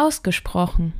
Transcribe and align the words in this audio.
Ausgesprochen. 0.00 0.94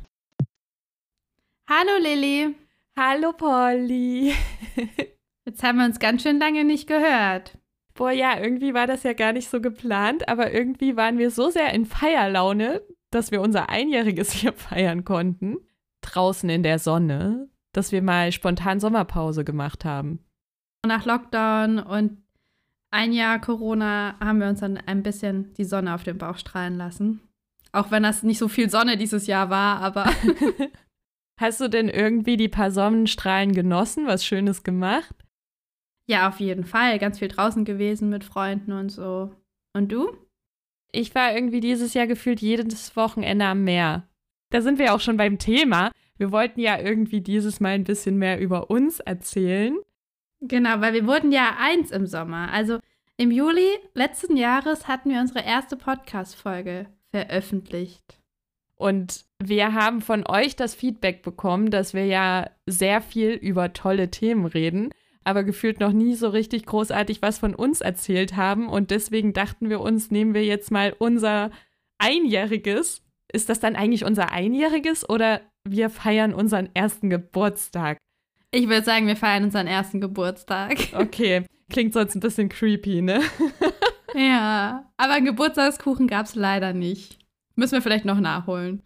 Hallo 1.67 1.97
Lilly. 2.03 2.55
Hallo 2.95 3.33
Polly. 3.33 4.31
Jetzt 5.45 5.63
haben 5.63 5.79
wir 5.79 5.85
uns 5.85 5.97
ganz 5.97 6.21
schön 6.21 6.37
lange 6.37 6.63
nicht 6.65 6.85
gehört. 6.85 7.57
Boah, 7.95 8.11
ja, 8.11 8.39
irgendwie 8.39 8.75
war 8.75 8.85
das 8.85 9.01
ja 9.01 9.13
gar 9.13 9.33
nicht 9.33 9.49
so 9.49 9.59
geplant, 9.59 10.29
aber 10.29 10.53
irgendwie 10.53 10.97
waren 10.97 11.17
wir 11.17 11.31
so 11.31 11.49
sehr 11.49 11.73
in 11.73 11.87
Feierlaune, 11.87 12.83
dass 13.09 13.31
wir 13.31 13.41
unser 13.41 13.69
Einjähriges 13.69 14.31
hier 14.33 14.53
feiern 14.53 15.03
konnten, 15.03 15.57
draußen 16.01 16.47
in 16.51 16.61
der 16.61 16.77
Sonne, 16.77 17.49
dass 17.71 17.91
wir 17.91 18.03
mal 18.03 18.31
spontan 18.31 18.79
Sommerpause 18.79 19.43
gemacht 19.43 19.83
haben. 19.83 20.23
Nach 20.85 21.07
Lockdown 21.07 21.79
und 21.79 22.21
ein 22.91 23.13
Jahr 23.13 23.41
Corona 23.41 24.19
haben 24.19 24.39
wir 24.39 24.47
uns 24.47 24.59
dann 24.59 24.77
ein 24.77 25.01
bisschen 25.01 25.55
die 25.55 25.65
Sonne 25.65 25.95
auf 25.95 26.03
den 26.03 26.19
Bauch 26.19 26.37
strahlen 26.37 26.77
lassen. 26.77 27.30
Auch 27.71 27.91
wenn 27.91 28.03
das 28.03 28.23
nicht 28.23 28.37
so 28.37 28.47
viel 28.47 28.69
Sonne 28.69 28.97
dieses 28.97 29.27
Jahr 29.27 29.49
war, 29.49 29.79
aber. 29.79 30.05
Hast 31.39 31.59
du 31.59 31.69
denn 31.69 31.89
irgendwie 31.89 32.37
die 32.37 32.49
paar 32.49 32.71
Sonnenstrahlen 32.71 33.53
genossen, 33.53 34.05
was 34.05 34.25
Schönes 34.25 34.63
gemacht? 34.63 35.15
Ja, 36.05 36.27
auf 36.27 36.39
jeden 36.39 36.65
Fall. 36.65 36.99
Ganz 36.99 37.19
viel 37.19 37.29
draußen 37.29 37.65
gewesen 37.65 38.09
mit 38.09 38.23
Freunden 38.23 38.73
und 38.73 38.89
so. 38.89 39.31
Und 39.73 39.91
du? 39.91 40.15
Ich 40.91 41.15
war 41.15 41.33
irgendwie 41.33 41.61
dieses 41.61 41.93
Jahr 41.93 42.05
gefühlt 42.05 42.41
jedes 42.41 42.95
Wochenende 42.95 43.45
am 43.45 43.63
Meer. 43.63 44.07
Da 44.51 44.61
sind 44.61 44.77
wir 44.77 44.93
auch 44.93 44.99
schon 44.99 45.17
beim 45.17 45.39
Thema. 45.39 45.91
Wir 46.17 46.31
wollten 46.31 46.59
ja 46.59 46.77
irgendwie 46.77 47.21
dieses 47.21 47.59
Mal 47.59 47.69
ein 47.69 47.85
bisschen 47.85 48.17
mehr 48.17 48.39
über 48.39 48.69
uns 48.69 48.99
erzählen. 48.99 49.79
Genau, 50.41 50.81
weil 50.81 50.93
wir 50.93 51.07
wurden 51.07 51.31
ja 51.31 51.55
eins 51.57 51.91
im 51.91 52.05
Sommer. 52.05 52.51
Also 52.51 52.79
im 53.17 53.31
Juli 53.31 53.69
letzten 53.93 54.35
Jahres 54.35 54.87
hatten 54.87 55.09
wir 55.09 55.21
unsere 55.21 55.45
erste 55.45 55.77
Podcast-Folge 55.77 56.87
veröffentlicht. 57.11 58.19
Und 58.75 59.25
wir 59.37 59.75
haben 59.75 60.01
von 60.01 60.25
euch 60.27 60.55
das 60.55 60.73
Feedback 60.73 61.21
bekommen, 61.21 61.69
dass 61.69 61.93
wir 61.93 62.05
ja 62.05 62.49
sehr 62.65 63.01
viel 63.01 63.33
über 63.33 63.73
tolle 63.73 64.09
Themen 64.09 64.45
reden, 64.45 64.89
aber 65.23 65.43
gefühlt 65.43 65.79
noch 65.79 65.91
nie 65.91 66.15
so 66.15 66.29
richtig 66.29 66.65
großartig 66.65 67.21
was 67.21 67.37
von 67.37 67.53
uns 67.53 67.81
erzählt 67.81 68.35
haben. 68.35 68.67
Und 68.67 68.89
deswegen 68.89 69.33
dachten 69.33 69.69
wir 69.69 69.81
uns, 69.81 70.09
nehmen 70.09 70.33
wir 70.33 70.43
jetzt 70.43 70.71
mal 70.71 70.95
unser 70.97 71.51
Einjähriges. 71.99 73.03
Ist 73.31 73.49
das 73.49 73.59
dann 73.59 73.75
eigentlich 73.75 74.03
unser 74.03 74.31
Einjähriges 74.31 75.07
oder 75.07 75.41
wir 75.63 75.91
feiern 75.91 76.33
unseren 76.33 76.69
ersten 76.73 77.11
Geburtstag? 77.11 77.97
Ich 78.49 78.67
würde 78.67 78.83
sagen, 78.83 79.05
wir 79.05 79.15
feiern 79.15 79.43
unseren 79.43 79.67
ersten 79.67 80.01
Geburtstag. 80.01 80.75
Okay, 80.93 81.45
klingt 81.69 81.93
sonst 81.93 82.15
ein 82.15 82.19
bisschen 82.19 82.49
creepy, 82.49 83.01
ne? 83.01 83.21
ja, 84.15 84.91
aber 84.97 85.13
einen 85.13 85.25
Geburtstagskuchen 85.25 86.07
gab 86.07 86.25
es 86.25 86.35
leider 86.35 86.73
nicht. 86.73 87.19
Müssen 87.55 87.73
wir 87.73 87.81
vielleicht 87.81 88.05
noch 88.05 88.19
nachholen. 88.19 88.81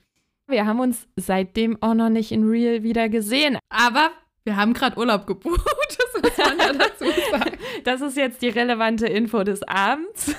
Wir 0.47 0.65
haben 0.65 0.79
uns 0.79 1.07
seitdem 1.15 1.81
auch 1.81 1.93
noch 1.93 2.09
nicht 2.09 2.31
in 2.31 2.47
Real 2.47 2.83
wieder 2.83 3.09
gesehen. 3.09 3.57
Aber 3.69 4.11
wir 4.43 4.55
haben 4.55 4.73
gerade 4.73 4.97
Urlaub 4.97 5.27
gebucht. 5.27 5.61
Das 5.97 6.21
muss 6.21 6.37
man 6.37 6.57
ja 6.57 6.73
dazu 6.73 7.05
sagen. 7.31 7.57
Das 7.83 8.01
ist 8.01 8.17
jetzt 8.17 8.41
die 8.41 8.49
relevante 8.49 9.05
Info 9.05 9.43
des 9.43 9.63
Abends. 9.63 10.33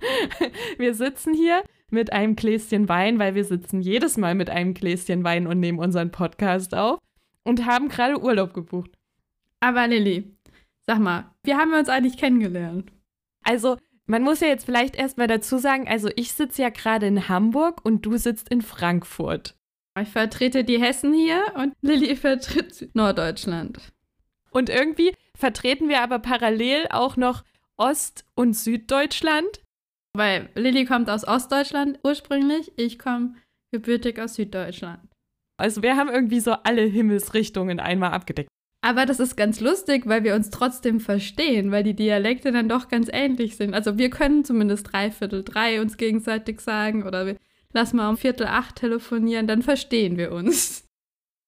Wir 0.78 0.94
sitzen 0.94 1.34
hier 1.34 1.62
mit 1.90 2.12
einem 2.12 2.36
Gläschen 2.36 2.88
Wein, 2.88 3.18
weil 3.18 3.34
wir 3.34 3.44
sitzen 3.44 3.80
jedes 3.80 4.16
Mal 4.16 4.34
mit 4.34 4.48
einem 4.48 4.72
Gläschen 4.74 5.24
Wein 5.24 5.46
und 5.46 5.60
nehmen 5.60 5.78
unseren 5.78 6.10
Podcast 6.10 6.74
auf 6.74 6.98
und 7.44 7.66
haben 7.66 7.88
gerade 7.88 8.20
Urlaub 8.20 8.54
gebucht. 8.54 8.90
Aber 9.60 9.86
Lilly, 9.86 10.36
sag 10.86 11.00
mal, 11.00 11.34
wie 11.42 11.54
haben 11.54 11.70
wir 11.70 11.78
uns 11.78 11.88
eigentlich 11.88 12.16
kennengelernt? 12.16 12.90
Also, 13.42 13.76
man 14.10 14.24
muss 14.24 14.40
ja 14.40 14.48
jetzt 14.48 14.64
vielleicht 14.64 14.96
erstmal 14.96 15.28
dazu 15.28 15.58
sagen, 15.58 15.86
also 15.86 16.10
ich 16.16 16.32
sitze 16.32 16.62
ja 16.62 16.70
gerade 16.70 17.06
in 17.06 17.28
Hamburg 17.28 17.84
und 17.84 18.04
du 18.04 18.16
sitzt 18.16 18.48
in 18.48 18.60
Frankfurt. 18.60 19.54
Ich 20.00 20.08
vertrete 20.08 20.64
die 20.64 20.80
Hessen 20.80 21.14
hier 21.14 21.44
und 21.56 21.74
Lilly 21.80 22.16
vertritt 22.16 22.90
Norddeutschland. 22.94 23.78
Und 24.50 24.68
irgendwie 24.68 25.14
vertreten 25.36 25.88
wir 25.88 26.00
aber 26.00 26.18
parallel 26.18 26.88
auch 26.90 27.16
noch 27.16 27.44
Ost- 27.76 28.24
und 28.34 28.54
Süddeutschland. 28.54 29.62
Weil 30.12 30.48
Lilly 30.56 30.86
kommt 30.86 31.08
aus 31.08 31.26
Ostdeutschland 31.26 32.00
ursprünglich, 32.02 32.72
ich 32.76 32.98
komme 32.98 33.36
gebürtig 33.70 34.18
aus 34.18 34.34
Süddeutschland. 34.34 35.08
Also 35.56 35.82
wir 35.82 35.96
haben 35.96 36.08
irgendwie 36.08 36.40
so 36.40 36.50
alle 36.50 36.82
Himmelsrichtungen 36.82 37.78
einmal 37.78 38.10
abgedeckt. 38.10 38.50
Aber 38.82 39.04
das 39.04 39.20
ist 39.20 39.36
ganz 39.36 39.60
lustig, 39.60 40.06
weil 40.06 40.24
wir 40.24 40.34
uns 40.34 40.50
trotzdem 40.50 41.00
verstehen, 41.00 41.70
weil 41.70 41.82
die 41.82 41.94
Dialekte 41.94 42.50
dann 42.50 42.68
doch 42.68 42.88
ganz 42.88 43.08
ähnlich 43.12 43.56
sind. 43.56 43.74
Also 43.74 43.98
wir 43.98 44.08
können 44.08 44.44
zumindest 44.44 44.90
drei 44.92 45.10
Viertel 45.10 45.44
drei 45.44 45.80
uns 45.80 45.98
gegenseitig 45.98 46.60
sagen 46.60 47.02
oder 47.02 47.26
wir 47.26 47.36
lassen 47.72 47.98
mal 47.98 48.08
um 48.08 48.16
Viertel 48.16 48.46
acht 48.46 48.76
telefonieren, 48.76 49.46
dann 49.46 49.62
verstehen 49.62 50.16
wir 50.16 50.32
uns. 50.32 50.86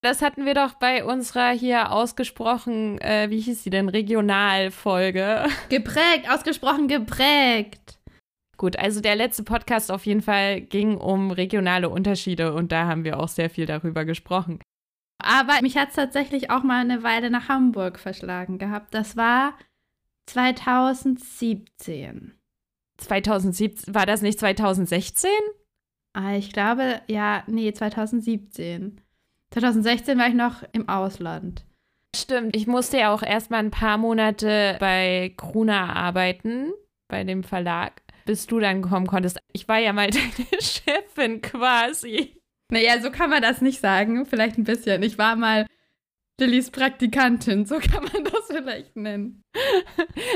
Das 0.01 0.21
hatten 0.21 0.45
wir 0.45 0.53
doch 0.53 0.73
bei 0.73 1.05
unserer 1.05 1.51
hier 1.51 1.91
ausgesprochen, 1.91 2.99
äh, 2.99 3.29
wie 3.29 3.39
hieß 3.39 3.63
sie 3.63 3.69
denn, 3.69 3.87
Regionalfolge. 3.87 5.45
Geprägt, 5.69 6.29
ausgesprochen 6.29 6.89
geprägt. 6.89 7.97
Gut, 8.57 8.77
also 8.77 9.01
der 9.01 9.15
letzte 9.15 9.43
Podcast 9.43 9.91
auf 9.91 10.05
jeden 10.05 10.21
Fall 10.21 10.61
ging 10.61 10.97
um 10.97 11.31
regionale 11.31 11.89
Unterschiede 11.89 12.53
und 12.53 12.71
da 12.71 12.85
haben 12.85 13.03
wir 13.03 13.19
auch 13.19 13.27
sehr 13.29 13.49
viel 13.49 13.65
darüber 13.65 14.05
gesprochen. 14.05 14.59
Aber 15.23 15.61
mich 15.61 15.77
hat 15.77 15.89
es 15.89 15.95
tatsächlich 15.95 16.49
auch 16.49 16.63
mal 16.63 16.81
eine 16.81 17.03
Weile 17.03 17.29
nach 17.29 17.49
Hamburg 17.49 17.99
verschlagen 17.99 18.57
gehabt. 18.57 18.93
Das 18.93 19.17
war 19.17 19.57
2017. 20.27 22.33
2017, 22.97 23.95
war 23.95 24.05
das 24.05 24.21
nicht 24.21 24.39
2016? 24.39 25.29
Ah, 26.13 26.35
ich 26.35 26.53
glaube, 26.53 27.01
ja, 27.07 27.43
nee, 27.47 27.73
2017. 27.73 29.01
2016 29.51 30.17
war 30.17 30.27
ich 30.27 30.35
noch 30.35 30.63
im 30.71 30.87
Ausland. 30.89 31.65
Stimmt, 32.15 32.55
ich 32.55 32.67
musste 32.67 32.99
ja 32.99 33.11
auch 33.13 33.23
erstmal 33.23 33.61
ein 33.61 33.71
paar 33.71 33.97
Monate 33.97 34.77
bei 34.79 35.33
Kruna 35.35 35.93
arbeiten, 35.93 36.71
bei 37.07 37.23
dem 37.23 37.43
Verlag 37.43 38.03
bis 38.25 38.47
du 38.47 38.59
dann 38.59 38.81
kommen 38.81 39.07
konntest. 39.07 39.39
Ich 39.51 39.67
war 39.67 39.79
ja 39.79 39.93
mal 39.93 40.09
deine 40.09 40.61
Chefin 40.61 41.41
quasi. 41.41 42.41
Naja, 42.73 42.99
so 42.99 43.11
kann 43.11 43.29
man 43.29 43.43
das 43.43 43.61
nicht 43.61 43.79
sagen. 43.79 44.25
Vielleicht 44.25 44.57
ein 44.57 44.63
bisschen. 44.63 45.03
Ich 45.03 45.19
war 45.19 45.35
mal 45.35 45.67
Lillys 46.39 46.71
Praktikantin, 46.71 47.67
so 47.67 47.77
kann 47.77 48.03
man 48.03 48.23
das 48.31 48.47
vielleicht 48.47 48.95
nennen. 48.95 49.43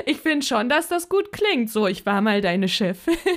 Ich 0.06 0.18
finde 0.18 0.46
schon, 0.46 0.70
dass 0.70 0.88
das 0.88 1.10
gut 1.10 1.32
klingt. 1.32 1.72
So, 1.72 1.88
ich 1.88 2.06
war 2.06 2.22
mal 2.22 2.42
deine 2.42 2.68
Chefin. 2.68 3.18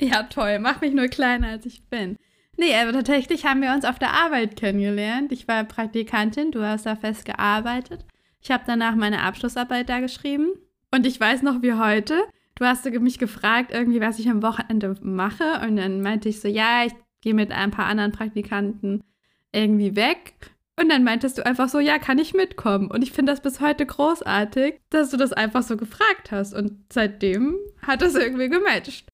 Ja, 0.00 0.24
toll. 0.24 0.58
Mach 0.58 0.80
mich 0.80 0.92
nur 0.92 1.06
kleiner, 1.06 1.50
als 1.50 1.66
ich 1.66 1.88
bin. 1.88 2.16
Nee, 2.56 2.74
aber 2.74 2.92
tatsächlich 2.92 3.46
haben 3.46 3.62
wir 3.62 3.72
uns 3.72 3.84
auf 3.84 3.96
der 3.96 4.12
Arbeit 4.12 4.56
kennengelernt. 4.56 5.30
Ich 5.30 5.46
war 5.46 5.62
Praktikantin, 5.62 6.50
du 6.50 6.66
hast 6.66 6.84
da 6.84 6.96
fest 6.96 7.24
gearbeitet. 7.24 8.04
Ich 8.40 8.50
habe 8.50 8.64
danach 8.66 8.96
meine 8.96 9.22
Abschlussarbeit 9.22 9.88
da 9.88 10.00
geschrieben. 10.00 10.48
Und 10.90 11.06
ich 11.06 11.18
weiß 11.20 11.42
noch 11.42 11.62
wie 11.62 11.74
heute, 11.74 12.24
du 12.56 12.64
hast 12.64 12.84
mich 12.84 13.20
gefragt, 13.20 13.70
irgendwie, 13.72 14.00
was 14.00 14.18
ich 14.18 14.28
am 14.28 14.42
Wochenende 14.42 14.96
mache. 15.00 15.60
Und 15.64 15.76
dann 15.76 16.02
meinte 16.02 16.28
ich 16.28 16.40
so, 16.40 16.48
ja, 16.48 16.84
ich 16.84 16.92
gehe 17.24 17.34
mit 17.34 17.50
ein 17.50 17.72
paar 17.72 17.86
anderen 17.86 18.12
Praktikanten 18.12 19.02
irgendwie 19.50 19.96
weg. 19.96 20.34
Und 20.78 20.88
dann 20.88 21.04
meintest 21.04 21.38
du 21.38 21.46
einfach 21.46 21.68
so, 21.68 21.78
ja, 21.78 21.98
kann 21.98 22.18
ich 22.18 22.34
mitkommen? 22.34 22.90
Und 22.90 23.02
ich 23.02 23.12
finde 23.12 23.32
das 23.32 23.40
bis 23.40 23.60
heute 23.60 23.86
großartig, 23.86 24.80
dass 24.90 25.10
du 25.10 25.16
das 25.16 25.32
einfach 25.32 25.62
so 25.62 25.76
gefragt 25.76 26.30
hast. 26.30 26.52
Und 26.52 26.92
seitdem 26.92 27.56
hat 27.82 28.02
das 28.02 28.14
irgendwie 28.14 28.48
gematcht. 28.48 29.08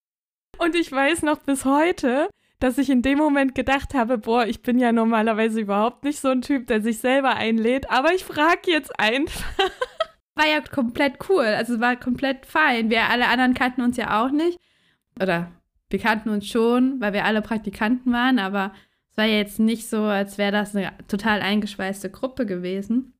Und 0.58 0.74
ich 0.74 0.90
weiß 0.90 1.22
noch 1.22 1.38
bis 1.38 1.64
heute, 1.64 2.28
dass 2.58 2.78
ich 2.78 2.90
in 2.90 3.02
dem 3.02 3.18
Moment 3.18 3.54
gedacht 3.54 3.94
habe, 3.94 4.18
boah, 4.18 4.46
ich 4.46 4.62
bin 4.62 4.78
ja 4.78 4.92
normalerweise 4.92 5.60
überhaupt 5.60 6.04
nicht 6.04 6.20
so 6.20 6.28
ein 6.28 6.42
Typ, 6.42 6.66
der 6.66 6.82
sich 6.82 6.98
selber 6.98 7.36
einlädt, 7.36 7.90
aber 7.90 8.12
ich 8.12 8.24
frage 8.24 8.70
jetzt 8.70 8.98
einfach 8.98 9.44
war 10.34 10.46
ja 10.46 10.60
komplett 10.60 11.28
cool. 11.28 11.44
Also 11.44 11.74
es 11.74 11.80
war 11.80 11.96
komplett 11.96 12.46
fein. 12.46 12.90
Wir 12.90 13.04
alle 13.04 13.28
anderen 13.28 13.54
kannten 13.54 13.82
uns 13.82 13.96
ja 13.96 14.22
auch 14.22 14.30
nicht. 14.30 14.58
Oder 15.20 15.50
wir 15.90 15.98
kannten 15.98 16.30
uns 16.30 16.46
schon, 16.46 17.00
weil 17.00 17.12
wir 17.12 17.24
alle 17.24 17.42
Praktikanten 17.42 18.12
waren, 18.12 18.38
aber 18.38 18.72
es 19.10 19.16
war 19.16 19.26
jetzt 19.26 19.58
nicht 19.58 19.88
so, 19.88 20.02
als 20.04 20.38
wäre 20.38 20.52
das 20.52 20.74
eine 20.74 20.92
total 21.08 21.42
eingeschweißte 21.42 22.10
Gruppe 22.10 22.46
gewesen. 22.46 23.14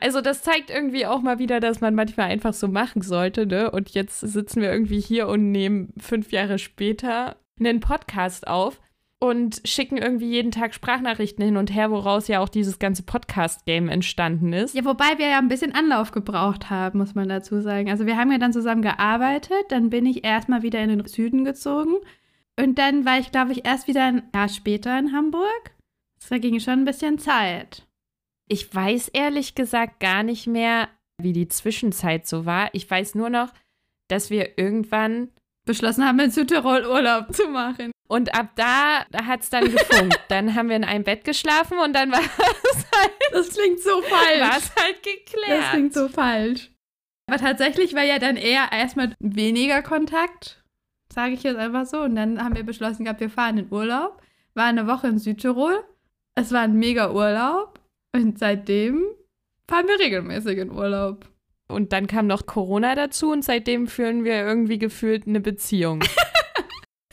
Also 0.00 0.20
das 0.20 0.42
zeigt 0.42 0.70
irgendwie 0.70 1.06
auch 1.06 1.20
mal 1.20 1.38
wieder, 1.38 1.60
dass 1.60 1.80
man 1.80 1.94
manchmal 1.94 2.30
einfach 2.30 2.54
so 2.54 2.68
machen 2.68 3.02
sollte, 3.02 3.46
ne? 3.46 3.70
Und 3.70 3.90
jetzt 3.90 4.20
sitzen 4.20 4.62
wir 4.62 4.72
irgendwie 4.72 5.00
hier 5.00 5.28
und 5.28 5.50
nehmen 5.50 5.92
fünf 5.98 6.30
Jahre 6.30 6.58
später 6.58 7.36
einen 7.58 7.80
Podcast 7.80 8.46
auf 8.46 8.80
und 9.20 9.60
schicken 9.64 9.96
irgendwie 9.96 10.28
jeden 10.30 10.52
Tag 10.52 10.74
Sprachnachrichten 10.74 11.44
hin 11.44 11.56
und 11.56 11.74
her, 11.74 11.90
woraus 11.90 12.28
ja 12.28 12.40
auch 12.40 12.48
dieses 12.48 12.78
ganze 12.78 13.02
Podcast-Game 13.02 13.88
entstanden 13.88 14.52
ist. 14.52 14.74
Ja, 14.74 14.84
wobei 14.84 15.18
wir 15.18 15.28
ja 15.28 15.38
ein 15.38 15.48
bisschen 15.48 15.74
Anlauf 15.74 16.12
gebraucht 16.12 16.70
haben, 16.70 16.98
muss 16.98 17.14
man 17.14 17.28
dazu 17.28 17.60
sagen. 17.60 17.90
Also 17.90 18.06
wir 18.06 18.16
haben 18.16 18.30
ja 18.30 18.38
dann 18.38 18.52
zusammen 18.52 18.82
gearbeitet, 18.82 19.64
dann 19.70 19.90
bin 19.90 20.06
ich 20.06 20.24
erstmal 20.24 20.62
wieder 20.62 20.80
in 20.80 20.90
den 20.90 21.06
Süden 21.06 21.44
gezogen 21.44 21.96
und 22.58 22.78
dann 22.78 23.04
war 23.04 23.18
ich, 23.18 23.32
glaube 23.32 23.52
ich, 23.52 23.66
erst 23.66 23.88
wieder 23.88 24.04
ein 24.04 24.22
Jahr 24.34 24.48
später 24.48 24.96
in 24.98 25.12
Hamburg. 25.12 25.72
Das 26.18 26.40
ging 26.40 26.58
schon 26.60 26.80
ein 26.80 26.84
bisschen 26.84 27.18
Zeit. 27.18 27.86
Ich 28.48 28.72
weiß 28.74 29.08
ehrlich 29.08 29.54
gesagt 29.54 30.00
gar 30.00 30.22
nicht 30.22 30.46
mehr, 30.46 30.88
wie 31.20 31.32
die 31.32 31.48
Zwischenzeit 31.48 32.26
so 32.26 32.46
war. 32.46 32.70
Ich 32.72 32.88
weiß 32.90 33.14
nur 33.14 33.30
noch, 33.30 33.52
dass 34.08 34.30
wir 34.30 34.58
irgendwann 34.58 35.28
beschlossen 35.64 36.04
haben, 36.04 36.18
in 36.20 36.30
Südtirol 36.30 36.86
Urlaub 36.86 37.34
zu 37.34 37.48
machen. 37.48 37.92
Und 38.10 38.34
ab 38.34 38.52
da 38.56 39.04
hat 39.26 39.42
es 39.42 39.50
dann 39.50 39.70
gefunkt. 39.70 40.18
dann 40.28 40.54
haben 40.54 40.70
wir 40.70 40.76
in 40.76 40.84
einem 40.84 41.04
Bett 41.04 41.24
geschlafen 41.24 41.78
und 41.78 41.92
dann 41.92 42.10
war 42.10 42.20
es 42.74 42.86
halt. 42.98 43.12
Das 43.32 43.50
klingt 43.50 43.80
so 43.80 44.00
falsch. 44.02 44.40
War 44.40 44.58
es 44.58 44.72
halt 44.74 45.02
geklärt. 45.02 45.62
Das 45.62 45.70
klingt 45.70 45.94
so 45.94 46.08
falsch. 46.08 46.70
Aber 47.28 47.38
tatsächlich 47.38 47.94
war 47.94 48.04
ja 48.04 48.18
dann 48.18 48.36
eher 48.36 48.72
erstmal 48.72 49.14
weniger 49.20 49.82
Kontakt, 49.82 50.64
sage 51.12 51.34
ich 51.34 51.42
jetzt 51.42 51.58
einfach 51.58 51.84
so. 51.84 52.00
Und 52.00 52.16
dann 52.16 52.42
haben 52.42 52.56
wir 52.56 52.64
beschlossen 52.64 53.04
gehabt, 53.04 53.20
wir 53.20 53.28
fahren 53.28 53.58
in 53.58 53.70
Urlaub. 53.70 54.22
War 54.54 54.64
eine 54.64 54.86
Woche 54.86 55.08
in 55.08 55.18
Südtirol. 55.18 55.84
Es 56.34 56.52
war 56.52 56.62
ein 56.62 56.78
mega 56.78 57.12
Urlaub. 57.12 57.78
Und 58.14 58.38
seitdem 58.38 59.04
fahren 59.68 59.86
wir 59.86 59.98
regelmäßig 59.98 60.56
in 60.56 60.70
Urlaub. 60.70 61.28
Und 61.68 61.92
dann 61.92 62.06
kam 62.06 62.26
noch 62.26 62.46
Corona 62.46 62.94
dazu 62.94 63.30
und 63.30 63.44
seitdem 63.44 63.88
führen 63.88 64.24
wir 64.24 64.36
irgendwie 64.36 64.78
gefühlt 64.78 65.26
eine 65.26 65.40
Beziehung. 65.40 66.02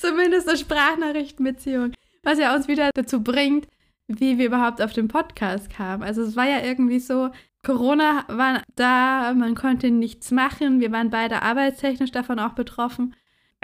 Zumindest 0.07 0.47
eine 0.47 0.57
Sprachnachrichtenbeziehung. 0.57 1.93
Was 2.23 2.39
ja 2.39 2.55
uns 2.55 2.67
wieder 2.67 2.89
dazu 2.93 3.23
bringt, 3.23 3.67
wie 4.07 4.37
wir 4.37 4.47
überhaupt 4.47 4.81
auf 4.81 4.93
den 4.93 5.07
Podcast 5.07 5.69
kamen. 5.69 6.03
Also 6.03 6.21
es 6.21 6.35
war 6.35 6.47
ja 6.47 6.63
irgendwie 6.63 6.99
so, 6.99 7.31
Corona 7.63 8.25
war 8.27 8.61
da, 8.75 9.33
man 9.33 9.55
konnte 9.55 9.89
nichts 9.89 10.31
machen, 10.31 10.79
wir 10.79 10.91
waren 10.91 11.09
beide 11.09 11.41
arbeitstechnisch 11.41 12.11
davon 12.11 12.39
auch 12.39 12.53
betroffen. 12.53 13.15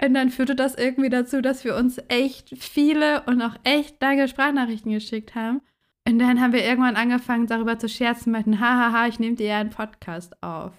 Und 0.04 0.14
dann 0.14 0.30
führte 0.30 0.56
das 0.56 0.74
irgendwie 0.74 1.10
dazu, 1.10 1.40
dass 1.40 1.64
wir 1.64 1.76
uns 1.76 2.00
echt 2.08 2.54
viele 2.58 3.22
und 3.26 3.40
auch 3.40 3.54
echt 3.62 4.02
lange 4.02 4.26
Sprachnachrichten 4.26 4.92
geschickt 4.92 5.36
haben. 5.36 5.60
Und 6.08 6.18
dann 6.18 6.40
haben 6.40 6.52
wir 6.52 6.64
irgendwann 6.64 6.96
angefangen, 6.96 7.46
darüber 7.46 7.78
zu 7.78 7.88
scherzen, 7.88 8.32
meinten, 8.32 8.58
hahaha, 8.58 9.06
ich 9.06 9.20
nehme 9.20 9.36
dir 9.36 9.46
ja 9.46 9.58
einen 9.60 9.70
Podcast 9.70 10.42
auf. 10.42 10.72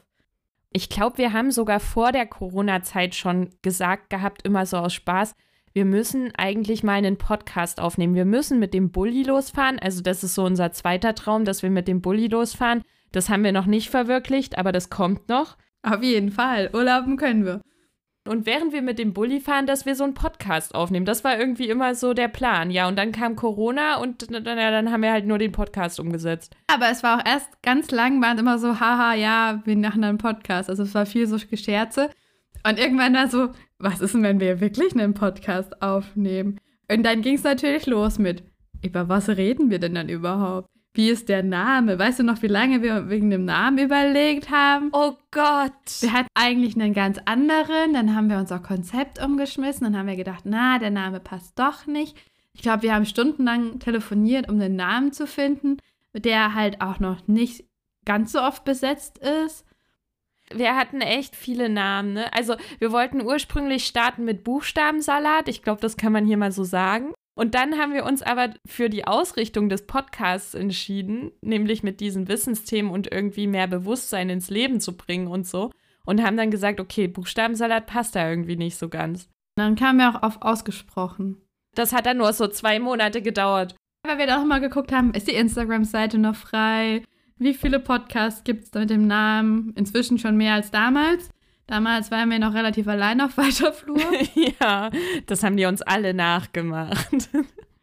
Ich 0.74 0.90
glaube, 0.90 1.20
wir 1.20 1.32
haben 1.32 1.52
sogar 1.52 1.80
vor 1.80 2.12
der 2.12 2.26
Corona-Zeit 2.26 3.16
schon 3.16 3.52
gesagt 3.62 4.10
gehabt, 4.10 4.42
immer 4.46 4.66
so 4.66 4.78
aus 4.78 4.94
Spaß, 4.94 5.36
wir 5.74 5.86
müssen 5.86 6.32
eigentlich 6.38 6.84
mal 6.84 6.94
einen 6.94 7.18
Podcast 7.18 7.82
aufnehmen. 7.82 8.14
Wir 8.14 8.26
müssen 8.26 8.60
mit 8.60 8.74
dem 8.74 8.92
Bulli 8.92 9.24
losfahren. 9.24 9.80
Also 9.80 10.02
das 10.02 10.24
ist 10.24 10.36
so 10.36 10.46
unser 10.46 10.72
zweiter 10.72 11.16
Traum, 11.16 11.46
dass 11.46 11.64
wir 11.64 11.72
mit 11.72 11.88
dem 11.88 12.02
Bulli 12.02 12.28
losfahren. 12.28 12.84
Das 13.12 13.30
haben 13.30 13.44
wir 13.44 13.52
noch 13.52 13.66
nicht 13.66 13.90
verwirklicht, 13.90 14.58
aber 14.58 14.72
das 14.72 14.90
kommt 14.90 15.30
noch. 15.30 15.58
Auf 15.82 16.04
jeden 16.04 16.32
Fall. 16.32 16.70
Urlauben 16.74 17.18
können 17.18 17.46
wir. 17.46 17.62
Und 18.26 18.46
während 18.46 18.72
wir 18.72 18.82
mit 18.82 19.00
dem 19.00 19.14
Bulli 19.14 19.42
fahren, 19.42 19.68
dass 19.68 19.86
wir 19.86 19.96
so 19.96 20.06
einen 20.06 20.14
Podcast 20.14 20.76
aufnehmen. 20.76 21.06
Das 21.06 21.26
war 21.26 21.38
irgendwie 21.38 21.68
immer 21.68 21.94
so 21.94 22.14
der 22.14 22.30
Plan. 22.30 22.72
Ja, 22.72 22.88
und 22.88 22.98
dann 22.98 23.12
kam 23.12 23.36
Corona 23.36 23.98
und 23.98 24.32
dann, 24.32 24.46
dann 24.46 24.92
haben 24.92 25.02
wir 25.02 25.12
halt 25.12 25.26
nur 25.26 25.40
den 25.40 25.52
Podcast 25.52 26.00
umgesetzt. 26.00 26.56
Aber 26.68 26.90
es 26.90 27.04
war 27.04 27.20
auch 27.20 27.26
erst 27.26 27.62
ganz 27.64 27.92
lang, 27.92 28.22
waren 28.22 28.38
immer 28.38 28.60
so, 28.60 28.80
haha, 28.80 29.14
ja, 29.16 29.62
wir 29.66 29.76
machen 29.76 30.04
einen 30.06 30.20
Podcast. 30.20 30.70
Also 30.70 30.84
es 30.84 30.96
war 30.96 31.06
viel 31.06 31.28
so 31.28 31.38
Gescherze. 31.38 32.12
Und 32.66 32.80
irgendwann 32.80 33.14
war 33.14 33.28
so, 33.28 33.50
was 33.84 34.00
ist 34.00 34.14
denn, 34.14 34.24
wenn 34.24 34.40
wir 34.40 34.62
wirklich 34.62 34.94
einen 34.94 35.14
Podcast 35.14 35.82
aufnehmen? 35.82 36.58
Und 36.90 37.04
dann 37.04 37.22
ging 37.22 37.36
es 37.36 37.44
natürlich 37.44 37.86
los 37.86 38.18
mit, 38.18 38.44
über 38.82 39.10
was 39.10 39.30
reden 39.30 39.70
wir 39.70 39.80
denn 39.80 39.96
dann 39.96 40.10
überhaupt? 40.10 40.70
Wie 40.94 41.10
ist 41.10 41.28
der 41.28 41.44
Name? 41.44 41.98
Weißt 41.98 42.20
du 42.20 42.24
noch, 42.24 42.42
wie 42.44 42.48
lange 42.48 42.82
wir 42.82 43.10
wegen 43.10 43.30
dem 43.30 43.46
Namen 43.46 43.80
überlegt 43.80 44.52
haben? 44.52 44.90
Oh 44.94 45.14
Gott! 45.32 46.02
Wir 46.02 46.14
hatten 46.14 46.28
eigentlich 46.36 46.76
einen 46.76 46.94
ganz 46.94 47.20
anderen, 47.26 47.94
dann 47.94 48.16
haben 48.16 48.30
wir 48.30 48.38
unser 48.38 48.60
Konzept 48.60 49.22
umgeschmissen, 49.22 49.86
dann 49.86 49.98
haben 49.98 50.08
wir 50.08 50.16
gedacht, 50.16 50.44
na, 50.46 50.78
der 50.80 50.92
Name 50.92 51.20
passt 51.20 51.58
doch 51.58 51.88
nicht. 51.88 52.16
Ich 52.54 52.62
glaube, 52.62 52.84
wir 52.84 52.94
haben 52.94 53.06
stundenlang 53.06 53.80
telefoniert, 53.80 54.50
um 54.50 54.62
einen 54.62 54.76
Namen 54.76 55.12
zu 55.12 55.26
finden, 55.26 55.78
der 56.16 56.54
halt 56.54 56.80
auch 56.80 57.00
noch 57.00 57.28
nicht 57.28 57.66
ganz 58.06 58.32
so 58.32 58.40
oft 58.40 58.64
besetzt 58.64 59.18
ist 59.18 59.66
wir 60.56 60.76
hatten 60.76 61.02
echt 61.02 61.36
viele 61.36 61.70
Namen. 61.70 62.14
Ne? 62.14 62.34
Also 62.34 62.56
wir 62.80 62.92
wollten 62.92 63.22
ursprünglich 63.22 63.86
starten 63.86 64.26
mit 64.26 64.44
Buchstabensalat. 64.44 65.48
Ich 65.48 65.62
glaube, 65.62 65.82
das 65.82 65.98
kann 65.98 66.14
man 66.14 66.26
hier 66.26 66.38
mal 66.38 66.52
so 66.52 66.64
sagen. 66.64 67.14
Und 67.36 67.56
dann 67.56 67.80
haben 67.80 67.94
wir 67.94 68.06
uns 68.06 68.22
aber 68.22 68.54
für 68.66 68.90
die 68.90 69.06
Ausrichtung 69.06 69.68
des 69.68 69.88
Podcasts 69.88 70.54
entschieden, 70.54 71.32
nämlich 71.42 71.82
mit 71.82 72.00
diesen 72.00 72.28
Wissensthemen 72.28 72.92
und 72.92 73.12
irgendwie 73.12 73.48
mehr 73.48 73.68
Bewusstsein 73.68 74.30
ins 74.30 74.50
Leben 74.50 74.80
zu 74.80 74.96
bringen 74.96 75.28
und 75.28 75.48
so. 75.48 75.72
Und 76.06 76.22
haben 76.22 76.38
dann 76.38 76.52
gesagt, 76.52 76.80
okay, 76.80 77.08
Buchstabensalat 77.08 77.88
passt 77.88 78.16
da 78.16 78.30
irgendwie 78.30 78.58
nicht 78.58 78.78
so 78.78 78.90
ganz. 78.90 79.30
Dann 79.56 79.76
kam 79.76 80.00
ja 80.00 80.12
auch 80.12 80.22
auf 80.22 80.42
ausgesprochen. 80.42 81.42
Das 81.76 81.94
hat 81.94 82.06
dann 82.06 82.18
nur 82.18 82.34
so 82.34 82.48
zwei 82.48 82.80
Monate 82.80 83.22
gedauert. 83.22 83.76
Weil 84.06 84.18
wir 84.18 84.28
dann 84.28 84.42
auch 84.42 84.46
mal 84.46 84.60
geguckt 84.60 84.92
haben, 84.92 85.14
ist 85.14 85.28
die 85.28 85.36
Instagram-Seite 85.36 86.18
noch 86.18 86.36
frei? 86.36 87.04
Wie 87.38 87.54
viele 87.54 87.80
Podcasts 87.80 88.44
gibt 88.44 88.66
es 88.66 88.74
mit 88.74 88.90
dem 88.90 89.08
Namen? 89.08 89.74
Inzwischen 89.76 90.18
schon 90.20 90.38
mehr 90.38 90.54
als 90.54 90.72
damals. 90.72 91.30
Damals 91.68 92.12
waren 92.12 92.30
wir 92.30 92.40
noch 92.40 92.54
relativ 92.54 92.88
allein 92.88 93.22
auf 93.22 93.38
weiter 93.38 93.74
Flur. 93.74 94.00
ja, 94.62 94.92
das 95.28 95.44
haben 95.44 95.58
die 95.58 95.66
uns 95.66 95.82
alle 95.82 96.14
nachgemacht. 96.14 97.30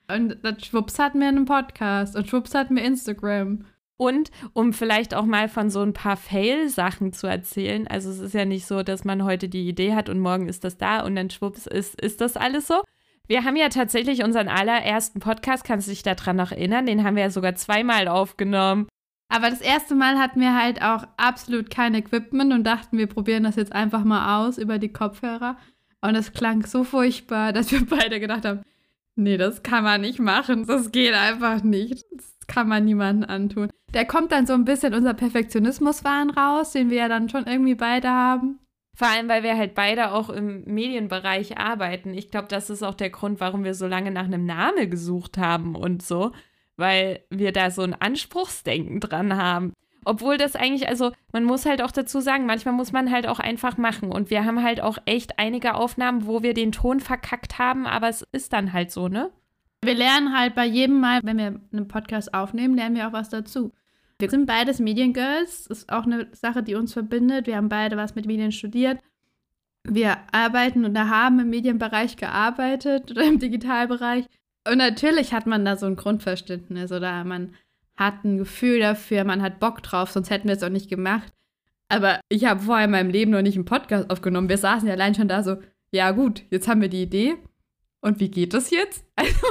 Und 0.08 0.36
schwupps 0.64 0.98
hatten 0.98 1.20
wir 1.20 1.28
einen 1.28 1.44
Podcast 1.44 2.16
und 2.16 2.28
schwupps 2.28 2.54
hatten 2.54 2.76
wir 2.76 2.84
Instagram. 2.84 3.64
Und 3.96 4.30
um 4.54 4.72
vielleicht 4.72 5.14
auch 5.14 5.26
mal 5.26 5.48
von 5.48 5.68
so 5.68 5.82
ein 5.82 5.92
paar 5.92 6.16
Fail-Sachen 6.16 7.12
zu 7.12 7.26
erzählen, 7.26 7.86
also 7.86 8.10
es 8.10 8.18
ist 8.18 8.34
ja 8.34 8.46
nicht 8.46 8.66
so, 8.66 8.82
dass 8.82 9.04
man 9.04 9.24
heute 9.24 9.48
die 9.48 9.68
Idee 9.68 9.94
hat 9.94 10.08
und 10.08 10.20
morgen 10.20 10.48
ist 10.48 10.64
das 10.64 10.78
da 10.78 11.04
und 11.04 11.16
dann 11.16 11.28
schwupps 11.28 11.66
ist, 11.66 12.00
ist 12.00 12.20
das 12.22 12.36
alles 12.36 12.66
so. 12.66 12.82
Wir 13.28 13.44
haben 13.44 13.56
ja 13.56 13.68
tatsächlich 13.68 14.24
unseren 14.24 14.48
allerersten 14.48 15.20
Podcast, 15.20 15.64
kannst 15.64 15.86
du 15.86 15.90
dich 15.90 16.02
daran 16.02 16.36
noch 16.36 16.50
erinnern? 16.50 16.86
Den 16.86 17.04
haben 17.04 17.14
wir 17.14 17.24
ja 17.24 17.30
sogar 17.30 17.54
zweimal 17.54 18.08
aufgenommen. 18.08 18.88
Aber 19.30 19.48
das 19.48 19.60
erste 19.60 19.94
Mal 19.94 20.18
hatten 20.18 20.40
wir 20.40 20.60
halt 20.60 20.82
auch 20.82 21.06
absolut 21.16 21.70
kein 21.70 21.94
Equipment 21.94 22.52
und 22.52 22.64
dachten, 22.64 22.98
wir 22.98 23.06
probieren 23.06 23.44
das 23.44 23.54
jetzt 23.54 23.72
einfach 23.72 24.04
mal 24.04 24.40
aus 24.40 24.58
über 24.58 24.78
die 24.78 24.92
Kopfhörer. 24.92 25.56
Und 26.02 26.16
es 26.16 26.32
klang 26.32 26.66
so 26.66 26.82
furchtbar, 26.82 27.52
dass 27.52 27.70
wir 27.70 27.86
beide 27.86 28.18
gedacht 28.18 28.44
haben, 28.44 28.62
nee, 29.14 29.36
das 29.36 29.62
kann 29.62 29.84
man 29.84 30.00
nicht 30.00 30.18
machen. 30.18 30.66
Das 30.66 30.90
geht 30.90 31.14
einfach 31.14 31.62
nicht. 31.62 32.06
Das 32.10 32.34
kann 32.48 32.68
man 32.68 32.84
niemandem 32.84 33.30
antun. 33.30 33.70
Da 33.92 34.02
kommt 34.04 34.32
dann 34.32 34.46
so 34.46 34.52
ein 34.52 34.64
bisschen 34.64 34.94
unser 34.94 35.14
Perfektionismuswahn 35.14 36.30
raus, 36.30 36.72
den 36.72 36.90
wir 36.90 36.98
ja 36.98 37.08
dann 37.08 37.28
schon 37.28 37.46
irgendwie 37.46 37.76
beide 37.76 38.10
haben. 38.10 38.58
Vor 38.96 39.06
allem, 39.06 39.28
weil 39.28 39.44
wir 39.44 39.56
halt 39.56 39.76
beide 39.76 40.10
auch 40.10 40.28
im 40.28 40.64
Medienbereich 40.64 41.56
arbeiten. 41.56 42.14
Ich 42.14 42.32
glaube, 42.32 42.48
das 42.48 42.68
ist 42.68 42.82
auch 42.82 42.94
der 42.94 43.10
Grund, 43.10 43.38
warum 43.40 43.62
wir 43.62 43.74
so 43.74 43.86
lange 43.86 44.10
nach 44.10 44.24
einem 44.24 44.44
Namen 44.44 44.90
gesucht 44.90 45.38
haben 45.38 45.76
und 45.76 46.02
so 46.02 46.32
weil 46.80 47.20
wir 47.30 47.52
da 47.52 47.70
so 47.70 47.82
ein 47.82 47.94
Anspruchsdenken 47.94 48.98
dran 48.98 49.36
haben. 49.36 49.72
Obwohl 50.04 50.38
das 50.38 50.56
eigentlich, 50.56 50.88
also 50.88 51.12
man 51.32 51.44
muss 51.44 51.66
halt 51.66 51.82
auch 51.82 51.90
dazu 51.90 52.20
sagen, 52.20 52.46
manchmal 52.46 52.74
muss 52.74 52.90
man 52.90 53.10
halt 53.10 53.26
auch 53.26 53.38
einfach 53.38 53.76
machen. 53.76 54.10
Und 54.10 54.30
wir 54.30 54.44
haben 54.44 54.62
halt 54.62 54.80
auch 54.80 54.98
echt 55.04 55.38
einige 55.38 55.74
Aufnahmen, 55.74 56.26
wo 56.26 56.42
wir 56.42 56.54
den 56.54 56.72
Ton 56.72 57.00
verkackt 57.00 57.58
haben, 57.58 57.86
aber 57.86 58.08
es 58.08 58.26
ist 58.32 58.52
dann 58.52 58.72
halt 58.72 58.90
so, 58.90 59.08
ne? 59.08 59.30
Wir 59.82 59.94
lernen 59.94 60.36
halt 60.36 60.54
bei 60.54 60.66
jedem 60.66 61.00
Mal, 61.00 61.20
wenn 61.22 61.38
wir 61.38 61.60
einen 61.72 61.88
Podcast 61.88 62.34
aufnehmen, 62.34 62.74
lernen 62.74 62.96
wir 62.96 63.08
auch 63.08 63.12
was 63.12 63.30
dazu. 63.30 63.72
Wir 64.18 64.28
sind 64.28 64.46
beides 64.46 64.78
Mediengirls. 64.78 65.66
Ist 65.66 65.90
auch 65.90 66.04
eine 66.04 66.28
Sache, 66.32 66.62
die 66.62 66.74
uns 66.74 66.92
verbindet. 66.92 67.46
Wir 67.46 67.56
haben 67.56 67.70
beide 67.70 67.96
was 67.96 68.14
mit 68.14 68.26
Medien 68.26 68.52
studiert. 68.52 69.00
Wir 69.84 70.18
arbeiten 70.32 70.84
oder 70.84 71.08
haben 71.08 71.40
im 71.40 71.48
Medienbereich 71.48 72.16
gearbeitet 72.16 73.10
oder 73.10 73.24
im 73.24 73.38
Digitalbereich. 73.38 74.26
Und 74.68 74.78
natürlich 74.78 75.32
hat 75.32 75.46
man 75.46 75.64
da 75.64 75.76
so 75.76 75.86
ein 75.86 75.96
Grundverständnis 75.96 76.92
oder 76.92 77.24
man 77.24 77.54
hat 77.96 78.24
ein 78.24 78.38
Gefühl 78.38 78.80
dafür, 78.80 79.24
man 79.24 79.42
hat 79.42 79.60
Bock 79.60 79.82
drauf, 79.82 80.10
sonst 80.10 80.30
hätten 80.30 80.48
wir 80.48 80.56
es 80.56 80.62
auch 80.62 80.70
nicht 80.70 80.88
gemacht. 80.88 81.32
Aber 81.88 82.20
ich 82.28 82.44
habe 82.44 82.60
vorher 82.60 82.84
in 82.84 82.92
meinem 82.92 83.10
Leben 83.10 83.32
noch 83.32 83.42
nicht 83.42 83.56
einen 83.56 83.64
Podcast 83.64 84.10
aufgenommen. 84.10 84.48
Wir 84.48 84.58
saßen 84.58 84.86
ja 84.86 84.94
allein 84.94 85.14
schon 85.14 85.28
da 85.28 85.42
so, 85.42 85.56
ja 85.90 86.12
gut, 86.12 86.44
jetzt 86.50 86.68
haben 86.68 86.80
wir 86.80 86.88
die 86.88 87.02
Idee. 87.02 87.36
Und 88.00 88.20
wie 88.20 88.30
geht 88.30 88.54
das 88.54 88.70
jetzt? 88.70 89.04
Also, 89.16 89.46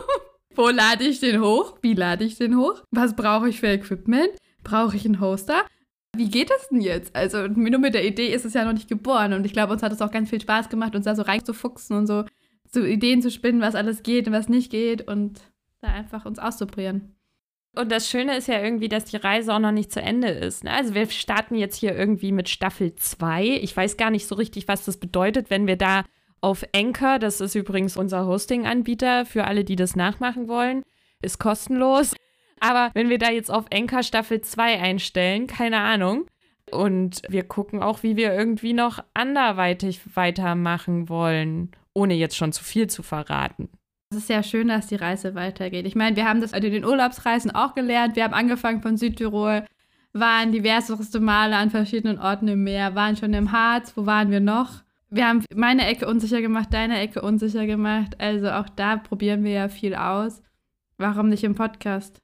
wo 0.56 0.70
lade 0.70 1.06
ich 1.06 1.20
den 1.20 1.42
hoch? 1.42 1.78
Wie 1.82 1.94
lade 1.94 2.26
ich 2.26 2.38
den 2.38 2.58
hoch? 2.58 2.84
Was 2.92 3.16
brauche 3.16 3.48
ich 3.48 3.60
für 3.60 3.68
Equipment? 3.68 4.32
Brauche 4.64 4.98
ich 4.98 5.06
einen 5.06 5.22
Hoster? 5.22 5.64
Wie 6.18 6.30
geht 6.30 6.50
das 6.50 6.68
denn 6.70 6.82
jetzt? 6.82 7.16
Also, 7.16 7.48
nur 7.48 7.80
mit 7.80 7.94
der 7.94 8.06
Idee 8.06 8.34
ist 8.34 8.46
es 8.46 8.56
ja 8.56 8.66
noch 8.66 8.74
nicht 8.74 8.90
geboren. 8.90 9.34
Und 9.34 9.46
ich 9.46 9.54
glaube, 9.54 9.72
uns 9.72 9.84
hat 9.84 9.94
es 9.94 10.02
auch 10.02 10.12
ganz 10.12 10.30
viel 10.30 10.42
Spaß 10.42 10.68
gemacht, 10.68 10.96
uns 10.96 11.06
da 11.06 11.16
so 11.16 11.22
reinzufuchsen 11.22 11.96
und 11.96 12.08
so 12.08 12.26
so 12.72 12.84
Ideen 12.84 13.22
zu 13.22 13.32
spinnen, 13.32 13.62
was 13.62 13.76
alles 13.76 14.04
geht 14.04 14.28
und 14.28 14.34
was 14.34 14.50
nicht 14.50 14.72
geht 14.72 15.08
und 15.08 15.42
da 15.82 15.90
einfach 15.90 16.26
uns 16.26 16.40
auszuprobieren. 16.40 17.16
Und 17.76 17.92
das 17.92 18.10
Schöne 18.10 18.36
ist 18.36 18.48
ja 18.48 18.62
irgendwie, 18.62 18.90
dass 18.90 19.06
die 19.06 19.18
Reise 19.18 19.54
auch 19.54 19.60
noch 19.60 19.72
nicht 19.72 19.92
zu 19.92 20.02
Ende 20.02 20.30
ist. 20.30 20.64
Ne? 20.64 20.74
Also 20.74 20.96
wir 20.96 21.10
starten 21.10 21.56
jetzt 21.56 21.78
hier 21.78 21.96
irgendwie 21.96 22.32
mit 22.32 22.50
Staffel 22.50 22.96
2. 22.96 23.60
Ich 23.62 23.76
weiß 23.76 23.96
gar 23.96 24.10
nicht 24.10 24.28
so 24.28 24.36
richtig, 24.36 24.68
was 24.68 24.86
das 24.86 24.98
bedeutet, 24.98 25.50
wenn 25.50 25.68
wir 25.68 25.78
da 25.78 26.04
auf 26.42 26.66
Anchor, 26.74 27.20
das 27.20 27.42
ist 27.42 27.56
übrigens 27.56 27.98
unser 27.98 28.26
Hosting-Anbieter 28.26 29.26
für 29.26 29.46
alle, 29.46 29.64
die 29.64 29.76
das 29.76 29.96
nachmachen 29.96 30.48
wollen, 30.48 30.84
ist 31.22 31.38
kostenlos. 31.38 32.16
Aber 32.60 32.92
wenn 32.94 33.10
wir 33.10 33.18
da 33.18 33.30
jetzt 33.30 33.52
auf 33.52 33.66
Anchor 33.74 34.04
Staffel 34.04 34.42
2 34.42 34.80
einstellen, 34.80 35.48
keine 35.48 35.80
Ahnung. 35.80 36.26
Und 36.72 37.22
wir 37.30 37.44
gucken 37.44 37.82
auch, 37.82 38.04
wie 38.04 38.16
wir 38.16 38.34
irgendwie 38.34 38.74
noch 38.74 39.04
anderweitig 39.14 40.02
weitermachen 40.16 41.10
wollen 41.10 41.72
ohne 42.00 42.14
jetzt 42.14 42.38
schon 42.38 42.54
zu 42.54 42.64
viel 42.64 42.88
zu 42.88 43.04
verraten. 43.04 43.70
Es 44.12 44.18
ist 44.18 44.30
ja 44.30 44.42
schön, 44.42 44.70
dass 44.70 44.88
die 44.88 44.96
Reise 44.96 45.36
weitergeht. 45.36 45.86
Ich 45.86 45.96
meine, 45.96 46.16
wir 46.16 46.28
haben 46.28 46.42
das 46.42 46.54
in 46.54 46.62
den 46.62 46.86
Urlaubsreisen 46.86 47.52
auch 47.52 47.76
gelernt. 47.76 48.16
Wir 48.16 48.24
haben 48.24 48.34
angefangen 48.34 48.82
von 48.82 48.98
Südtirol, 48.98 49.66
waren 50.14 50.52
diverseste 50.52 51.20
Male 51.20 51.56
an 51.56 51.70
verschiedenen 51.70 52.18
Orten 52.18 52.48
im 52.48 52.64
Meer, 52.64 52.96
waren 52.96 53.18
schon 53.18 53.34
im 53.34 53.52
Harz. 53.52 53.96
Wo 53.96 54.08
waren 54.08 54.32
wir 54.32 54.40
noch? 54.40 54.82
Wir 55.12 55.28
haben 55.28 55.44
meine 55.54 55.86
Ecke 55.86 56.08
unsicher 56.08 56.42
gemacht, 56.42 56.70
deine 56.72 57.00
Ecke 57.00 57.22
unsicher 57.22 57.68
gemacht. 57.68 58.20
Also 58.20 58.50
auch 58.50 58.70
da 58.70 58.98
probieren 58.98 59.44
wir 59.44 59.52
ja 59.52 59.70
viel 59.70 59.94
aus. 59.94 60.42
Warum 60.98 61.30
nicht 61.30 61.44
im 61.44 61.56
Podcast? 61.56 62.20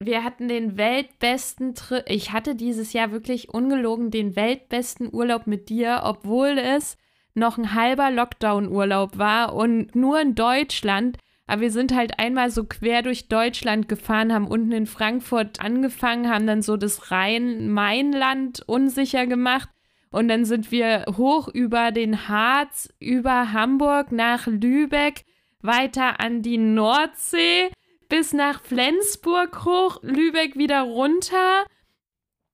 Wir 0.00 0.22
hatten 0.22 0.48
den 0.48 0.76
weltbesten 0.76 1.74
Trip. 1.74 2.04
Ich 2.06 2.32
hatte 2.32 2.54
dieses 2.54 2.92
Jahr 2.92 3.10
wirklich 3.10 3.48
ungelogen 3.48 4.10
den 4.10 4.36
weltbesten 4.36 5.12
Urlaub 5.12 5.46
mit 5.46 5.68
dir, 5.68 6.02
obwohl 6.04 6.58
es 6.58 6.96
noch 7.34 7.58
ein 7.58 7.74
halber 7.74 8.10
Lockdown-Urlaub 8.10 9.18
war 9.18 9.54
und 9.54 9.94
nur 9.94 10.20
in 10.20 10.34
Deutschland. 10.34 11.18
Aber 11.46 11.62
wir 11.62 11.70
sind 11.70 11.94
halt 11.94 12.18
einmal 12.18 12.50
so 12.50 12.64
quer 12.64 13.02
durch 13.02 13.28
Deutschland 13.28 13.88
gefahren, 13.88 14.32
haben 14.32 14.46
unten 14.46 14.72
in 14.72 14.86
Frankfurt 14.86 15.60
angefangen, 15.60 16.30
haben 16.30 16.46
dann 16.46 16.62
so 16.62 16.76
das 16.76 17.10
Rhein-Main-Land 17.10 18.62
unsicher 18.66 19.26
gemacht. 19.26 19.68
Und 20.10 20.28
dann 20.28 20.44
sind 20.44 20.70
wir 20.70 21.06
hoch 21.16 21.48
über 21.48 21.90
den 21.90 22.28
Harz, 22.28 22.92
über 23.00 23.52
Hamburg 23.52 24.12
nach 24.12 24.46
Lübeck, 24.46 25.24
weiter 25.62 26.20
an 26.20 26.42
die 26.42 26.58
Nordsee, 26.58 27.70
bis 28.08 28.32
nach 28.34 28.62
Flensburg 28.62 29.64
hoch, 29.64 29.98
Lübeck 30.02 30.56
wieder 30.56 30.82
runter. 30.82 31.64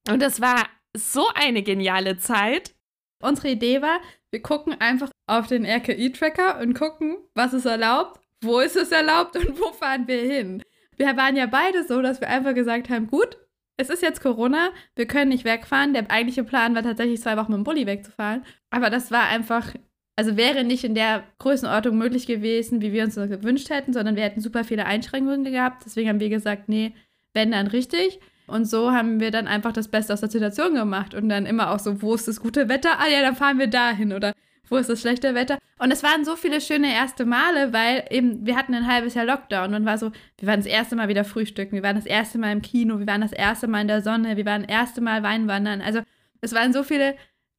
Und 0.09 0.23
das 0.23 0.41
war 0.41 0.67
so 0.95 1.27
eine 1.35 1.63
geniale 1.63 2.17
Zeit. 2.17 2.75
Unsere 3.21 3.51
Idee 3.51 3.83
war, 3.83 3.99
wir 4.31 4.43
gucken 4.43 4.75
einfach 4.79 5.11
auf 5.27 5.47
den 5.47 5.65
RKI-Tracker 5.65 6.61
und 6.61 6.75
gucken, 6.75 7.17
was 7.35 7.53
ist 7.53 7.67
erlaubt, 7.67 8.21
wo 8.43 8.61
ist 8.61 8.77
es 8.77 8.93
erlaubt 8.93 9.37
und 9.37 9.59
wo 9.61 9.73
fahren 9.73 10.07
wir 10.07 10.21
hin. 10.21 10.63
Wir 10.97 11.17
waren 11.17 11.37
ja 11.37 11.47
beide 11.47 11.87
so, 11.87 12.03
dass 12.03 12.21
wir 12.21 12.29
einfach 12.29 12.55
gesagt 12.55 12.91
haben, 12.91 13.07
gut, 13.07 13.39
es 13.77 13.91
ist 13.91 14.03
jetzt 14.03 14.21
Corona, 14.21 14.71
wir 14.97 15.07
können 15.07 15.29
nicht 15.29 15.45
wegfahren. 15.45 15.95
Der 15.95 16.11
eigentliche 16.11 16.43
Plan 16.43 16.75
war 16.75 16.83
tatsächlich 16.83 17.21
zwei 17.21 17.37
Wochen 17.37 17.53
mit 17.53 17.59
dem 17.59 17.65
Bulli 17.65 17.87
wegzufahren. 17.87 18.45
Aber 18.71 18.91
das 18.91 19.13
war 19.13 19.29
einfach, 19.29 19.73
also 20.17 20.37
wäre 20.37 20.65
nicht 20.65 20.83
in 20.83 20.97
der 20.97 21.23
Größenordnung 21.39 21.97
möglich 21.97 22.27
gewesen, 22.27 22.83
wie 22.83 22.93
wir 22.93 23.05
uns 23.05 23.15
das 23.15 23.31
gewünscht 23.31 23.71
hätten, 23.71 23.93
sondern 23.93 24.17
wir 24.17 24.25
hätten 24.25 24.41
super 24.41 24.65
viele 24.65 24.85
Einschränkungen 24.85 25.45
gehabt. 25.45 25.85
Deswegen 25.87 26.09
haben 26.09 26.21
wir 26.21 26.29
gesagt, 26.29 26.69
nee, 26.69 26.93
wenn 27.35 27.53
dann 27.53 27.69
richtig. 27.69 28.19
Und 28.49 28.65
so 28.65 28.93
haben 28.93 29.21
wir 29.21 29.31
dann 29.31 29.47
einfach 29.47 29.73
das 29.73 29.89
Beste 29.89 30.13
aus 30.13 30.21
der 30.21 30.31
Situation 30.31 30.75
gemacht 30.75 31.15
und 31.15 31.29
dann 31.29 31.47
immer 31.47 31.71
auch 31.71 31.79
so, 31.79 32.03
wo 32.03 32.15
ist 32.15 32.27
das 32.27 32.41
gute 32.41 32.69
Wetter? 32.69 32.99
Ah 32.99 33.07
ja, 33.07 33.21
dann 33.21 33.37
fahren 33.37 33.59
wir 33.59 33.69
dahin 33.69 34.13
oder 34.13 34.33
wo 34.69 34.77
ist 34.77 34.89
das 34.89 35.01
schlechte 35.01 35.35
Wetter? 35.35 35.59
Und 35.79 35.93
es 35.93 36.03
waren 36.03 36.25
so 36.25 36.35
viele 36.35 36.61
schöne 36.61 36.93
erste 36.93 37.25
Male, 37.25 37.73
weil 37.73 38.05
eben 38.11 38.45
wir 38.47 38.57
hatten 38.57 38.75
ein 38.75 38.87
halbes 38.87 39.15
Jahr 39.15 39.27
Lockdown 39.27 39.75
und 39.75 39.85
war 39.85 39.99
so, 39.99 40.13
wir 40.39 40.49
waren 40.49 40.61
das 40.61 40.67
erste 40.67 40.97
Mal 40.97 41.09
wieder 41.09 41.25
frühstücken, 41.25 41.73
wir 41.73 41.83
waren 41.83 41.97
das 41.97 42.07
erste 42.07 42.39
Mal 42.39 42.53
im 42.53 42.63
Kino, 42.63 42.99
wir 42.99 43.07
waren 43.07 43.21
das 43.21 43.33
erste 43.33 43.69
Mal 43.69 43.83
in 43.83 43.89
der 43.89 44.03
Sonne, 44.03 44.37
wir 44.37 44.47
waren 44.47 44.63
das 44.63 44.71
erste 44.71 45.01
Mal 45.01 45.23
Weinwandern. 45.23 45.81
Also 45.81 46.01
es 46.41 46.55
waren 46.55 46.73
so 46.73 46.83
viele 46.83 47.17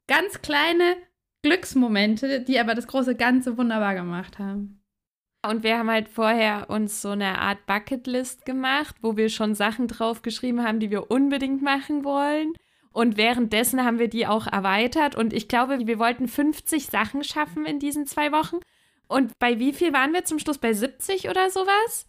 ganz 0.08 0.42
kleine 0.42 0.96
Glücksmomente, 1.44 2.42
die 2.42 2.60
aber 2.60 2.76
das 2.76 2.88
große 2.88 3.16
Ganze 3.16 3.58
wunderbar 3.58 3.96
gemacht 3.96 4.40
haben. 4.40 4.79
Und 5.42 5.64
wir 5.64 5.78
haben 5.78 5.90
halt 5.90 6.10
vorher 6.10 6.70
uns 6.70 7.02
so 7.02 7.10
eine 7.10 7.40
Art 7.40 7.66
Bucketlist 7.66 8.46
gemacht, 8.46 8.96
wo 9.02 9.16
wir 9.16 9.30
schon 9.30 9.56
Sachen 9.56 9.88
draufgeschrieben 9.88 10.64
haben, 10.66 10.80
die 10.80 10.92
wir 10.92 11.10
unbedingt 11.10 11.62
machen 11.62 12.04
wollen. 12.04 12.54
Und 12.92 13.16
währenddessen 13.16 13.84
haben 13.86 14.00
wir 14.00 14.10
die 14.10 14.28
auch 14.28 14.48
erweitert. 14.48 15.16
Und 15.16 15.32
ich 15.32 15.48
glaube, 15.48 15.88
wir 15.88 16.00
wollten 16.00 16.28
50 16.28 16.88
Sachen 16.88 17.24
schaffen 17.24 17.66
in 17.66 17.80
diesen 17.80 18.06
zwei 18.06 18.32
Wochen. 18.32 18.58
Und 19.08 19.32
bei 19.40 19.60
wie 19.60 19.72
viel 19.72 19.94
waren 19.94 20.14
wir 20.14 20.26
zum 20.26 20.40
Schluss? 20.40 20.58
Bei 20.58 20.74
70 20.74 21.30
oder 21.30 21.50
sowas? 21.50 22.06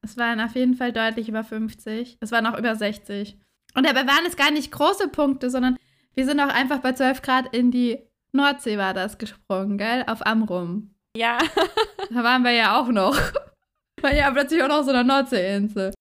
Es 0.00 0.16
waren 0.16 0.40
auf 0.40 0.54
jeden 0.54 0.74
Fall 0.74 0.92
deutlich 0.92 1.28
über 1.28 1.44
50. 1.44 2.16
Es 2.20 2.32
waren 2.32 2.46
auch 2.46 2.58
über 2.58 2.76
60. 2.76 3.38
Und 3.74 3.86
dabei 3.86 4.06
waren 4.06 4.24
es 4.26 4.36
gar 4.36 4.50
nicht 4.50 4.72
große 4.72 5.08
Punkte, 5.08 5.50
sondern 5.50 5.76
wir 6.14 6.24
sind 6.24 6.40
auch 6.40 6.48
einfach 6.48 6.78
bei 6.78 6.92
12 6.92 7.22
Grad 7.22 7.54
in 7.54 7.70
die 7.70 7.98
Nordsee 8.32 8.78
war 8.78 8.94
das 8.94 9.18
gesprungen, 9.18 9.78
gell? 9.78 10.04
Auf 10.06 10.26
Amrum. 10.26 10.93
Ja. 11.16 11.38
da 12.10 12.24
waren 12.24 12.42
wir 12.42 12.52
ja 12.52 12.80
auch 12.80 12.88
noch. 12.88 13.16
War 14.02 14.14
ja 14.14 14.30
plötzlich 14.30 14.62
auch 14.62 14.68
noch 14.68 14.82
so 14.82 14.90
eine 14.90 15.04
Nordseeinsel. 15.04 15.94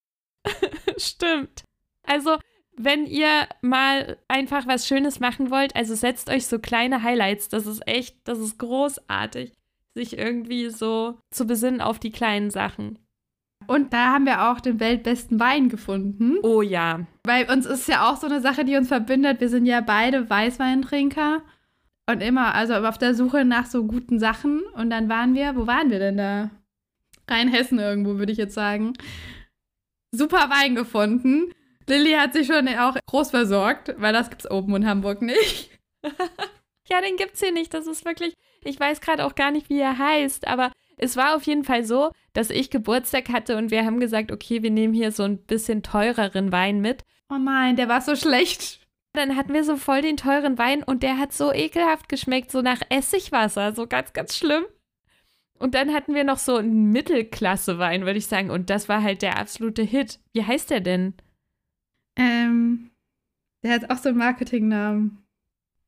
Stimmt. 0.98 1.64
Also, 2.06 2.38
wenn 2.76 3.06
ihr 3.06 3.48
mal 3.62 4.18
einfach 4.28 4.68
was 4.68 4.88
Schönes 4.88 5.20
machen 5.20 5.52
wollt, 5.52 5.76
also 5.76 5.96
setzt 5.96 6.30
euch 6.30 6.48
so 6.48 6.60
kleine 6.60 7.04
Highlights. 7.04 7.50
Das 7.50 7.66
ist 7.66 7.88
echt, 7.88 8.18
das 8.26 8.40
ist 8.40 8.58
großartig, 8.58 9.54
sich 9.94 10.18
irgendwie 10.18 10.70
so 10.70 11.20
zu 11.32 11.46
besinnen 11.46 11.82
auf 11.82 12.00
die 12.00 12.12
kleinen 12.12 12.50
Sachen. 12.50 13.00
Und 13.68 13.94
da 13.94 14.12
haben 14.12 14.26
wir 14.26 14.52
auch 14.52 14.60
den 14.60 14.80
weltbesten 14.80 15.40
Wein 15.40 15.70
gefunden. 15.70 16.40
Oh 16.42 16.62
ja. 16.62 17.06
Weil 17.24 17.50
uns 17.50 17.66
ist 17.66 17.88
ja 17.88 18.10
auch 18.10 18.18
so 18.18 18.28
eine 18.28 18.42
Sache, 18.42 18.66
die 18.66 18.76
uns 18.76 18.90
verbindet. 18.90 19.40
Wir 19.40 19.48
sind 19.48 19.66
ja 19.66 19.80
beide 19.80 20.30
Weißweintrinker. 20.30 21.42
Und 22.06 22.22
immer, 22.22 22.54
also 22.54 22.74
auf 22.74 22.98
der 22.98 23.16
Suche 23.16 23.46
nach 23.46 23.66
so 23.66 23.86
guten 23.86 24.20
Sachen. 24.20 24.62
Und 24.76 24.90
dann 24.90 25.10
waren 25.10 25.34
wir, 25.36 25.56
wo 25.56 25.68
waren 25.68 25.90
wir 25.90 26.00
denn 26.00 26.18
da? 26.18 26.52
Rheinhessen 27.30 27.80
irgendwo, 27.80 28.18
würde 28.18 28.32
ich 28.32 28.38
jetzt 28.38 28.54
sagen. 28.54 28.94
Super 30.12 30.50
Wein 30.50 30.76
gefunden. 30.76 31.54
Lilly 31.88 32.14
hat 32.14 32.34
sich 32.34 32.48
schon 32.48 32.68
auch 32.68 32.98
groß 33.08 33.32
versorgt, 33.32 33.96
weil 33.98 34.14
das 34.14 34.30
gibt's 34.30 34.50
oben 34.50 34.76
in 34.76 34.88
Hamburg 34.88 35.22
nicht. 35.22 35.72
ja, 36.90 37.02
den 37.02 37.18
gibt's 37.18 37.40
hier 37.40 37.52
nicht. 37.52 37.74
Das 37.74 37.88
ist 37.88 38.06
wirklich, 38.06 38.34
ich 38.64 38.80
weiß 38.80 39.02
gerade 39.02 39.26
auch 39.26 39.36
gar 39.36 39.52
nicht, 39.52 39.70
wie 39.70 39.80
er 39.80 39.98
heißt, 39.98 40.48
aber 40.48 40.72
es 40.98 41.18
war 41.18 41.36
auf 41.36 41.44
jeden 41.44 41.64
Fall 41.64 41.84
so, 41.84 42.12
dass 42.34 42.50
ich 42.50 42.70
Geburtstag 42.70 43.30
hatte 43.30 43.58
und 43.58 43.72
wir 43.72 43.86
haben 43.86 44.00
gesagt, 44.00 44.32
okay, 44.32 44.64
wir 44.64 44.72
nehmen 44.72 44.94
hier 44.94 45.12
so 45.12 45.24
ein 45.24 45.38
bisschen 45.38 45.84
teureren 45.84 46.52
Wein 46.52 46.80
mit. 46.80 47.04
Oh 47.30 47.38
nein, 47.38 47.76
der 47.76 47.90
war 47.90 48.02
so 48.02 48.16
schlecht. 48.16 48.83
Dann 49.14 49.36
hatten 49.36 49.54
wir 49.54 49.64
so 49.64 49.78
voll 49.78 50.02
den 50.02 50.18
teuren 50.18 50.58
Wein 50.58 50.84
und 50.84 51.04
der 51.04 51.20
hat 51.20 51.34
so 51.34 51.54
ekelhaft 51.54 52.10
geschmeckt, 52.10 52.52
so 52.52 52.62
nach 52.62 52.82
Essigwasser, 52.90 53.74
so 53.74 53.86
ganz, 53.86 54.14
ganz 54.14 54.36
schlimm. 54.36 54.66
Und 55.60 55.76
dann 55.76 55.94
hatten 55.94 56.16
wir 56.16 56.24
noch 56.24 56.40
so 56.40 56.58
einen 56.58 56.92
Mittelklasse-Wein, 56.92 58.06
würde 58.06 58.18
ich 58.18 58.26
sagen. 58.26 58.50
Und 58.50 58.70
das 58.72 58.90
war 58.90 59.04
halt 59.04 59.22
der 59.22 59.38
absolute 59.38 59.84
Hit. 59.84 60.20
Wie 60.34 60.44
heißt 60.44 60.72
der 60.72 60.82
denn? 60.82 61.14
Ähm, 62.16 62.90
der 63.62 63.74
hat 63.74 63.90
auch 63.90 63.98
so 63.98 64.10
einen 64.10 64.18
Marketingnamen. 64.18 65.24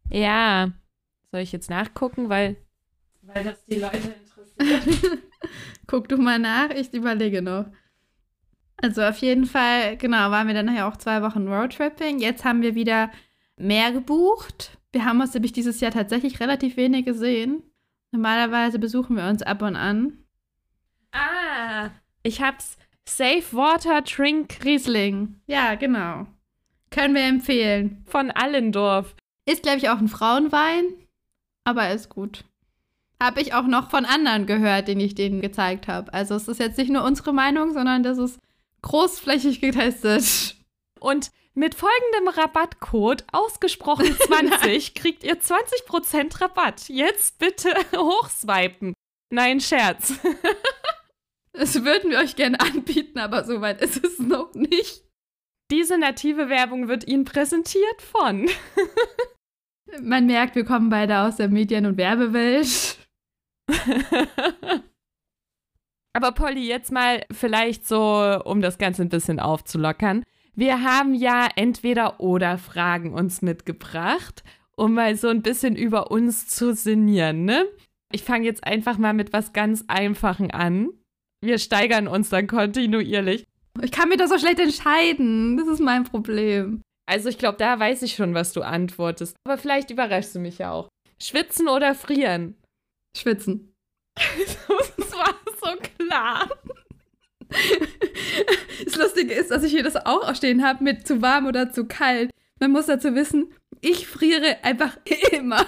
Ja. 0.10 0.72
Soll 1.32 1.42
ich 1.42 1.52
jetzt 1.52 1.70
nachgucken, 1.70 2.30
weil, 2.30 2.56
weil 3.24 3.44
das 3.44 3.66
die 3.66 3.80
Leute 3.80 4.16
interessiert? 4.58 5.24
Guck 5.88 6.08
du 6.08 6.18
mal 6.18 6.40
nach, 6.40 6.70
ich 6.70 6.94
überlege 6.94 7.42
noch. 7.42 7.66
Also 8.78 9.02
auf 9.02 9.18
jeden 9.18 9.46
Fall, 9.46 9.98
genau, 9.98 10.32
waren 10.32 10.48
wir 10.48 10.54
dann 10.54 10.66
nachher 10.66 10.88
auch 10.88 10.98
zwei 10.98 11.22
Wochen 11.22 11.48
Roadtripping. 11.48 12.20
Jetzt 12.20 12.44
haben 12.44 12.62
wir 12.62 12.76
wieder 12.76 13.10
mehr 13.58 13.92
gebucht. 13.92 14.78
Wir 14.92 15.06
haben 15.06 15.22
uns 15.22 15.34
nämlich 15.34 15.54
dieses 15.54 15.80
Jahr 15.80 15.92
tatsächlich 15.92 16.40
relativ 16.40 16.78
wenig 16.78 17.06
gesehen. 17.06 17.64
Normalerweise 18.12 18.80
besuchen 18.80 19.18
wir 19.18 19.26
uns 19.28 19.42
ab 19.42 19.62
und 19.62 19.76
an. 19.76 20.26
Ah, 21.12 21.90
ich 22.24 22.42
hab's. 22.42 22.78
Safe 23.08 23.44
Water 23.52 24.04
Trink 24.04 24.64
Riesling. 24.64 25.40
Ja, 25.48 25.76
genau. 25.76 26.26
Können 26.90 27.14
wir 27.14 27.24
empfehlen. 27.24 28.04
Von 28.06 28.32
Allendorf. 28.32 29.16
Ist, 29.46 29.64
glaube 29.64 29.78
ich, 29.78 29.90
auch 29.90 30.00
ein 30.00 30.08
Frauenwein, 30.08 30.86
aber 31.66 31.92
ist 31.92 32.10
gut. 32.10 32.46
Habe 33.22 33.42
ich 33.42 33.54
auch 33.54 33.68
noch 33.68 33.92
von 33.92 34.06
anderen 34.06 34.46
gehört, 34.48 34.88
den 34.88 35.00
ich 35.00 35.14
denen 35.14 35.40
gezeigt 35.40 35.88
habe. 35.88 36.14
Also 36.14 36.36
es 36.36 36.48
ist 36.48 36.60
jetzt 36.60 36.78
nicht 36.78 36.90
nur 36.90 37.04
unsere 37.04 37.32
Meinung, 37.32 37.74
sondern 37.74 38.02
das 38.02 38.18
ist 38.18 38.40
großflächig 38.86 39.60
getestet. 39.60 40.56
Und 41.00 41.32
mit 41.54 41.76
folgendem 41.76 42.28
Rabattcode, 42.28 43.26
ausgesprochen 43.32 44.16
20, 44.28 44.94
kriegt 44.94 45.24
ihr 45.24 45.40
20% 45.40 46.42
Rabatt. 46.42 46.88
Jetzt 46.88 47.40
bitte 47.40 47.70
hochswipen. 47.96 48.94
Nein, 49.34 49.60
Scherz. 49.60 50.14
Das 51.58 51.86
würden 51.86 52.12
wir 52.12 52.20
euch 52.20 52.36
gerne 52.36 52.60
anbieten, 52.60 53.18
aber 53.18 53.46
soweit 53.46 53.82
ist 53.82 54.04
es 54.04 54.20
noch 54.20 54.54
nicht. 54.56 55.06
Diese 55.72 55.98
native 55.98 56.50
Werbung 56.50 56.90
wird 56.90 57.08
Ihnen 57.08 57.24
präsentiert 57.24 58.02
von. 58.02 58.50
Man 60.02 60.26
merkt, 60.26 60.56
wir 60.56 60.66
kommen 60.66 60.90
beide 60.90 61.20
aus 61.20 61.38
der 61.38 61.48
Medien- 61.48 61.86
und 61.86 61.96
Werbewelt. 61.96 62.98
Aber 66.16 66.32
Polly, 66.32 66.66
jetzt 66.66 66.94
mal 66.94 67.26
vielleicht 67.30 67.86
so, 67.86 68.40
um 68.46 68.62
das 68.62 68.78
Ganze 68.78 69.02
ein 69.02 69.10
bisschen 69.10 69.42
aufzulockern. 69.42 70.24
Wir 70.56 70.82
haben 70.82 71.14
ja 71.14 71.50
entweder 71.58 72.22
oder 72.22 72.58
Fragen 72.58 73.14
uns 73.14 73.42
mitgebracht, 73.42 74.42
um 74.78 74.94
mal 74.94 75.18
so 75.18 75.28
ein 75.28 75.42
bisschen 75.42 75.76
über 75.76 76.12
uns 76.12 76.48
zu 76.48 76.74
sinnieren, 76.74 77.44
ne? 77.44 77.66
Ich 78.14 78.24
fange 78.24 78.46
jetzt 78.46 78.64
einfach 78.64 78.98
mal 78.98 79.14
mit 79.14 79.34
was 79.34 79.52
ganz 79.52 79.84
Einfachen 79.90 80.52
an. 80.52 80.88
Wir 81.42 81.58
steigern 81.58 82.08
uns 82.08 82.30
dann 82.30 82.48
kontinuierlich. 82.48 83.44
Ich 83.82 83.92
kann 83.92 84.08
mir 84.08 84.16
da 84.16 84.30
so 84.30 84.40
schlecht 84.40 84.60
entscheiden. 84.60 85.58
Das 85.58 85.68
ist 85.68 85.82
mein 85.82 86.06
Problem. 86.06 86.82
Also 87.08 87.28
ich 87.28 87.38
glaube, 87.38 87.58
da 87.58 87.78
weiß 87.78 88.04
ich 88.04 88.16
schon, 88.16 88.34
was 88.34 88.54
du 88.54 88.62
antwortest. 88.62 89.36
Aber 89.44 89.58
vielleicht 89.58 89.92
überraschst 89.92 90.34
du 90.34 90.40
mich 90.40 90.60
ja 90.60 90.72
auch. 90.72 90.88
Schwitzen 91.22 91.68
oder 91.68 91.94
frieren? 91.94 92.56
Schwitzen. 93.18 93.74
so 95.66 96.06
klar. 96.06 96.50
Das 98.84 98.96
Lustige 98.98 99.34
ist, 99.34 99.52
dass 99.52 99.64
ich 99.64 99.72
hier 99.72 99.84
das 99.84 99.96
auch 99.96 100.36
stehen 100.36 100.64
habe 100.64 100.84
mit 100.84 101.08
zu 101.08 101.22
warm 101.22 101.46
oder 101.46 101.72
zu 101.72 101.86
kalt. 101.86 102.32
Man 102.60 102.72
muss 102.72 102.88
dazu 102.88 103.16
wissen, 103.16 103.54
ich 103.82 104.08
friere 104.08 104.58
einfach 104.64 104.98
immer. 105.32 105.66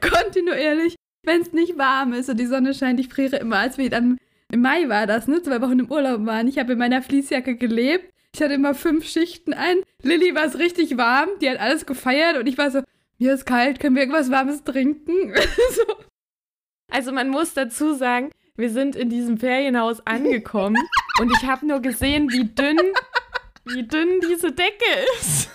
kontinuierlich, 0.00 0.96
wenn 1.24 1.40
es 1.40 1.52
nicht 1.52 1.78
warm 1.78 2.12
ist 2.12 2.28
und 2.28 2.38
die 2.38 2.46
Sonne 2.46 2.74
scheint, 2.74 3.00
ich 3.00 3.08
friere 3.08 3.36
immer, 3.36 3.58
als 3.58 3.78
wir 3.78 3.90
dann 3.90 4.18
im 4.50 4.62
Mai 4.62 4.88
war 4.88 5.06
das, 5.06 5.28
ne? 5.28 5.42
Zwei 5.42 5.60
Wochen 5.60 5.78
im 5.78 5.90
Urlaub 5.90 6.24
waren. 6.24 6.48
Ich 6.48 6.58
habe 6.58 6.72
in 6.72 6.78
meiner 6.78 7.02
Fließjacke 7.02 7.56
gelebt. 7.56 8.12
Ich 8.34 8.42
hatte 8.42 8.54
immer 8.54 8.74
fünf 8.74 9.06
Schichten 9.06 9.52
ein. 9.52 9.78
Lilly 10.02 10.34
war 10.34 10.44
es 10.44 10.58
richtig 10.58 10.96
warm. 10.96 11.28
Die 11.40 11.50
hat 11.50 11.60
alles 11.60 11.86
gefeiert 11.86 12.38
und 12.38 12.46
ich 12.46 12.56
war 12.56 12.70
so, 12.70 12.82
mir 13.18 13.34
ist 13.34 13.46
kalt, 13.46 13.80
können 13.80 13.94
wir 13.94 14.02
irgendwas 14.02 14.30
Warmes 14.30 14.64
trinken? 14.64 15.34
so. 15.74 16.07
Also 16.90 17.12
man 17.12 17.28
muss 17.28 17.54
dazu 17.54 17.94
sagen, 17.94 18.30
wir 18.56 18.70
sind 18.70 18.96
in 18.96 19.08
diesem 19.08 19.38
Ferienhaus 19.38 20.04
angekommen 20.06 20.82
und 21.20 21.30
ich 21.30 21.46
habe 21.46 21.66
nur 21.66 21.80
gesehen, 21.80 22.30
wie 22.30 22.44
dünn, 22.44 22.78
wie 23.64 23.86
dünn 23.86 24.20
diese 24.28 24.52
Decke 24.52 24.84
ist. 25.18 25.50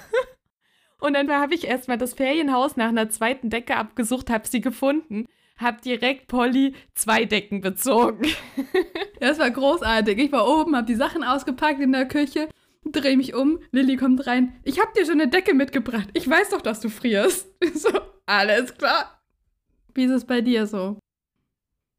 Und 1.00 1.16
dann 1.16 1.30
habe 1.30 1.54
ich 1.54 1.68
erstmal 1.68 1.98
das 1.98 2.14
Ferienhaus 2.14 2.78
nach 2.78 2.88
einer 2.88 3.10
zweiten 3.10 3.50
Decke 3.50 3.76
abgesucht, 3.76 4.30
habe 4.30 4.48
sie 4.48 4.62
gefunden 4.62 5.28
habe 5.58 5.82
direkt 5.82 6.28
Polly 6.28 6.74
zwei 6.94 7.26
Decken 7.26 7.62
bezogen. 7.62 8.28
das 9.20 9.40
war 9.40 9.52
großartig. 9.52 10.18
Ich 10.20 10.32
war 10.32 10.48
oben, 10.48 10.76
habe 10.76 10.88
die 10.88 10.96
Sachen 10.96 11.24
ausgepackt 11.24 11.80
in 11.80 11.92
der 11.92 12.08
Küche, 12.08 12.50
drehe 12.86 13.18
mich 13.18 13.34
um, 13.34 13.60
Lilly 13.72 13.98
kommt 13.98 14.26
rein. 14.28 14.60
Ich 14.64 14.80
habe 14.80 14.92
dir 14.96 15.06
schon 15.06 15.22
eine 15.22 15.30
Decke 15.30 15.54
mitgebracht. 15.54 16.10
Ich 16.14 16.30
weiß 16.30 16.50
doch, 16.50 16.62
dass 16.62 16.80
du 16.80 16.90
frierst. 16.90 17.48
So, 17.74 17.90
alles 18.26 18.76
klar. 18.78 19.22
Wie 19.94 20.04
ist 20.04 20.12
es 20.12 20.26
bei 20.26 20.42
dir 20.42 20.68
so? 20.68 20.98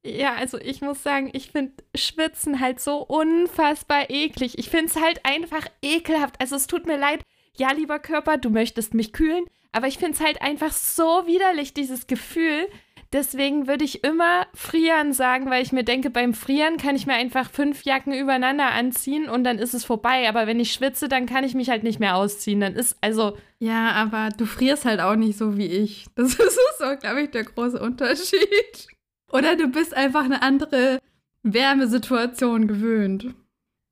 Ja, 0.04 0.34
also 0.34 0.58
ich 0.58 0.82
muss 0.82 1.02
sagen, 1.02 1.30
ich 1.32 1.50
finde 1.50 1.72
Schwitzen 1.94 2.60
halt 2.60 2.78
so 2.78 2.98
unfassbar 2.98 4.10
eklig. 4.10 4.58
Ich 4.58 4.68
finde 4.68 4.86
es 4.86 5.00
halt 5.00 5.20
einfach 5.24 5.66
ekelhaft. 5.82 6.40
Also 6.40 6.56
es 6.56 6.66
tut 6.66 6.86
mir 6.86 6.98
leid. 6.98 7.22
Ja, 7.56 7.72
lieber 7.72 7.98
Körper, 7.98 8.36
du 8.36 8.50
möchtest 8.50 8.94
mich 8.94 9.12
kühlen, 9.12 9.44
aber 9.72 9.86
ich 9.86 9.98
finde 9.98 10.14
es 10.14 10.20
halt 10.20 10.42
einfach 10.42 10.72
so 10.72 11.26
widerlich, 11.26 11.72
dieses 11.72 12.06
Gefühl, 12.06 12.66
Deswegen 13.14 13.68
würde 13.68 13.84
ich 13.84 14.02
immer 14.02 14.48
frieren 14.54 15.12
sagen, 15.12 15.48
weil 15.48 15.62
ich 15.62 15.70
mir 15.70 15.84
denke, 15.84 16.10
beim 16.10 16.34
Frieren 16.34 16.78
kann 16.78 16.96
ich 16.96 17.06
mir 17.06 17.14
einfach 17.14 17.48
fünf 17.48 17.84
Jacken 17.84 18.12
übereinander 18.12 18.72
anziehen 18.72 19.28
und 19.28 19.44
dann 19.44 19.60
ist 19.60 19.72
es 19.72 19.84
vorbei. 19.84 20.28
Aber 20.28 20.48
wenn 20.48 20.58
ich 20.58 20.72
schwitze, 20.72 21.06
dann 21.08 21.26
kann 21.26 21.44
ich 21.44 21.54
mich 21.54 21.70
halt 21.70 21.84
nicht 21.84 22.00
mehr 22.00 22.16
ausziehen. 22.16 22.58
Dann 22.58 22.74
ist 22.74 22.96
also. 23.02 23.38
Ja, 23.60 23.92
aber 23.92 24.30
du 24.36 24.46
frierst 24.46 24.84
halt 24.84 24.98
auch 24.98 25.14
nicht 25.14 25.38
so 25.38 25.56
wie 25.56 25.66
ich. 25.66 26.06
Das 26.16 26.34
ist 26.34 26.58
so, 26.80 26.96
glaube 27.00 27.22
ich, 27.22 27.30
der 27.30 27.44
große 27.44 27.80
Unterschied. 27.80 28.88
Oder 29.30 29.56
du 29.56 29.68
bist 29.68 29.94
einfach 29.94 30.24
eine 30.24 30.42
andere 30.42 30.98
Wärmesituation 31.42 32.66
gewöhnt. 32.68 33.34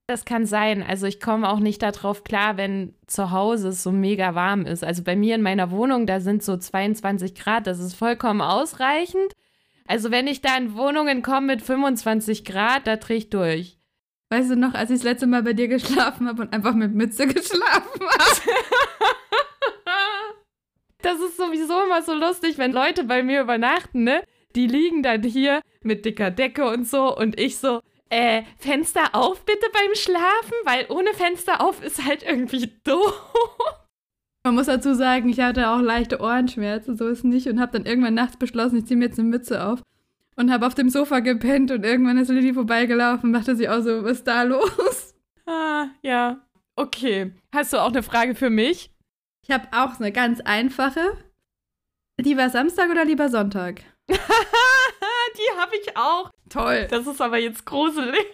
Das 0.07 0.25
kann 0.25 0.47
sein. 0.47 0.83
Also 0.83 1.07
ich 1.07 1.21
komme 1.21 1.49
auch 1.49 1.61
nicht 1.61 1.83
darauf 1.83 2.25
klar, 2.25 2.57
wenn 2.57 2.95
zu 3.07 3.31
Hause 3.31 3.69
es 3.69 3.83
so 3.83 3.93
mega 3.93 4.35
warm 4.35 4.67
ist. 4.67 4.85
Also 4.85 5.03
bei 5.03 5.17
mir 5.17 5.35
in 5.35 5.43
meiner 5.43 5.71
Wohnung, 5.71 6.07
da 6.07 6.21
sind 6.21 6.43
so 6.43 6.57
22 6.57 7.35
Grad, 7.35 7.67
das 7.67 7.79
ist 7.79 7.95
vollkommen 7.95 8.41
ausreichend. 8.41 9.33
Also 9.87 10.11
wenn 10.11 10.27
ich 10.27 10.41
da 10.41 10.57
in 10.57 10.75
Wohnungen 10.75 11.23
komme 11.23 11.49
mit 11.49 11.63
25 11.63 12.45
Grad, 12.45 12.87
da 12.87 12.97
drehe 12.97 13.19
ich 13.19 13.31
durch. 13.31 13.79
Weißt 14.31 14.51
du 14.51 14.57
noch, 14.57 14.75
als 14.75 14.91
ich 14.91 14.99
das 14.99 15.05
letzte 15.05 15.27
Mal 15.27 15.43
bei 15.43 15.53
dir 15.53 15.69
geschlafen 15.69 16.27
habe 16.27 16.43
und 16.43 16.53
einfach 16.53 16.75
mit 16.75 16.95
Mütze 16.95 17.27
geschlafen 17.29 18.01
habe? 18.01 18.41
das 21.03 21.21
ist 21.21 21.37
sowieso 21.37 21.83
immer 21.83 22.03
so 22.03 22.15
lustig, 22.15 22.59
wenn 22.59 22.73
Leute 22.73 23.05
bei 23.05 23.23
mir 23.23 23.43
übernachten, 23.43 24.05
ne? 24.05 24.23
Die 24.55 24.67
liegen 24.67 25.03
dann 25.03 25.23
hier 25.23 25.61
mit 25.83 26.05
dicker 26.05 26.31
Decke 26.31 26.67
und 26.67 26.87
so 26.87 27.17
und 27.17 27.39
ich 27.41 27.59
so, 27.59 27.81
äh, 28.13 28.43
Fenster 28.59 29.15
auf 29.15 29.45
bitte 29.47 29.67
beim 29.73 29.95
Schlafen, 29.95 30.55
weil 30.65 30.87
ohne 30.91 31.15
Fenster 31.15 31.63
auf 31.63 31.83
ist 31.83 32.05
halt 32.05 32.23
irgendwie 32.23 32.71
doof. 32.85 33.33
Man 34.45 34.55
muss 34.55 34.67
dazu 34.67 34.95
sagen, 34.95 35.29
ich 35.29 35.41
hatte 35.41 35.71
auch 35.71 35.81
leichte 35.81 36.21
Ohrenschmerzen, 36.21 36.97
so 36.97 37.09
ist 37.09 37.25
nicht, 37.25 37.47
und 37.47 37.61
habe 37.61 37.73
dann 37.73 37.87
irgendwann 37.87 38.15
nachts 38.15 38.37
beschlossen, 38.37 38.79
ich 38.79 38.87
ziehe 38.87 38.99
mir 38.99 39.07
jetzt 39.07 39.19
eine 39.19 39.29
Mütze 39.29 39.65
auf 39.65 39.83
und 40.37 40.53
habe 40.53 40.67
auf 40.67 40.75
dem 40.75 40.91
Sofa 40.91 41.21
gepennt 41.21 41.71
und 41.71 41.85
irgendwann 41.85 42.19
ist 42.19 42.29
Lilly 42.29 42.53
vorbeigelaufen 42.53 43.31
und 43.31 43.33
dachte 43.33 43.57
sich 43.57 43.69
auch 43.69 43.81
so, 43.81 44.05
was 44.05 44.19
ist 44.19 44.27
da 44.27 44.43
los? 44.43 45.15
Ah, 45.47 45.87
ja. 46.03 46.41
Okay. 46.77 47.33
Hast 47.55 47.73
du 47.73 47.79
auch 47.79 47.89
eine 47.89 48.03
Frage 48.03 48.35
für 48.35 48.51
mich? 48.51 48.91
Ich 49.43 49.51
habe 49.51 49.67
auch 49.73 49.99
eine 49.99 50.13
ganz 50.13 50.41
einfache. 50.41 51.01
Lieber 52.21 52.49
Samstag 52.49 52.91
oder 52.91 53.05
lieber 53.05 53.29
Sonntag? 53.29 53.83
die 54.09 55.59
habe 55.59 55.77
ich 55.81 55.97
auch. 55.97 56.31
Toll. 56.49 56.87
Das 56.91 57.07
ist 57.07 57.21
aber 57.21 57.39
jetzt 57.39 57.65
gruselig. 57.65 58.27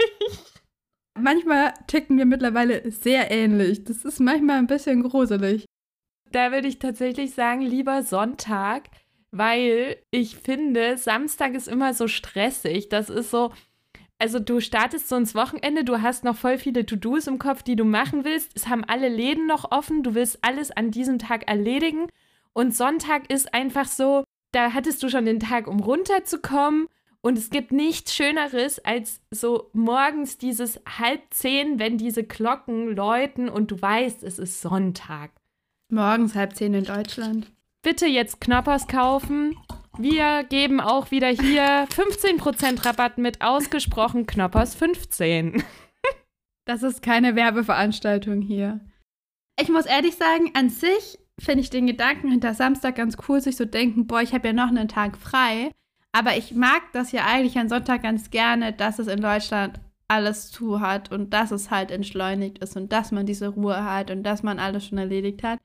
Manchmal 1.19 1.75
ticken 1.87 2.17
wir 2.17 2.27
mittlerweile 2.27 2.91
sehr 2.91 3.31
ähnlich. 3.31 3.85
Das 3.85 4.05
ist 4.05 4.21
manchmal 4.21 4.59
ein 4.59 4.67
bisschen 4.67 5.03
gruselig. 5.03 5.65
Da 6.31 6.53
würde 6.53 6.69
ich 6.69 6.79
tatsächlich 6.79 7.35
sagen, 7.35 7.63
lieber 7.63 8.03
Sonntag, 8.03 8.89
weil 9.31 9.97
ich 10.11 10.37
finde, 10.37 10.97
Samstag 10.97 11.55
ist 11.55 11.69
immer 11.69 11.95
so 11.95 12.07
stressig. 12.07 12.89
Das 12.89 13.11
ist 13.11 13.31
so, 13.31 13.53
also 14.19 14.39
du 14.39 14.61
startest 14.61 15.09
so 15.09 15.17
ins 15.17 15.35
Wochenende, 15.35 15.85
du 15.85 16.03
hast 16.03 16.25
noch 16.25 16.37
voll 16.37 16.59
viele 16.59 16.85
To-Dos 16.87 17.27
im 17.27 17.39
Kopf, 17.39 17.63
die 17.63 17.77
du 17.77 17.85
machen 17.85 18.25
willst. 18.25 18.53
Es 18.55 18.69
haben 18.69 18.85
alle 18.85 19.09
Läden 19.09 19.47
noch 19.47 19.71
offen, 19.71 20.03
du 20.03 20.15
willst 20.15 20.39
alles 20.43 20.71
an 20.71 20.91
diesem 20.91 21.19
Tag 21.19 21.49
erledigen. 21.49 22.09
Und 22.53 22.77
Sonntag 22.77 23.31
ist 23.33 23.55
einfach 23.55 23.87
so, 23.87 24.25
da 24.53 24.73
hattest 24.73 25.03
du 25.03 25.09
schon 25.09 25.27
den 25.27 25.41
Tag, 25.41 25.67
um 25.67 25.81
runterzukommen. 25.81 26.89
Und 27.21 27.37
es 27.37 27.51
gibt 27.51 27.73
nichts 27.73 28.15
Schöneres 28.15 28.79
als 28.79 29.21
so 29.31 29.71
morgens 29.73 30.39
dieses 30.39 30.81
halb 30.87 31.23
zehn, 31.31 31.79
wenn 31.79 31.99
diese 31.99 32.23
Glocken 32.23 32.95
läuten 32.95 33.49
und 33.49 33.71
du 33.71 33.81
weißt, 33.81 34.23
es 34.23 34.39
ist 34.39 34.61
Sonntag. 34.61 35.33
Morgens 35.91 36.35
halb 36.37 36.55
zehn 36.55 36.75
in 36.75 36.85
Deutschland. 36.85 37.51
Bitte 37.83 38.07
jetzt 38.07 38.41
Knoppers 38.41 38.87
kaufen. 38.87 39.57
Wir 39.99 40.45
geben 40.45 40.81
auch 40.81 41.11
wieder 41.11 41.29
hier 41.29 41.89
15% 41.89 42.85
Rabatt 42.87 43.19
mit 43.19 43.43
ausgesprochen 43.43 44.27
Knoppers 44.27 44.77
15. 44.77 45.63
das 46.67 46.85
ist 46.85 47.03
keine 47.03 47.35
Werbeveranstaltung 47.35 48.41
hier. 48.41 48.81
Ich 49.61 49.69
muss 49.71 49.87
ehrlich 49.87 50.15
sagen, 50.15 50.53
an 50.55 50.71
sich 50.71 51.19
finde 51.39 51.61
ich 51.61 51.71
den 51.71 51.87
Gedanken 51.87 52.31
hinter 52.31 52.55
Samstag 52.55 52.97
ganz 52.97 53.17
cool, 53.29 53.41
sich 53.41 53.57
so 53.57 53.65
denken, 53.65 54.07
boah, 54.07 54.21
ich 54.21 54.33
habe 54.33 54.49
ja 54.49 54.53
noch 54.53 54.69
einen 54.69 54.89
Tag 54.89 55.17
frei. 55.17 55.71
Aber 56.13 56.37
ich 56.37 56.55
mag 56.55 56.83
das 56.93 57.13
ja 57.13 57.27
eigentlich 57.27 57.59
an 57.59 57.69
Sonntag 57.69 58.03
ganz 58.03 58.31
gerne, 58.31 58.73
dass 58.73 58.99
es 58.99 59.09
in 59.09 59.21
Deutschland 59.21 59.81
alles 60.09 60.51
zu 60.51 60.81
hat 60.81 61.13
und 61.13 61.35
dass 61.35 61.51
es 61.51 61.71
halt 61.71 61.91
entschleunigt 61.91 62.59
ist 62.59 62.77
und 62.77 62.93
dass 62.93 63.13
man 63.13 63.27
diese 63.27 63.49
Ruhe 63.49 63.85
hat 63.85 64.11
und 64.11 64.23
dass 64.23 64.43
man 64.43 64.59
alles 64.59 64.87
schon 64.87 64.99
erledigt 64.99 65.43
hat. 65.43 65.59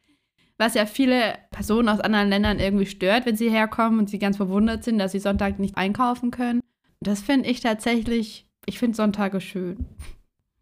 Was 0.58 0.76
ja 0.76 0.86
viele 0.86 1.36
Personen 1.52 1.90
aus 1.90 2.02
anderen 2.02 2.30
Ländern 2.30 2.60
irgendwie 2.60 2.86
stört, 2.86 3.26
wenn 3.26 3.38
sie 3.38 3.50
herkommen 3.50 4.00
und 4.00 4.10
sie 4.10 4.20
ganz 4.20 4.38
verwundert 4.38 4.84
sind, 4.84 5.00
dass 5.00 5.14
sie 5.14 5.20
Sonntag 5.20 5.60
nicht 5.60 5.78
einkaufen 5.78 6.30
können. 6.30 6.62
Das 7.00 7.22
finde 7.22 7.50
ich 7.50 7.62
tatsächlich, 7.62 8.46
ich 8.66 8.78
finde 8.78 8.96
Sonntage 8.96 9.42
schön. 9.42 9.86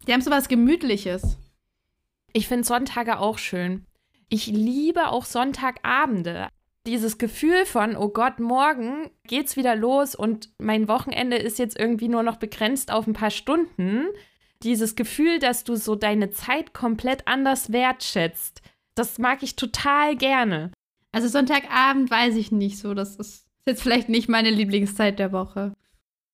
Die 0.06 0.12
haben 0.12 0.22
so 0.22 0.30
was 0.30 0.48
Gemütliches. 0.48 1.36
Ich 2.32 2.48
finde 2.48 2.64
Sonntage 2.64 3.18
auch 3.18 3.38
schön. 3.38 3.84
Ich 4.32 4.46
liebe 4.46 5.08
auch 5.08 5.26
Sonntagabende. 5.26 6.48
Dieses 6.86 7.18
Gefühl 7.18 7.66
von, 7.66 7.94
oh 7.98 8.08
Gott, 8.08 8.40
morgen 8.40 9.10
geht's 9.24 9.58
wieder 9.58 9.76
los 9.76 10.14
und 10.14 10.48
mein 10.56 10.88
Wochenende 10.88 11.36
ist 11.36 11.58
jetzt 11.58 11.78
irgendwie 11.78 12.08
nur 12.08 12.22
noch 12.22 12.36
begrenzt 12.36 12.90
auf 12.90 13.06
ein 13.06 13.12
paar 13.12 13.30
Stunden. 13.30 14.06
Dieses 14.62 14.96
Gefühl, 14.96 15.38
dass 15.38 15.64
du 15.64 15.76
so 15.76 15.96
deine 15.96 16.30
Zeit 16.30 16.72
komplett 16.72 17.28
anders 17.28 17.72
wertschätzt, 17.72 18.62
das 18.94 19.18
mag 19.18 19.42
ich 19.42 19.54
total 19.54 20.16
gerne. 20.16 20.72
Also 21.12 21.28
Sonntagabend 21.28 22.10
weiß 22.10 22.34
ich 22.36 22.50
nicht 22.50 22.78
so. 22.78 22.94
Das 22.94 23.16
ist 23.16 23.46
jetzt 23.66 23.82
vielleicht 23.82 24.08
nicht 24.08 24.30
meine 24.30 24.50
Lieblingszeit 24.50 25.18
der 25.18 25.32
Woche. 25.32 25.74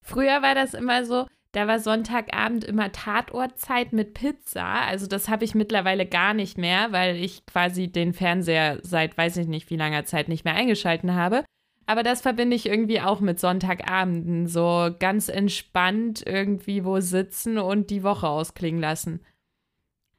Früher 0.03 0.41
war 0.41 0.55
das 0.55 0.73
immer 0.73 1.05
so, 1.05 1.27
da 1.53 1.67
war 1.67 1.81
Sonntagabend 1.81 2.65
immer 2.65 2.93
Tatortzeit 2.93 3.93
mit 3.93 4.15
Pizza. 4.15 4.65
Also 4.65 5.07
das 5.07 5.29
habe 5.29 5.45
ich 5.45 5.55
mittlerweile 5.55 6.05
gar 6.05 6.35
nicht 6.35 6.59
mehr, 6.59 6.93
weil 6.93 7.17
ich 7.17 7.47
quasi 7.47 7.89
den 7.89 8.13
Fernseher 8.13 8.79
seit 8.83 9.17
weiß 9.17 9.39
ich 9.39 9.49
nicht 9.49 9.71
wie 9.71 9.77
langer 9.77 10.05
Zeit 10.05 10.29
nicht 10.29 10.45
mehr 10.45 10.55
eingeschalten 10.55 11.15
habe. 11.15 11.45
Aber 11.87 12.03
das 12.03 12.21
verbinde 12.21 12.55
ich 12.55 12.67
irgendwie 12.67 13.01
auch 13.01 13.21
mit 13.21 13.41
Sonntagabenden. 13.41 14.47
So 14.47 14.91
ganz 14.99 15.31
entspannt 15.31 16.23
irgendwie 16.27 16.85
wo 16.85 17.01
sitzen 17.01 17.57
und 17.57 17.89
die 17.89 18.03
Woche 18.03 18.29
ausklingen 18.29 18.81
lassen. 18.81 19.21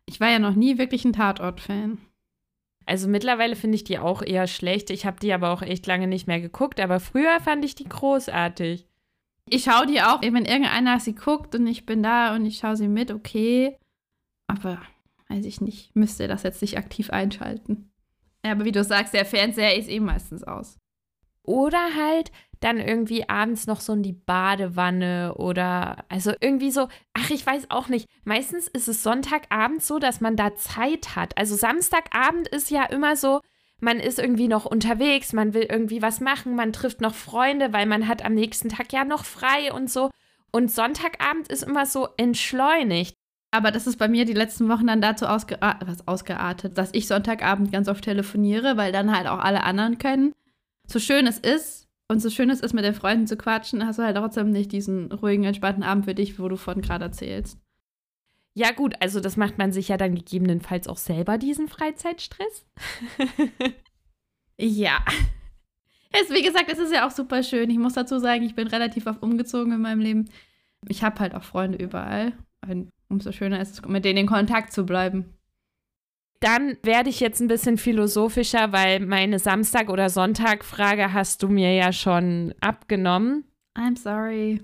Ich 0.07 0.19
war 0.19 0.31
ja 0.31 0.39
noch 0.39 0.55
nie 0.55 0.79
wirklich 0.79 1.05
ein 1.05 1.13
Tatort-Fan. 1.13 1.99
Also 2.87 3.07
mittlerweile 3.07 3.55
finde 3.55 3.75
ich 3.75 3.83
die 3.83 3.99
auch 3.99 4.23
eher 4.23 4.47
schlecht. 4.47 4.89
Ich 4.89 5.05
habe 5.05 5.19
die 5.19 5.31
aber 5.31 5.51
auch 5.51 5.61
echt 5.61 5.85
lange 5.85 6.07
nicht 6.07 6.25
mehr 6.25 6.41
geguckt. 6.41 6.79
Aber 6.79 6.99
früher 6.99 7.39
fand 7.39 7.63
ich 7.63 7.75
die 7.75 7.87
großartig. 7.87 8.88
Ich 9.49 9.63
schaue 9.63 9.87
die 9.87 10.01
auch, 10.01 10.21
wenn 10.21 10.45
irgendeiner 10.45 10.99
sie 10.99 11.15
guckt 11.15 11.55
und 11.55 11.67
ich 11.67 11.85
bin 11.85 12.03
da 12.03 12.35
und 12.35 12.45
ich 12.45 12.57
schaue 12.57 12.75
sie 12.75 12.87
mit, 12.87 13.11
okay. 13.11 13.77
Aber 14.47 14.81
weiß 15.29 15.45
ich 15.45 15.61
nicht, 15.61 15.95
müsste 15.95 16.27
das 16.27 16.43
jetzt 16.43 16.61
nicht 16.61 16.77
aktiv 16.77 17.09
einschalten. 17.09 17.91
Ja, 18.45 18.51
aber 18.51 18.65
wie 18.65 18.71
du 18.71 18.83
sagst, 18.83 19.13
der 19.13 19.25
Fernseher 19.25 19.77
ist 19.77 19.89
eh 19.89 19.99
meistens 19.99 20.43
aus. 20.43 20.77
Oder 21.43 21.95
halt 21.95 22.31
dann 22.59 22.77
irgendwie 22.77 23.27
abends 23.29 23.67
noch 23.67 23.79
so 23.79 23.93
in 23.93 24.03
die 24.03 24.13
Badewanne 24.13 25.33
oder 25.35 26.03
also 26.09 26.33
irgendwie 26.41 26.71
so, 26.71 26.87
ach, 27.13 27.29
ich 27.29 27.45
weiß 27.45 27.71
auch 27.71 27.87
nicht. 27.87 28.07
Meistens 28.23 28.67
ist 28.67 28.87
es 28.87 29.01
Sonntagabend 29.01 29.81
so, 29.81 29.97
dass 29.99 30.19
man 30.19 30.35
da 30.35 30.55
Zeit 30.55 31.15
hat. 31.15 31.37
Also 31.37 31.55
Samstagabend 31.55 32.47
ist 32.49 32.69
ja 32.69 32.83
immer 32.83 33.15
so, 33.15 33.41
man 33.79 33.99
ist 33.99 34.19
irgendwie 34.19 34.47
noch 34.47 34.65
unterwegs, 34.65 35.33
man 35.33 35.53
will 35.53 35.67
irgendwie 35.69 36.01
was 36.01 36.19
machen, 36.19 36.55
man 36.55 36.73
trifft 36.73 37.01
noch 37.01 37.15
Freunde, 37.15 37.73
weil 37.73 37.85
man 37.85 38.07
hat 38.07 38.25
am 38.25 38.33
nächsten 38.33 38.69
Tag 38.69 38.91
ja 38.91 39.05
noch 39.05 39.25
frei 39.25 39.73
und 39.73 39.89
so. 39.89 40.09
Und 40.51 40.71
Sonntagabend 40.71 41.47
ist 41.47 41.63
immer 41.63 41.85
so 41.85 42.09
entschleunigt. 42.17 43.13
Aber 43.51 43.71
das 43.71 43.87
ist 43.87 43.97
bei 43.97 44.07
mir 44.07 44.25
die 44.25 44.33
letzten 44.33 44.69
Wochen 44.69 44.87
dann 44.87 45.01
dazu 45.01 45.25
ausgeartet, 45.25 45.87
was 45.87 46.07
ausgeartet, 46.07 46.77
dass 46.77 46.93
ich 46.93 47.07
Sonntagabend 47.07 47.71
ganz 47.71 47.87
oft 47.87 48.03
telefoniere, 48.03 48.77
weil 48.77 48.91
dann 48.91 49.15
halt 49.15 49.27
auch 49.27 49.39
alle 49.39 49.63
anderen 49.63 49.97
können. 49.97 50.33
So 50.87 50.99
schön 50.99 51.25
es 51.25 51.39
ist 51.39 51.87
und 52.07 52.19
so 52.19 52.29
schön 52.29 52.49
es 52.49 52.59
ist, 52.59 52.73
mit 52.73 52.85
den 52.85 52.93
Freunden 52.93 53.27
zu 53.27 53.37
quatschen, 53.37 53.85
hast 53.85 53.97
du 53.97 54.03
halt 54.03 54.17
trotzdem 54.17 54.51
nicht 54.51 54.71
diesen 54.71 55.11
ruhigen, 55.11 55.45
entspannten 55.45 55.83
Abend 55.83 56.05
für 56.05 56.15
dich, 56.15 56.39
wo 56.39 56.47
du 56.47 56.57
von 56.57 56.81
gerade 56.81 57.05
erzählst. 57.05 57.57
Ja, 58.59 58.71
gut, 58.71 58.93
also 58.99 59.21
das 59.21 59.37
macht 59.37 59.57
man 59.57 59.71
sich 59.71 59.87
ja 59.87 59.95
dann 59.95 60.15
gegebenenfalls 60.15 60.89
auch 60.89 60.97
selber, 60.97 61.37
diesen 61.37 61.69
Freizeitstress. 61.69 62.65
ja. 64.59 64.97
Es, 66.11 66.29
wie 66.29 66.43
gesagt, 66.43 66.69
es 66.69 66.77
ist 66.77 66.91
ja 66.91 67.07
auch 67.07 67.11
super 67.11 67.41
schön. 67.41 67.69
Ich 67.69 67.77
muss 67.77 67.93
dazu 67.93 68.19
sagen, 68.19 68.43
ich 68.43 68.55
bin 68.55 68.67
relativ 68.67 69.07
oft 69.07 69.23
umgezogen 69.23 69.71
in 69.71 69.79
meinem 69.79 70.01
Leben. 70.01 70.29
Ich 70.89 71.03
habe 71.03 71.21
halt 71.21 71.35
auch 71.35 71.43
Freunde 71.43 71.77
überall. 71.77 72.33
Und 72.67 72.89
umso 73.07 73.31
schöner 73.31 73.61
ist 73.61 73.79
es, 73.79 73.87
mit 73.87 74.03
denen 74.03 74.19
in 74.19 74.27
Kontakt 74.27 74.73
zu 74.73 74.85
bleiben. 74.85 75.37
Dann 76.41 76.75
werde 76.83 77.09
ich 77.09 77.21
jetzt 77.21 77.39
ein 77.39 77.47
bisschen 77.47 77.77
philosophischer, 77.77 78.73
weil 78.73 78.99
meine 78.99 79.39
Samstag- 79.39 79.89
oder 79.89 80.09
Sonntag-Frage 80.09 81.13
hast 81.13 81.43
du 81.43 81.47
mir 81.47 81.73
ja 81.75 81.93
schon 81.93 82.53
abgenommen. 82.59 83.45
I'm 83.77 83.97
sorry. 83.97 84.59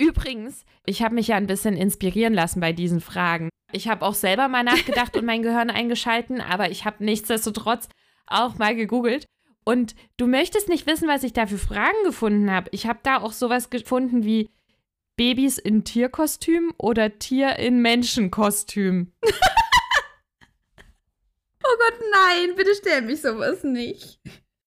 Übrigens, 0.00 0.64
ich 0.86 1.02
habe 1.02 1.14
mich 1.14 1.28
ja 1.28 1.36
ein 1.36 1.46
bisschen 1.46 1.76
inspirieren 1.76 2.32
lassen 2.32 2.60
bei 2.60 2.72
diesen 2.72 3.02
Fragen. 3.02 3.50
Ich 3.70 3.86
habe 3.86 4.06
auch 4.06 4.14
selber 4.14 4.48
mal 4.48 4.64
nachgedacht 4.64 5.14
und 5.14 5.26
mein 5.26 5.42
Gehirn 5.42 5.68
eingeschalten, 5.68 6.40
aber 6.40 6.70
ich 6.70 6.86
habe 6.86 7.04
nichtsdestotrotz 7.04 7.86
auch 8.26 8.56
mal 8.56 8.74
gegoogelt. 8.74 9.26
Und 9.62 9.94
du 10.16 10.26
möchtest 10.26 10.70
nicht 10.70 10.86
wissen, 10.86 11.06
was 11.06 11.22
ich 11.22 11.34
da 11.34 11.46
für 11.46 11.58
Fragen 11.58 12.02
gefunden 12.04 12.50
habe. 12.50 12.70
Ich 12.72 12.86
habe 12.86 13.00
da 13.02 13.18
auch 13.18 13.32
sowas 13.32 13.68
gefunden 13.68 14.24
wie 14.24 14.48
Babys 15.16 15.58
in 15.58 15.84
Tierkostüm 15.84 16.72
oder 16.78 17.18
Tier 17.18 17.56
in 17.56 17.82
Menschenkostüm. 17.82 19.12
oh 19.22 19.28
Gott, 21.62 22.00
nein, 22.10 22.56
bitte 22.56 22.70
stell 22.74 23.02
mich 23.02 23.20
sowas 23.20 23.64
nicht. 23.64 24.18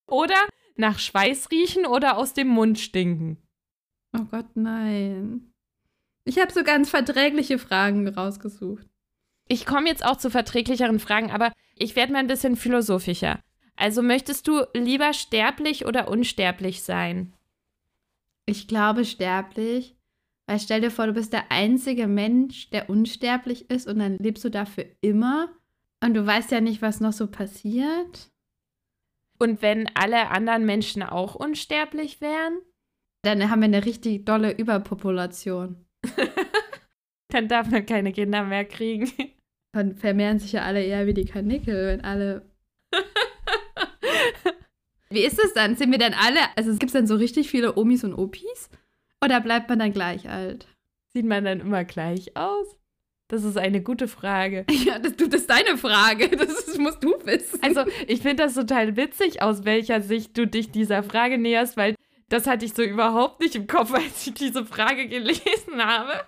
Oder 0.05 0.37
nach 0.75 0.99
Schweiß 0.99 1.49
riechen 1.49 1.87
oder 1.87 2.17
aus 2.17 2.33
dem 2.33 2.49
Mund 2.49 2.77
stinken. 2.77 3.42
Oh 4.17 4.25
Gott, 4.29 4.55
nein. 4.55 5.51
Ich 6.25 6.39
habe 6.39 6.53
so 6.53 6.63
ganz 6.63 6.89
verträgliche 6.89 7.59
Fragen 7.59 8.07
rausgesucht. 8.07 8.87
Ich 9.47 9.65
komme 9.65 9.89
jetzt 9.89 10.05
auch 10.05 10.17
zu 10.17 10.29
verträglicheren 10.29 10.99
Fragen, 10.99 11.31
aber 11.31 11.51
ich 11.75 11.95
werde 11.95 12.13
mal 12.13 12.19
ein 12.19 12.27
bisschen 12.27 12.55
philosophischer. 12.55 13.39
Also 13.75 14.01
möchtest 14.01 14.47
du 14.47 14.61
lieber 14.73 15.13
sterblich 15.13 15.85
oder 15.85 16.07
unsterblich 16.07 16.83
sein? 16.83 17.33
Ich 18.45 18.67
glaube 18.67 19.03
sterblich, 19.03 19.95
weil 20.45 20.59
stell 20.59 20.81
dir 20.81 20.91
vor, 20.91 21.07
du 21.07 21.13
bist 21.13 21.33
der 21.33 21.51
einzige 21.51 22.07
Mensch, 22.07 22.69
der 22.69 22.89
unsterblich 22.89 23.69
ist 23.69 23.87
und 23.87 23.99
dann 23.99 24.17
lebst 24.17 24.43
du 24.43 24.49
dafür 24.49 24.85
immer 25.01 25.49
und 26.01 26.13
du 26.13 26.25
weißt 26.25 26.51
ja 26.51 26.61
nicht, 26.61 26.81
was 26.81 26.99
noch 26.99 27.13
so 27.13 27.27
passiert. 27.27 28.29
Und 29.39 29.61
wenn 29.61 29.89
alle 29.95 30.29
anderen 30.29 30.65
Menschen 30.65 31.01
auch 31.03 31.35
unsterblich 31.35 32.21
wären? 32.21 32.59
Dann 33.23 33.49
haben 33.49 33.61
wir 33.61 33.65
eine 33.65 33.85
richtig 33.85 34.25
dolle 34.25 34.51
Überpopulation. 34.51 35.77
dann 37.29 37.47
darf 37.47 37.71
man 37.71 37.85
keine 37.85 38.11
Kinder 38.11 38.43
mehr 38.43 38.65
kriegen. 38.65 39.11
Dann 39.71 39.95
vermehren 39.95 40.39
sich 40.39 40.51
ja 40.51 40.63
alle 40.63 40.83
eher 40.83 41.07
wie 41.07 41.13
die 41.13 41.25
Kanickel, 41.25 41.87
wenn 41.87 42.01
alle. 42.01 42.45
wie 45.09 45.25
ist 45.25 45.43
es 45.43 45.53
dann? 45.53 45.75
Sind 45.75 45.91
wir 45.91 45.97
dann 45.97 46.13
alle, 46.13 46.39
also 46.55 46.69
es 46.69 46.79
gibt 46.79 46.93
dann 46.93 47.07
so 47.07 47.15
richtig 47.15 47.49
viele 47.49 47.77
Omis 47.77 48.03
und 48.03 48.13
Opis? 48.13 48.69
Oder 49.23 49.41
bleibt 49.41 49.69
man 49.69 49.79
dann 49.79 49.93
gleich 49.93 50.29
alt? 50.29 50.67
Sieht 51.13 51.25
man 51.25 51.45
dann 51.45 51.61
immer 51.61 51.85
gleich 51.85 52.35
aus? 52.35 52.75
Das 53.29 53.45
ist 53.45 53.57
eine 53.57 53.81
gute 53.81 54.07
Frage. 54.07 54.65
Ja, 54.85 54.99
das, 54.99 55.15
das 55.15 55.29
ist 55.29 55.49
deine 55.49 55.77
Frage. 55.77 56.29
Das, 56.35 56.49
ist, 56.49 56.77
musst 56.77 57.03
du 57.03 57.13
wissen. 57.23 57.57
Also, 57.63 57.85
ich 58.05 58.21
finde 58.21 58.43
das 58.43 58.53
total 58.53 58.97
witzig, 58.97 59.41
aus 59.41 59.63
welcher 59.63 60.01
Sicht 60.01 60.37
du 60.37 60.45
dich 60.45 60.71
dieser 60.71 61.03
Frage 61.03 61.37
näherst, 61.37 61.77
weil 61.77 61.95
das 62.33 62.47
hatte 62.47 62.65
ich 62.65 62.73
so 62.73 62.81
überhaupt 62.81 63.41
nicht 63.41 63.55
im 63.55 63.67
Kopf, 63.67 63.93
als 63.93 64.25
ich 64.25 64.33
diese 64.33 64.65
Frage 64.65 65.07
gelesen 65.07 65.77
habe. 65.77 66.25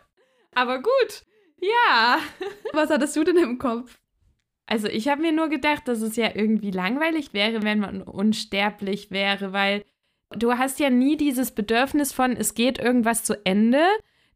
Aber 0.54 0.82
gut, 0.82 1.26
ja. 1.60 2.20
Was 2.74 2.91
hattest 2.91 3.15
du 3.15 3.24
denn 3.24 3.38
im 3.38 3.58
Kopf? 3.58 3.98
Also 4.68 4.88
ich 4.88 5.08
habe 5.08 5.22
mir 5.22 5.32
nur 5.32 5.50
gedacht, 5.50 5.88
dass 5.88 6.02
es 6.02 6.15
ja 6.15 6.30
irgendwie 6.36 6.72
langweilig 6.72 7.34
wäre, 7.34 7.63
wenn 7.63 7.80
man 7.80 8.02
unsterblich 8.02 9.12
wäre, 9.12 9.52
weil 9.52 9.84
du 10.30 10.54
hast 10.54 10.80
ja 10.80 10.89
nie 10.89 11.18
dieses 11.18 11.52
Bedürfnis 11.52 12.13
von, 12.13 12.36
es 12.36 12.54
geht 12.54 12.80
irgendwas 12.80 13.24
zu 13.24 13.44
Ende. 13.46 13.84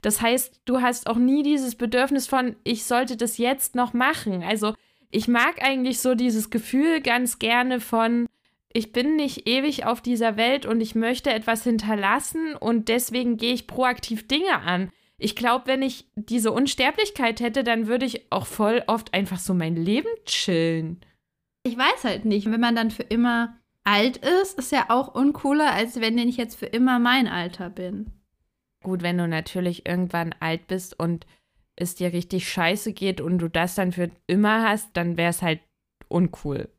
Das 0.02 0.22
heißt, 0.22 0.62
du 0.66 0.82
hast 0.82 1.08
auch 1.08 1.18
nie 1.18 1.44
dieses 1.44 1.76
Bedürfnis 1.76 2.28
von, 2.28 2.56
ich 2.64 2.84
sollte 2.86 3.18
das 3.18 3.38
jetzt 3.38 3.76
noch 3.76 3.94
machen. 3.94 4.44
Also 4.44 4.74
ich 5.12 5.28
mag 5.28 5.64
eigentlich 5.64 6.00
so 6.00 6.16
dieses 6.16 6.50
Gefühl 6.50 7.02
ganz 7.02 7.40
gerne 7.40 7.80
von, 7.80 8.28
ich 8.72 8.92
bin 8.92 9.16
nicht 9.16 9.48
ewig 9.48 9.86
auf 9.86 10.02
dieser 10.02 10.38
Welt 10.38 10.66
und 10.66 10.80
ich 10.82 10.94
möchte 10.96 11.32
etwas 11.32 11.64
hinterlassen 11.64 12.56
und 12.56 12.88
deswegen 12.88 13.38
gehe 13.38 13.54
ich 13.54 13.68
proaktiv 13.68 14.28
Dinge 14.28 14.60
an. 14.62 14.92
Ich 15.18 15.36
glaube, 15.36 15.68
wenn 15.68 15.82
ich 15.82 16.06
diese 16.16 16.52
Unsterblichkeit 16.52 17.42
hätte, 17.42 17.64
dann 17.64 17.88
würde 17.88 18.06
ich 18.06 18.32
auch 18.32 18.46
voll 18.46 18.84
oft 18.88 19.14
einfach 19.14 19.40
so 19.40 19.54
mein 19.54 19.76
Leben 19.76 20.10
chillen. 20.26 21.02
Ich 21.64 21.78
weiß 21.78 22.04
halt 22.04 22.26
nicht, 22.26 22.50
wenn 22.50 22.62
man 22.62 22.76
dann 22.76 22.92
für 22.92 23.04
immer 23.04 23.58
alt 23.84 24.18
ist, 24.18 24.58
ist 24.58 24.72
ja 24.72 24.86
auch 24.90 25.14
uncooler, 25.14 25.74
als 25.74 26.00
wenn 26.00 26.18
ich 26.18 26.38
jetzt 26.38 26.56
für 26.56 26.68
immer 26.68 27.00
mein 27.00 27.28
Alter 27.28 27.70
bin. 27.70 28.12
Gut, 28.84 29.02
wenn 29.02 29.18
du 29.18 29.28
natürlich 29.28 29.86
irgendwann 29.86 30.34
alt 30.40 30.68
bist 30.68 30.98
und 30.98 31.26
es 31.76 31.96
dir 31.96 32.14
richtig 32.14 32.48
scheiße 32.48 32.94
geht 32.94 33.20
und 33.20 33.40
du 33.40 33.50
das 33.50 33.76
dann 33.76 33.92
für 33.92 34.10
immer 34.28 34.64
hast, 34.64 34.96
dann 34.96 35.18
wäre 35.18 35.32
es 35.32 35.42
halt 35.42 35.60
uncool. 36.08 36.70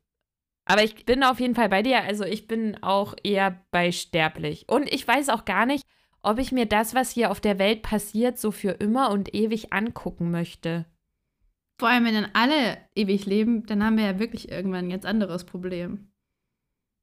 Aber 0.65 0.83
ich 0.83 1.05
bin 1.05 1.23
auf 1.23 1.39
jeden 1.39 1.55
Fall 1.55 1.69
bei 1.69 1.81
dir. 1.81 2.03
Also 2.03 2.23
ich 2.23 2.47
bin 2.47 2.81
auch 2.81 3.15
eher 3.23 3.63
bei 3.71 3.91
sterblich. 3.91 4.69
Und 4.69 4.91
ich 4.91 5.07
weiß 5.07 5.29
auch 5.29 5.45
gar 5.45 5.65
nicht, 5.65 5.85
ob 6.21 6.39
ich 6.39 6.51
mir 6.51 6.65
das, 6.65 6.93
was 6.93 7.11
hier 7.11 7.31
auf 7.31 7.41
der 7.41 7.59
Welt 7.59 7.81
passiert, 7.81 8.37
so 8.37 8.51
für 8.51 8.71
immer 8.71 9.11
und 9.11 9.33
ewig 9.33 9.73
angucken 9.73 10.31
möchte. 10.31 10.85
Vor 11.79 11.89
allem, 11.89 12.05
wenn 12.05 12.13
dann 12.13 12.31
alle 12.33 12.77
ewig 12.95 13.25
leben, 13.25 13.65
dann 13.65 13.83
haben 13.83 13.97
wir 13.97 14.05
ja 14.05 14.19
wirklich 14.19 14.51
irgendwann 14.51 14.85
ein 14.85 14.91
ganz 14.91 15.03
anderes 15.03 15.45
Problem. 15.45 16.11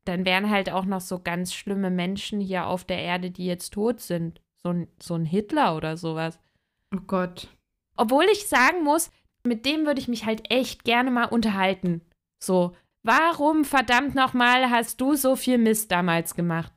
Dann 0.04 0.24
wären 0.24 0.50
halt 0.50 0.70
auch 0.70 0.84
noch 0.84 1.00
so 1.00 1.18
ganz 1.18 1.52
schlimme 1.52 1.90
Menschen 1.90 2.40
hier 2.40 2.66
auf 2.66 2.84
der 2.84 3.00
Erde, 3.00 3.30
die 3.30 3.44
jetzt 3.44 3.74
tot 3.74 4.00
sind. 4.00 4.40
So 4.62 4.70
ein, 4.70 4.88
so 5.02 5.14
ein 5.14 5.24
Hitler 5.24 5.76
oder 5.76 5.96
sowas. 5.96 6.38
Oh 6.94 7.00
Gott. 7.06 7.48
Obwohl 7.96 8.24
ich 8.32 8.46
sagen 8.46 8.84
muss, 8.84 9.10
mit 9.44 9.66
dem 9.66 9.84
würde 9.84 10.00
ich 10.00 10.08
mich 10.08 10.24
halt 10.24 10.50
echt 10.50 10.84
gerne 10.84 11.10
mal 11.10 11.26
unterhalten. 11.26 12.00
So, 12.38 12.76
Warum 13.02 13.64
verdammt 13.64 14.14
nochmal 14.14 14.70
hast 14.70 15.00
du 15.00 15.14
so 15.14 15.36
viel 15.36 15.58
Mist 15.58 15.90
damals 15.90 16.34
gemacht? 16.34 16.72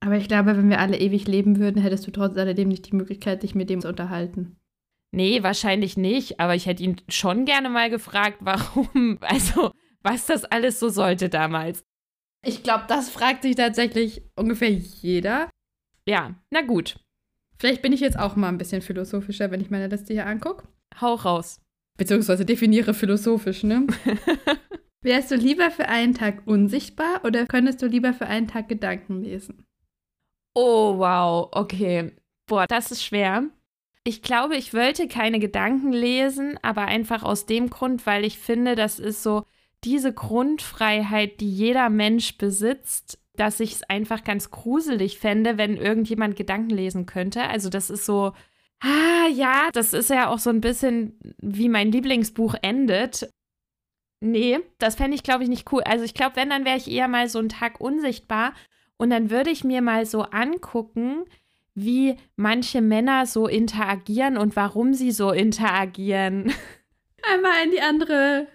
Aber 0.00 0.16
ich 0.16 0.28
glaube, 0.28 0.56
wenn 0.56 0.70
wir 0.70 0.80
alle 0.80 0.98
ewig 0.98 1.26
leben 1.26 1.58
würden, 1.58 1.82
hättest 1.82 2.06
du 2.06 2.10
trotz 2.10 2.36
alledem 2.36 2.68
nicht 2.68 2.90
die 2.90 2.96
Möglichkeit, 2.96 3.42
dich 3.42 3.54
mit 3.54 3.68
dem 3.68 3.80
zu 3.80 3.88
unterhalten. 3.88 4.56
Nee, 5.12 5.42
wahrscheinlich 5.42 5.96
nicht, 5.96 6.40
aber 6.40 6.54
ich 6.54 6.66
hätte 6.66 6.82
ihn 6.82 6.96
schon 7.08 7.44
gerne 7.44 7.68
mal 7.68 7.90
gefragt, 7.90 8.38
warum, 8.40 9.18
also 9.20 9.72
was 10.02 10.26
das 10.26 10.44
alles 10.44 10.80
so 10.80 10.88
sollte 10.88 11.28
damals. 11.28 11.84
Ich 12.42 12.62
glaube, 12.62 12.84
das 12.88 13.10
fragt 13.10 13.42
sich 13.42 13.56
tatsächlich 13.56 14.22
ungefähr 14.34 14.70
jeder. 14.70 15.50
Ja, 16.06 16.34
na 16.50 16.62
gut. 16.62 16.98
Vielleicht 17.58 17.82
bin 17.82 17.92
ich 17.92 18.00
jetzt 18.00 18.18
auch 18.18 18.36
mal 18.36 18.48
ein 18.48 18.56
bisschen 18.56 18.80
philosophischer, 18.80 19.50
wenn 19.50 19.60
ich 19.60 19.70
meine 19.70 19.88
Liste 19.88 20.14
hier 20.14 20.26
angucke. 20.26 20.66
Hau 20.98 21.14
raus. 21.14 21.60
Beziehungsweise 21.98 22.46
definiere 22.46 22.94
philosophisch, 22.94 23.62
ne? 23.62 23.86
Wärst 25.02 25.30
du 25.30 25.36
lieber 25.36 25.70
für 25.70 25.88
einen 25.88 26.14
Tag 26.14 26.42
unsichtbar 26.46 27.24
oder 27.24 27.46
könntest 27.46 27.80
du 27.80 27.86
lieber 27.86 28.12
für 28.12 28.26
einen 28.26 28.48
Tag 28.48 28.68
Gedanken 28.68 29.22
lesen? 29.22 29.64
Oh, 30.54 30.98
wow, 30.98 31.48
okay. 31.52 32.12
Boah, 32.46 32.66
das 32.66 32.90
ist 32.90 33.02
schwer. 33.02 33.44
Ich 34.04 34.22
glaube, 34.22 34.56
ich 34.56 34.74
wollte 34.74 35.08
keine 35.08 35.38
Gedanken 35.38 35.92
lesen, 35.92 36.58
aber 36.62 36.82
einfach 36.82 37.22
aus 37.22 37.46
dem 37.46 37.70
Grund, 37.70 38.06
weil 38.06 38.24
ich 38.24 38.38
finde, 38.38 38.74
das 38.74 38.98
ist 38.98 39.22
so 39.22 39.44
diese 39.84 40.12
Grundfreiheit, 40.12 41.40
die 41.40 41.50
jeder 41.50 41.88
Mensch 41.88 42.36
besitzt, 42.36 43.18
dass 43.36 43.60
ich 43.60 43.72
es 43.72 43.82
einfach 43.84 44.24
ganz 44.24 44.50
gruselig 44.50 45.18
fände, 45.18 45.56
wenn 45.56 45.76
irgendjemand 45.76 46.36
Gedanken 46.36 46.70
lesen 46.70 47.06
könnte. 47.06 47.42
Also 47.44 47.70
das 47.70 47.88
ist 47.88 48.04
so, 48.04 48.32
ah 48.80 49.28
ja, 49.32 49.70
das 49.72 49.94
ist 49.94 50.10
ja 50.10 50.28
auch 50.28 50.38
so 50.38 50.50
ein 50.50 50.60
bisschen 50.60 51.18
wie 51.38 51.68
mein 51.70 51.90
Lieblingsbuch 51.92 52.54
endet. 52.60 53.30
Nee, 54.20 54.60
das 54.78 54.96
fände 54.96 55.14
ich, 55.14 55.22
glaube 55.22 55.42
ich, 55.42 55.48
nicht 55.48 55.72
cool. 55.72 55.82
Also 55.82 56.04
ich 56.04 56.14
glaube, 56.14 56.36
wenn, 56.36 56.50
dann 56.50 56.64
wäre 56.64 56.76
ich 56.76 56.90
eher 56.90 57.08
mal 57.08 57.28
so 57.28 57.38
einen 57.38 57.48
Tag 57.48 57.80
unsichtbar 57.80 58.52
und 58.96 59.10
dann 59.10 59.30
würde 59.30 59.50
ich 59.50 59.64
mir 59.64 59.80
mal 59.82 60.04
so 60.04 60.22
angucken, 60.22 61.24
wie 61.74 62.16
manche 62.36 62.82
Männer 62.82 63.26
so 63.26 63.46
interagieren 63.46 64.36
und 64.36 64.56
warum 64.56 64.92
sie 64.92 65.12
so 65.12 65.30
interagieren. 65.30 66.52
Einmal 67.22 67.64
in 67.64 67.70
die 67.70 67.80
andere 67.80 68.46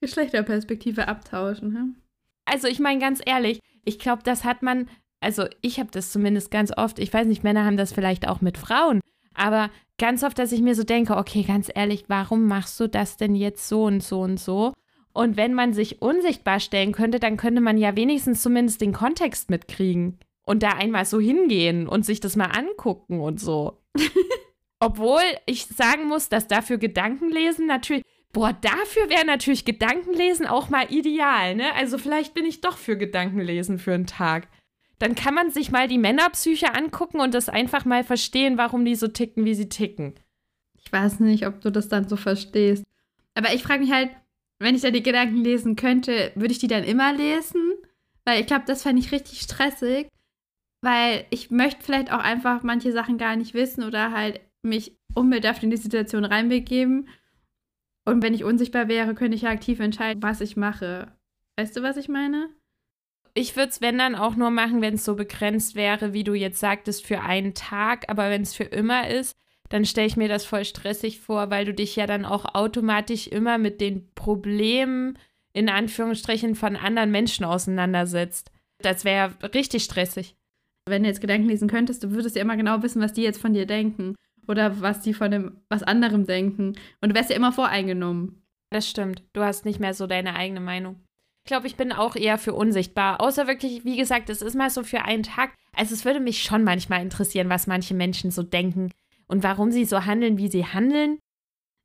Geschlechterperspektive 0.00 1.08
abtauschen. 1.08 1.74
Hm? 1.74 1.96
also 2.50 2.68
ich 2.68 2.80
meine 2.80 3.00
ganz 3.00 3.20
ehrlich, 3.24 3.60
ich 3.84 3.98
glaube, 3.98 4.22
das 4.24 4.44
hat 4.44 4.62
man, 4.62 4.88
also 5.20 5.46
ich 5.60 5.78
habe 5.78 5.90
das 5.92 6.12
zumindest 6.12 6.50
ganz 6.50 6.76
oft, 6.76 6.98
ich 6.98 7.12
weiß 7.12 7.26
nicht, 7.26 7.44
Männer 7.44 7.64
haben 7.64 7.76
das 7.76 7.92
vielleicht 7.92 8.28
auch 8.28 8.40
mit 8.40 8.58
Frauen, 8.58 9.00
aber 9.34 9.70
ganz 9.98 10.22
oft, 10.22 10.38
dass 10.38 10.52
ich 10.52 10.60
mir 10.60 10.74
so 10.74 10.82
denke, 10.82 11.16
okay, 11.16 11.42
ganz 11.42 11.70
ehrlich, 11.72 12.04
warum 12.08 12.46
machst 12.46 12.78
du 12.80 12.88
das 12.88 13.16
denn 13.16 13.34
jetzt 13.34 13.68
so 13.68 13.84
und 13.84 14.02
so 14.02 14.20
und 14.20 14.38
so? 14.38 14.72
Und 15.12 15.36
wenn 15.36 15.54
man 15.54 15.72
sich 15.72 16.02
unsichtbar 16.02 16.60
stellen 16.60 16.92
könnte, 16.92 17.18
dann 17.18 17.36
könnte 17.36 17.60
man 17.60 17.78
ja 17.78 17.96
wenigstens 17.96 18.42
zumindest 18.42 18.80
den 18.80 18.92
Kontext 18.92 19.50
mitkriegen 19.50 20.18
und 20.44 20.62
da 20.62 20.70
einmal 20.70 21.04
so 21.04 21.20
hingehen 21.20 21.88
und 21.88 22.04
sich 22.04 22.20
das 22.20 22.36
mal 22.36 22.46
angucken 22.46 23.20
und 23.20 23.40
so. 23.40 23.82
Obwohl 24.80 25.22
ich 25.46 25.66
sagen 25.66 26.06
muss, 26.08 26.28
dass 26.28 26.46
dafür 26.46 26.78
Gedankenlesen 26.78 27.66
natürlich, 27.66 28.04
boah, 28.32 28.52
dafür 28.52 29.10
wäre 29.10 29.26
natürlich 29.26 29.64
Gedankenlesen 29.64 30.46
auch 30.46 30.70
mal 30.70 30.86
ideal, 30.90 31.54
ne? 31.54 31.74
Also 31.74 31.98
vielleicht 31.98 32.32
bin 32.32 32.46
ich 32.46 32.60
doch 32.60 32.78
für 32.78 32.96
Gedankenlesen 32.96 33.78
für 33.78 33.92
einen 33.92 34.06
Tag. 34.06 34.48
Dann 34.98 35.14
kann 35.14 35.34
man 35.34 35.50
sich 35.50 35.70
mal 35.70 35.88
die 35.88 35.98
Männerpsyche 35.98 36.74
angucken 36.74 37.20
und 37.20 37.34
das 37.34 37.48
einfach 37.48 37.84
mal 37.84 38.04
verstehen, 38.04 38.58
warum 38.58 38.84
die 38.84 38.94
so 38.94 39.08
ticken, 39.08 39.44
wie 39.44 39.54
sie 39.54 39.68
ticken. 39.68 40.14
Ich 40.82 40.92
weiß 40.92 41.20
nicht, 41.20 41.46
ob 41.46 41.60
du 41.60 41.70
das 41.70 41.88
dann 41.88 42.08
so 42.08 42.16
verstehst. 42.16 42.84
Aber 43.34 43.54
ich 43.54 43.62
frage 43.62 43.80
mich 43.80 43.92
halt, 43.92 44.10
wenn 44.60 44.74
ich 44.74 44.82
da 44.82 44.90
die 44.90 45.02
Gedanken 45.02 45.42
lesen 45.42 45.74
könnte, 45.74 46.32
würde 46.34 46.52
ich 46.52 46.58
die 46.58 46.68
dann 46.68 46.84
immer 46.84 47.12
lesen? 47.12 47.74
Weil 48.24 48.40
ich 48.40 48.46
glaube, 48.46 48.64
das 48.66 48.82
fände 48.82 49.00
ich 49.00 49.10
richtig 49.10 49.40
stressig. 49.40 50.08
Weil 50.82 51.26
ich 51.30 51.50
möchte 51.50 51.82
vielleicht 51.82 52.12
auch 52.12 52.20
einfach 52.20 52.62
manche 52.62 52.92
Sachen 52.92 53.18
gar 53.18 53.36
nicht 53.36 53.54
wissen 53.54 53.82
oder 53.82 54.12
halt 54.12 54.40
mich 54.62 54.96
unbedarft 55.14 55.62
in 55.62 55.70
die 55.70 55.76
Situation 55.76 56.24
reinbegeben. 56.24 57.08
Und 58.06 58.22
wenn 58.22 58.34
ich 58.34 58.44
unsichtbar 58.44 58.88
wäre, 58.88 59.14
könnte 59.14 59.36
ich 59.36 59.42
ja 59.42 59.50
aktiv 59.50 59.80
entscheiden, 59.80 60.22
was 60.22 60.40
ich 60.40 60.56
mache. 60.56 61.12
Weißt 61.58 61.76
du, 61.76 61.82
was 61.82 61.96
ich 61.96 62.08
meine? 62.08 62.50
Ich 63.34 63.56
würde 63.56 63.70
es, 63.70 63.80
wenn 63.80 63.98
dann, 63.98 64.14
auch 64.14 64.36
nur 64.36 64.50
machen, 64.50 64.82
wenn 64.82 64.94
es 64.94 65.04
so 65.04 65.14
begrenzt 65.14 65.74
wäre, 65.74 66.12
wie 66.12 66.24
du 66.24 66.34
jetzt 66.34 66.60
sagtest, 66.60 67.06
für 67.06 67.20
einen 67.20 67.54
Tag. 67.54 68.08
Aber 68.08 68.30
wenn 68.30 68.42
es 68.42 68.54
für 68.54 68.64
immer 68.64 69.08
ist, 69.08 69.32
dann 69.70 69.84
stelle 69.84 70.08
ich 70.08 70.16
mir 70.16 70.28
das 70.28 70.44
voll 70.44 70.64
stressig 70.64 71.20
vor, 71.20 71.48
weil 71.50 71.64
du 71.64 71.72
dich 71.72 71.96
ja 71.96 72.06
dann 72.06 72.24
auch 72.24 72.54
automatisch 72.54 73.28
immer 73.28 73.56
mit 73.56 73.80
den 73.80 74.12
Problemen 74.14 75.16
in 75.52 75.68
Anführungsstrichen 75.68 76.56
von 76.56 76.76
anderen 76.76 77.10
Menschen 77.10 77.44
auseinandersetzt. 77.44 78.50
Das 78.78 79.04
wäre 79.04 79.32
ja 79.42 79.48
richtig 79.48 79.84
stressig. 79.84 80.36
Wenn 80.86 81.04
du 81.04 81.08
jetzt 81.08 81.20
Gedanken 81.20 81.48
lesen 81.48 81.68
könntest, 81.68 82.02
du 82.02 82.10
würdest 82.10 82.34
ja 82.34 82.42
immer 82.42 82.56
genau 82.56 82.82
wissen, 82.82 83.00
was 83.00 83.12
die 83.12 83.22
jetzt 83.22 83.40
von 83.40 83.54
dir 83.54 83.66
denken 83.66 84.16
oder 84.48 84.80
was 84.80 85.02
die 85.02 85.14
von 85.14 85.30
dem 85.30 85.60
was 85.68 85.84
anderem 85.84 86.26
denken 86.26 86.74
und 87.00 87.10
du 87.10 87.14
wärst 87.14 87.30
ja 87.30 87.36
immer 87.36 87.52
voreingenommen. 87.52 88.42
Das 88.70 88.88
stimmt. 88.88 89.22
Du 89.32 89.42
hast 89.42 89.64
nicht 89.64 89.78
mehr 89.78 89.94
so 89.94 90.08
deine 90.08 90.34
eigene 90.34 90.60
Meinung. 90.60 90.96
Ich 91.44 91.48
glaube, 91.48 91.68
ich 91.68 91.76
bin 91.76 91.92
auch 91.92 92.16
eher 92.16 92.38
für 92.38 92.54
unsichtbar. 92.54 93.20
Außer 93.20 93.46
wirklich, 93.46 93.84
wie 93.84 93.96
gesagt, 93.96 94.30
es 94.30 94.42
ist 94.42 94.54
mal 94.54 94.70
so 94.70 94.82
für 94.82 95.02
einen 95.02 95.22
Tag. 95.22 95.52
Also 95.74 95.94
es 95.94 96.04
würde 96.04 96.20
mich 96.20 96.42
schon 96.42 96.64
manchmal 96.64 97.02
interessieren, 97.02 97.48
was 97.48 97.66
manche 97.66 97.94
Menschen 97.94 98.30
so 98.30 98.42
denken 98.42 98.90
und 99.30 99.44
warum 99.44 99.70
sie 99.70 99.84
so 99.84 100.04
handeln, 100.06 100.38
wie 100.38 100.48
sie 100.48 100.66
handeln. 100.66 101.18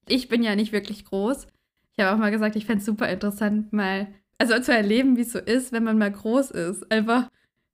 Ich 0.08 0.28
bin 0.28 0.44
ja 0.44 0.56
nicht 0.56 0.72
wirklich 0.72 1.06
groß. 1.06 1.48
Ich 1.96 2.04
habe 2.04 2.14
auch 2.14 2.20
mal 2.20 2.32
gesagt, 2.32 2.56
ich 2.56 2.66
fände 2.66 2.80
es 2.80 2.86
super 2.86 3.08
interessant, 3.08 3.72
mal, 3.72 4.08
also 4.38 4.60
zu 4.60 4.74
erleben, 4.74 5.16
wie 5.16 5.22
es 5.22 5.32
so 5.32 5.40
ist, 5.40 5.72
wenn 5.72 5.84
man 5.84 5.98
mal 5.98 6.12
groß 6.12 6.52
ist. 6.52 6.92
Einfach 6.92 7.30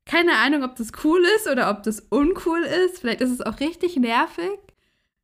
keine 0.06 0.34
Ahnung, 0.38 0.64
ob 0.64 0.76
das 0.76 0.92
cool 1.04 1.24
ist 1.38 1.48
oder 1.50 1.72
ob 1.72 1.84
das 1.84 2.02
uncool 2.02 2.62
ist. 2.86 3.00
Vielleicht 3.00 3.22
ist 3.22 3.32
es 3.32 3.42
auch 3.42 3.60
richtig 3.60 3.96
nervig. 3.96 4.60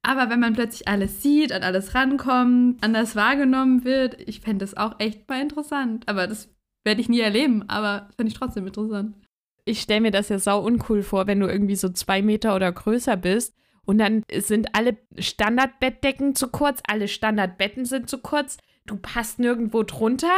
Aber 0.02 0.30
wenn 0.30 0.40
man 0.40 0.54
plötzlich 0.54 0.88
alles 0.88 1.22
sieht, 1.22 1.52
an 1.52 1.64
alles 1.64 1.94
rankommt, 1.94 2.82
anders 2.82 3.16
wahrgenommen 3.16 3.84
wird, 3.84 4.18
ich 4.28 4.40
fände 4.40 4.64
das 4.64 4.78
auch 4.78 4.96
echt 5.00 5.28
mal 5.28 5.42
interessant. 5.42 6.08
Aber 6.08 6.26
das 6.28 6.50
werde 6.86 7.02
ich 7.02 7.10
nie 7.10 7.20
erleben, 7.20 7.68
aber 7.68 8.08
fände 8.16 8.32
ich 8.32 8.38
trotzdem 8.38 8.66
interessant. 8.66 9.18
Ich 9.66 9.82
stelle 9.82 10.00
mir 10.00 10.12
das 10.12 10.30
ja 10.30 10.40
sau 10.40 10.64
uncool 10.66 11.04
vor, 11.04 11.28
wenn 11.28 11.42
du 11.42 11.48
irgendwie 11.48 11.76
so 11.76 11.90
zwei 11.90 12.22
Meter 12.22 12.56
oder 12.56 12.72
größer 12.72 13.18
bist 13.18 13.54
und 13.88 14.00
dann 14.00 14.24
sind 14.34 14.76
alle 14.76 14.98
Standardbettdecken 15.18 16.36
zu 16.36 16.50
kurz, 16.50 16.82
alle 16.86 17.08
Standardbetten 17.08 17.86
sind 17.86 18.10
zu 18.10 18.18
kurz, 18.20 18.58
du 18.86 18.98
passt 18.98 19.40
nirgendwo 19.40 19.84
drunter. 19.84 20.36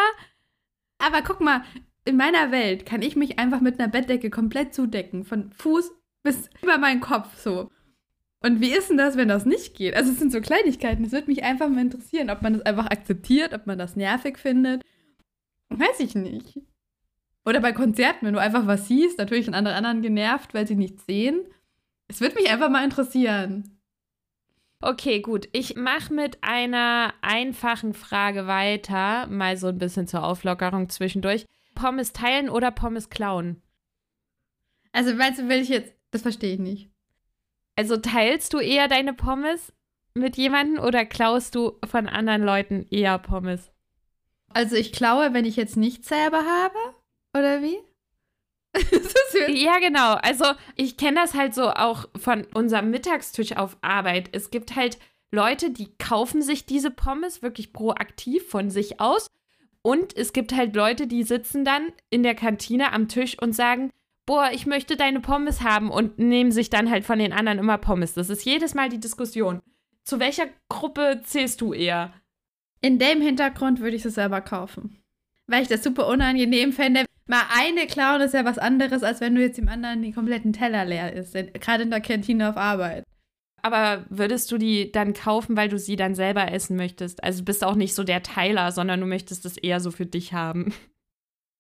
Aber 0.99 1.23
guck 1.23 1.41
mal, 1.41 1.63
in 2.05 2.15
meiner 2.15 2.51
Welt 2.51 2.85
kann 2.85 3.01
ich 3.01 3.15
mich 3.15 3.39
einfach 3.39 3.59
mit 3.59 3.79
einer 3.79 3.91
Bettdecke 3.91 4.29
komplett 4.29 4.75
zudecken, 4.75 5.25
von 5.25 5.51
Fuß 5.51 5.91
bis 6.21 6.47
über 6.61 6.77
meinen 6.77 7.01
Kopf 7.01 7.35
so. 7.37 7.71
Und 8.41 8.61
wie 8.61 8.71
ist 8.71 8.91
denn 8.91 8.97
das, 8.97 9.17
wenn 9.17 9.27
das 9.27 9.47
nicht 9.47 9.75
geht? 9.75 9.95
Also 9.95 10.11
es 10.11 10.19
sind 10.19 10.31
so 10.31 10.41
Kleinigkeiten, 10.41 11.03
es 11.03 11.11
würde 11.11 11.27
mich 11.27 11.43
einfach 11.43 11.69
mal 11.69 11.81
interessieren, 11.81 12.29
ob 12.29 12.43
man 12.43 12.53
das 12.53 12.61
einfach 12.61 12.85
akzeptiert, 12.85 13.53
ob 13.55 13.65
man 13.65 13.79
das 13.79 13.95
nervig 13.95 14.37
findet. 14.37 14.83
Weiß 15.69 15.99
ich 15.99 16.13
nicht. 16.13 16.61
Oder 17.45 17.61
bei 17.61 17.71
Konzerten, 17.71 18.27
wenn 18.27 18.35
du 18.35 18.39
einfach 18.39 18.67
was 18.67 18.87
siehst, 18.87 19.17
natürlich 19.17 19.45
sind 19.45 19.55
andere 19.55 19.73
anderen 19.73 20.03
genervt, 20.03 20.53
weil 20.53 20.67
sie 20.67 20.75
nichts 20.75 21.07
sehen. 21.07 21.41
Es 22.09 22.21
würde 22.21 22.35
mich 22.35 22.49
einfach 22.49 22.69
mal 22.69 22.83
interessieren. 22.83 23.79
Okay, 24.81 25.21
gut. 25.21 25.47
Ich 25.51 25.75
mache 25.75 26.13
mit 26.13 26.43
einer 26.43 27.13
einfachen 27.21 27.93
Frage 27.93 28.47
weiter, 28.47 29.27
mal 29.27 29.57
so 29.57 29.67
ein 29.67 29.77
bisschen 29.77 30.07
zur 30.07 30.23
Auflockerung 30.23 30.89
zwischendurch. 30.89 31.45
Pommes 31.75 32.11
teilen 32.11 32.49
oder 32.49 32.71
Pommes 32.71 33.09
klauen? 33.09 33.61
Also 34.91 35.13
meinst 35.13 35.39
du, 35.39 35.47
will 35.47 35.61
ich 35.61 35.69
jetzt, 35.69 35.93
das 36.11 36.23
verstehe 36.23 36.53
ich 36.53 36.59
nicht. 36.59 36.89
Also 37.75 37.97
teilst 37.97 38.53
du 38.53 38.59
eher 38.59 38.87
deine 38.87 39.13
Pommes 39.13 39.71
mit 40.13 40.35
jemandem 40.35 40.83
oder 40.83 41.05
klaust 41.05 41.55
du 41.55 41.77
von 41.85 42.07
anderen 42.07 42.43
Leuten 42.43 42.85
eher 42.89 43.19
Pommes? 43.19 43.71
Also 44.49 44.75
ich 44.75 44.91
klaue, 44.91 45.33
wenn 45.33 45.45
ich 45.45 45.55
jetzt 45.55 45.77
nichts 45.77 46.09
selber 46.09 46.43
habe, 46.43 46.77
oder 47.37 47.61
wie? 47.61 47.77
ja, 49.47 49.79
genau. 49.79 50.13
Also 50.15 50.45
ich 50.75 50.97
kenne 50.97 51.19
das 51.21 51.33
halt 51.33 51.55
so 51.55 51.69
auch 51.71 52.07
von 52.17 52.45
unserem 52.53 52.91
Mittagstisch 52.91 53.57
auf 53.57 53.77
Arbeit. 53.81 54.29
Es 54.31 54.51
gibt 54.51 54.75
halt 54.75 54.99
Leute, 55.31 55.71
die 55.71 55.95
kaufen 55.97 56.41
sich 56.41 56.65
diese 56.65 56.91
Pommes 56.91 57.41
wirklich 57.41 57.73
proaktiv 57.73 58.47
von 58.47 58.69
sich 58.69 58.99
aus. 58.99 59.27
Und 59.81 60.15
es 60.17 60.33
gibt 60.33 60.53
halt 60.53 60.75
Leute, 60.75 61.07
die 61.07 61.23
sitzen 61.23 61.63
dann 61.63 61.93
in 62.09 62.23
der 62.23 62.35
Kantine 62.35 62.91
am 62.91 63.07
Tisch 63.07 63.37
und 63.41 63.53
sagen, 63.53 63.91
boah, 64.25 64.49
ich 64.53 64.65
möchte 64.65 64.97
deine 64.97 65.21
Pommes 65.21 65.61
haben 65.61 65.89
und 65.89 66.19
nehmen 66.19 66.51
sich 66.51 66.69
dann 66.69 66.89
halt 66.89 67.05
von 67.05 67.17
den 67.17 67.33
anderen 67.33 67.59
immer 67.59 67.77
Pommes. 67.77 68.13
Das 68.13 68.29
ist 68.29 68.45
jedes 68.45 68.75
Mal 68.75 68.89
die 68.89 68.99
Diskussion. 68.99 69.61
Zu 70.03 70.19
welcher 70.19 70.47
Gruppe 70.67 71.21
zählst 71.23 71.61
du 71.61 71.73
eher? 71.73 72.13
In 72.81 72.99
dem 72.99 73.21
Hintergrund 73.21 73.79
würde 73.79 73.95
ich 73.95 74.05
es 74.05 74.15
selber 74.15 74.41
kaufen. 74.41 75.01
Weil 75.47 75.63
ich 75.63 75.67
das 75.67 75.83
super 75.83 76.07
unangenehm 76.07 76.73
fände, 76.73 77.05
mal 77.29 77.43
eine 77.55 77.87
klauen 77.87 78.21
ist 78.21 78.33
ja 78.33 78.43
was 78.43 78.57
anderes, 78.57 79.03
als 79.03 79.21
wenn 79.21 79.35
du 79.35 79.41
jetzt 79.41 79.57
dem 79.57 79.69
anderen 79.69 80.01
den 80.01 80.13
kompletten 80.13 80.51
Teller 80.51 80.83
leer 80.85 81.13
isst. 81.13 81.33
Gerade 81.33 81.83
in 81.83 81.91
der 81.91 82.01
Kantine 82.01 82.49
auf 82.49 82.57
Arbeit. 82.57 83.03
Aber 83.61 84.05
würdest 84.09 84.51
du 84.51 84.57
die 84.57 84.91
dann 84.91 85.13
kaufen, 85.13 85.55
weil 85.57 85.69
du 85.69 85.77
sie 85.77 85.95
dann 85.95 86.15
selber 86.15 86.51
essen 86.51 86.75
möchtest? 86.75 87.23
Also 87.23 87.43
bist 87.43 87.61
du 87.61 87.67
auch 87.67 87.75
nicht 87.75 87.93
so 87.93 88.03
der 88.03 88.23
Teiler, 88.23 88.71
sondern 88.71 88.99
du 89.01 89.05
möchtest 89.05 89.45
es 89.45 89.57
eher 89.57 89.79
so 89.79 89.91
für 89.91 90.05
dich 90.05 90.33
haben. 90.33 90.73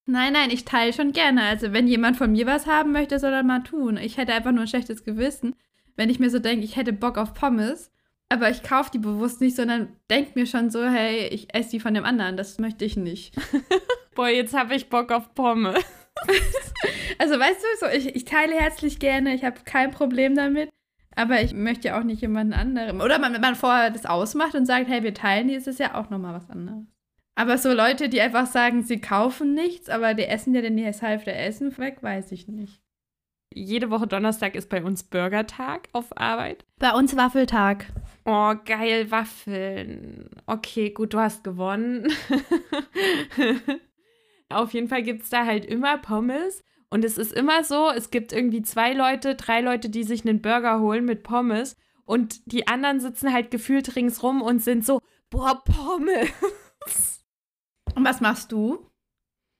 Nein, 0.05 0.33
nein, 0.33 0.49
ich 0.49 0.65
teile 0.65 0.91
schon 0.91 1.11
gerne. 1.11 1.43
Also 1.43 1.71
wenn 1.71 1.87
jemand 1.87 2.17
von 2.17 2.31
mir 2.31 2.47
was 2.47 2.65
haben 2.65 2.91
möchte, 2.91 3.19
soll 3.19 3.31
er 3.33 3.43
mal 3.43 3.63
tun. 3.63 3.97
Ich 3.97 4.17
hätte 4.17 4.33
einfach 4.33 4.51
nur 4.51 4.61
ein 4.61 4.67
schlechtes 4.67 5.03
Gewissen, 5.03 5.55
wenn 5.97 6.09
ich 6.09 6.19
mir 6.19 6.31
so 6.31 6.39
denke, 6.39 6.65
ich 6.65 6.77
hätte 6.77 6.93
Bock 6.93 7.17
auf 7.17 7.33
Pommes, 7.33 7.91
aber 8.29 8.49
ich 8.49 8.63
kaufe 8.63 8.89
die 8.91 8.97
bewusst 8.97 9.41
nicht, 9.41 9.55
sondern 9.55 9.89
denke 10.09 10.31
mir 10.33 10.47
schon 10.47 10.71
so, 10.71 10.83
hey, 10.83 11.27
ich 11.27 11.53
esse 11.53 11.71
die 11.71 11.79
von 11.79 11.93
dem 11.93 12.05
anderen. 12.05 12.37
Das 12.37 12.57
möchte 12.57 12.85
ich 12.85 12.97
nicht. 12.97 13.35
Boah, 14.19 14.27
jetzt 14.27 14.53
habe 14.53 14.75
ich 14.75 14.89
Bock 14.89 15.13
auf 15.13 15.33
Pommes. 15.33 15.75
also 17.19 17.39
weißt 17.39 17.63
du, 17.63 17.67
so, 17.79 17.85
ich, 17.85 18.17
ich 18.17 18.25
teile 18.25 18.53
herzlich 18.53 18.99
gerne, 18.99 19.33
ich 19.33 19.45
habe 19.45 19.61
kein 19.63 19.91
Problem 19.91 20.35
damit. 20.35 20.69
Aber 21.15 21.41
ich 21.41 21.53
möchte 21.53 21.87
ja 21.87 21.97
auch 21.97 22.03
nicht 22.03 22.21
jemanden 22.21 22.51
anderem. 22.51 22.99
Oder 22.99 23.21
wenn 23.21 23.39
man 23.39 23.55
vorher 23.55 23.91
das 23.91 24.05
ausmacht 24.05 24.55
und 24.55 24.65
sagt, 24.65 24.89
hey, 24.89 25.03
wir 25.03 25.13
teilen 25.13 25.47
die, 25.47 25.53
ist 25.53 25.69
es 25.69 25.77
ja 25.77 25.95
auch 25.95 26.09
nochmal 26.09 26.33
was 26.33 26.49
anderes. 26.49 26.83
Aber 27.35 27.57
so 27.57 27.71
Leute, 27.71 28.09
die 28.09 28.19
einfach 28.19 28.45
sagen, 28.45 28.83
sie 28.83 28.99
kaufen 28.99 29.53
nichts, 29.53 29.87
aber 29.87 30.13
die 30.13 30.25
essen 30.25 30.53
ja 30.53 30.61
den 30.61 30.77
Hälfte 30.77 31.31
Essen 31.31 31.77
weg, 31.77 31.99
weiß 32.03 32.33
ich 32.33 32.49
nicht. 32.49 32.81
Jede 33.53 33.89
Woche 33.89 34.05
Donnerstag 34.05 34.53
ist 34.53 34.67
bei 34.67 34.83
uns 34.83 35.03
Burgertag 35.03 35.87
auf 35.93 36.17
Arbeit. 36.17 36.65
Bei 36.77 36.91
uns 36.91 37.15
Waffeltag. 37.15 37.85
Oh, 38.25 38.53
geil, 38.65 39.09
Waffeln. 39.11 40.29
Okay, 40.45 40.89
gut, 40.89 41.13
du 41.13 41.19
hast 41.19 41.45
gewonnen. 41.45 42.11
Auf 44.49 44.73
jeden 44.73 44.87
Fall 44.87 45.03
gibt 45.03 45.23
es 45.23 45.29
da 45.29 45.45
halt 45.45 45.65
immer 45.65 45.97
Pommes. 45.97 46.63
Und 46.89 47.05
es 47.05 47.17
ist 47.17 47.33
immer 47.33 47.63
so, 47.63 47.91
es 47.91 48.09
gibt 48.09 48.33
irgendwie 48.33 48.63
zwei 48.63 48.93
Leute, 48.93 49.35
drei 49.35 49.61
Leute, 49.61 49.89
die 49.89 50.03
sich 50.03 50.25
einen 50.25 50.41
Burger 50.41 50.79
holen 50.79 51.05
mit 51.05 51.23
Pommes. 51.23 51.75
Und 52.05 52.51
die 52.51 52.67
anderen 52.67 52.99
sitzen 52.99 53.31
halt 53.31 53.51
gefühlt 53.51 53.95
ringsrum 53.95 54.41
und 54.41 54.63
sind 54.63 54.85
so, 54.85 54.99
boah, 55.29 55.63
Pommes. 55.63 56.29
Und 57.95 58.05
was 58.05 58.21
machst 58.21 58.51
du? 58.51 58.85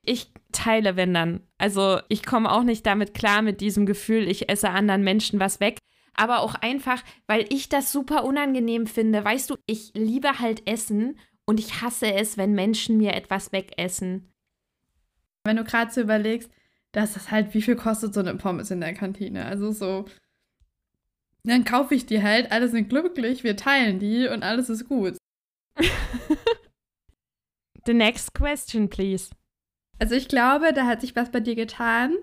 Ich 0.04 0.32
teile, 0.52 0.95
wenn 0.95 1.13
dann. 1.13 1.47
Also 1.58 1.99
ich 2.10 2.25
komme 2.25 2.52
auch 2.52 2.63
nicht 2.63 2.86
damit 2.86 3.13
klar, 3.13 3.41
mit 3.41 3.60
diesem 3.60 3.86
Gefühl, 3.86 4.28
ich 4.28 4.49
esse 4.49 4.69
anderen 4.69 5.04
Menschen 5.04 5.39
was 5.39 5.60
weg. 5.60 5.78
Aber 6.15 6.39
auch 6.39 6.56
einfach, 6.56 7.04
weil 7.28 7.45
ich 7.49 7.69
das 7.69 7.91
super 7.91 8.23
unangenehm 8.23 8.88
finde. 8.88 9.23
Weißt 9.23 9.49
du, 9.49 9.58
ich 9.65 9.91
liebe 9.93 10.39
halt 10.39 10.67
Essen 10.67 11.19
und 11.45 11.60
ich 11.60 11.82
hasse 11.82 12.13
es, 12.13 12.38
wenn 12.38 12.54
Menschen 12.54 12.97
mir 12.97 13.13
etwas 13.13 13.52
wegessen. 13.52 14.28
Wenn 15.43 15.58
du 15.58 15.63
gerade 15.63 15.91
so 15.91 16.02
überlegst, 16.02 16.52
dass 16.91 17.13
das 17.13 17.32
halt, 17.32 17.54
wie 17.54 17.62
viel 17.62 17.75
kostet 17.75 18.13
so 18.13 18.19
eine 18.19 18.36
Pommes 18.36 18.71
in 18.71 18.82
der 18.82 18.93
Kantine? 18.93 19.45
Also 19.45 19.71
so, 19.71 20.06
dann 21.43 21.63
kaufe 21.63 21.95
ich 21.95 22.06
die 22.06 22.21
halt, 22.21 22.52
alle 22.52 22.67
sind 22.67 22.89
glücklich, 22.89 23.43
wir 23.43 23.56
teilen 23.56 23.99
die 23.99 24.28
und 24.28 24.43
alles 24.43 24.69
ist 24.69 24.88
gut. 24.88 25.17
The 27.86 27.93
next 27.93 28.34
question, 28.34 28.89
please. 28.89 29.32
Also 29.99 30.15
ich 30.15 30.28
glaube, 30.28 30.73
da 30.73 30.86
hat 30.86 31.02
sich 31.02 31.15
was 31.15 31.32
bei 31.32 31.39
dir 31.39 31.56
getan. 31.56 32.15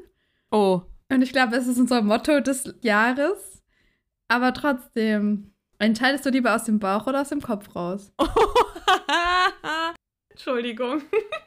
Oh. 0.50 0.82
Und 1.10 1.22
ich 1.22 1.32
glaube, 1.32 1.56
es 1.56 1.66
ist 1.66 1.78
unser 1.78 2.02
Motto 2.02 2.40
des 2.40 2.74
Jahres. 2.82 3.62
Aber 4.28 4.52
trotzdem, 4.52 5.52
entscheidest 5.78 6.26
du 6.26 6.30
lieber 6.30 6.54
aus 6.54 6.64
dem 6.64 6.78
Bauch 6.78 7.06
oder 7.06 7.22
aus 7.22 7.28
dem 7.28 7.40
Kopf 7.40 7.74
raus? 7.74 8.12
Entschuldigung. 10.30 11.02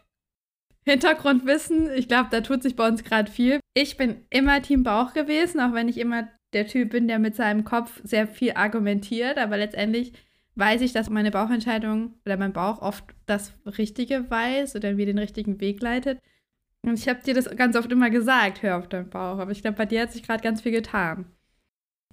Hintergrundwissen, 0.89 1.91
ich 1.93 2.07
glaube, 2.07 2.29
da 2.31 2.41
tut 2.41 2.63
sich 2.63 2.75
bei 2.75 2.87
uns 2.87 3.03
gerade 3.03 3.31
viel. 3.31 3.59
Ich 3.73 3.97
bin 3.97 4.25
immer 4.29 4.61
Team 4.61 4.83
Bauch 4.83 5.13
gewesen, 5.13 5.59
auch 5.59 5.73
wenn 5.73 5.87
ich 5.87 5.97
immer 5.97 6.27
der 6.53 6.67
Typ 6.67 6.89
bin, 6.89 7.07
der 7.07 7.19
mit 7.19 7.35
seinem 7.35 7.63
Kopf 7.63 8.01
sehr 8.03 8.27
viel 8.27 8.53
argumentiert. 8.53 9.37
Aber 9.37 9.57
letztendlich 9.57 10.13
weiß 10.55 10.81
ich, 10.81 10.93
dass 10.93 11.09
meine 11.09 11.31
Bauchentscheidung 11.31 12.15
oder 12.25 12.37
mein 12.37 12.53
Bauch 12.53 12.81
oft 12.81 13.03
das 13.25 13.53
Richtige 13.65 14.29
weiß 14.29 14.75
oder 14.75 14.93
mir 14.93 15.05
den 15.05 15.19
richtigen 15.19 15.61
Weg 15.61 15.81
leitet. 15.81 16.19
Und 16.81 16.97
ich 16.97 17.07
habe 17.07 17.21
dir 17.21 17.33
das 17.33 17.49
ganz 17.55 17.75
oft 17.75 17.91
immer 17.91 18.09
gesagt, 18.09 18.63
hör 18.63 18.77
auf 18.77 18.87
deinen 18.87 19.09
Bauch. 19.09 19.39
Aber 19.39 19.51
ich 19.51 19.61
glaube, 19.61 19.77
bei 19.77 19.85
dir 19.85 20.01
hat 20.01 20.11
sich 20.11 20.23
gerade 20.23 20.43
ganz 20.43 20.61
viel 20.61 20.71
getan. 20.71 21.25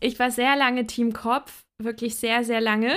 Ich 0.01 0.19
war 0.19 0.31
sehr 0.31 0.57
lange 0.57 0.87
Team 0.87 1.13
Kopf, 1.13 1.63
wirklich 1.83 2.17
sehr, 2.17 2.45
sehr 2.45 2.61
lange. 2.61 2.93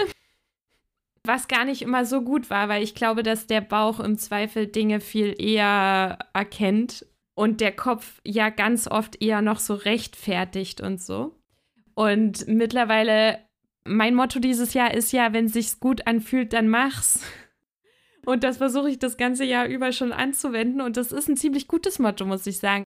Was 1.29 1.47
gar 1.47 1.63
nicht 1.63 1.83
immer 1.83 2.05
so 2.05 2.21
gut 2.21 2.49
war, 2.49 2.69
weil 2.69 2.81
ich 2.81 2.95
glaube, 2.95 3.21
dass 3.21 3.45
der 3.45 3.61
Bauch 3.61 3.99
im 3.99 4.17
Zweifel 4.17 4.65
Dinge 4.65 4.99
viel 4.99 5.39
eher 5.39 6.17
erkennt 6.33 7.05
und 7.35 7.61
der 7.61 7.71
Kopf 7.71 8.19
ja 8.25 8.49
ganz 8.49 8.87
oft 8.87 9.21
eher 9.21 9.43
noch 9.43 9.59
so 9.59 9.75
rechtfertigt 9.75 10.81
und 10.81 10.99
so. 10.99 11.35
Und 11.93 12.47
mittlerweile, 12.47 13.37
mein 13.85 14.15
Motto 14.15 14.39
dieses 14.39 14.73
Jahr 14.73 14.91
ist 14.91 15.11
ja, 15.11 15.31
wenn 15.31 15.45
es 15.45 15.53
sich 15.53 15.79
gut 15.79 16.07
anfühlt, 16.07 16.51
dann 16.51 16.67
mach's. 16.67 17.21
Und 18.25 18.43
das 18.43 18.57
versuche 18.57 18.89
ich 18.89 18.97
das 18.97 19.15
ganze 19.15 19.45
Jahr 19.45 19.67
über 19.67 19.91
schon 19.91 20.11
anzuwenden. 20.11 20.81
Und 20.81 20.97
das 20.97 21.11
ist 21.11 21.29
ein 21.29 21.37
ziemlich 21.37 21.67
gutes 21.67 21.99
Motto, 21.99 22.25
muss 22.25 22.47
ich 22.47 22.57
sagen. 22.57 22.83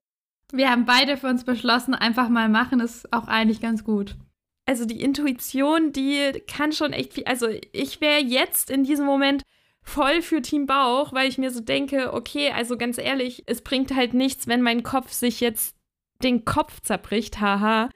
Wir 0.52 0.70
haben 0.70 0.84
beide 0.84 1.16
für 1.16 1.28
uns 1.28 1.44
beschlossen, 1.44 1.94
einfach 1.94 2.28
mal 2.28 2.50
machen, 2.50 2.80
ist 2.80 3.10
auch 3.10 3.26
eigentlich 3.26 3.62
ganz 3.62 3.84
gut 3.84 4.16
also 4.66 4.84
die 4.86 5.02
Intuition, 5.02 5.92
die 5.92 6.42
kann 6.46 6.72
schon 6.72 6.92
echt 6.92 7.14
viel. 7.14 7.24
Also 7.24 7.48
ich 7.72 8.00
wäre 8.00 8.20
jetzt 8.20 8.70
in 8.70 8.84
diesem 8.84 9.06
Moment 9.06 9.42
voll 9.82 10.22
für 10.22 10.40
Team 10.40 10.66
Bauch, 10.66 11.12
weil 11.12 11.28
ich 11.28 11.38
mir 11.38 11.50
so 11.50 11.60
denke, 11.60 12.14
okay, 12.14 12.50
also 12.50 12.76
ganz 12.78 12.98
ehrlich, 12.98 13.42
es 13.46 13.62
bringt 13.62 13.94
halt 13.94 14.14
nichts, 14.14 14.46
wenn 14.46 14.62
mein 14.62 14.82
Kopf 14.82 15.12
sich 15.12 15.40
jetzt 15.40 15.76
den 16.22 16.44
Kopf 16.46 16.80
zerbricht, 16.80 17.40
haha, 17.40 17.90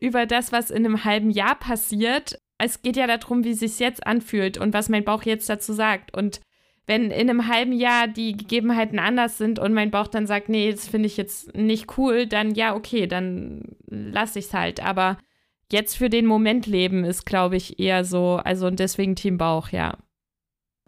über 0.00 0.24
das, 0.24 0.52
was 0.52 0.70
in 0.70 0.86
einem 0.86 1.04
halben 1.04 1.30
Jahr 1.30 1.58
passiert. 1.58 2.38
Es 2.58 2.80
geht 2.80 2.96
ja 2.96 3.06
darum, 3.06 3.44
wie 3.44 3.50
es 3.50 3.60
sich 3.60 3.78
jetzt 3.78 4.06
anfühlt 4.06 4.56
und 4.56 4.72
was 4.72 4.88
mein 4.88 5.04
Bauch 5.04 5.24
jetzt 5.24 5.48
dazu 5.48 5.74
sagt. 5.74 6.16
Und 6.16 6.40
wenn 6.86 7.10
in 7.10 7.28
einem 7.28 7.48
halben 7.48 7.72
Jahr 7.72 8.08
die 8.08 8.36
Gegebenheiten 8.36 8.98
anders 8.98 9.36
sind 9.36 9.58
und 9.58 9.74
mein 9.74 9.90
Bauch 9.90 10.06
dann 10.06 10.26
sagt, 10.26 10.48
nee, 10.48 10.70
das 10.70 10.88
finde 10.88 11.06
ich 11.06 11.16
jetzt 11.16 11.54
nicht 11.54 11.98
cool, 11.98 12.26
dann 12.26 12.54
ja, 12.54 12.74
okay, 12.74 13.06
dann 13.06 13.76
lasse 13.86 14.38
ich 14.38 14.46
es 14.46 14.54
halt. 14.54 14.82
Aber 14.82 15.18
jetzt 15.72 15.96
für 15.96 16.08
den 16.08 16.26
Moment 16.26 16.66
leben 16.66 17.04
ist, 17.04 17.26
glaube 17.26 17.56
ich, 17.56 17.78
eher 17.78 18.04
so, 18.04 18.40
also 18.44 18.66
und 18.66 18.78
deswegen 18.78 19.16
Team 19.16 19.38
Bauch, 19.38 19.70
ja. 19.70 19.96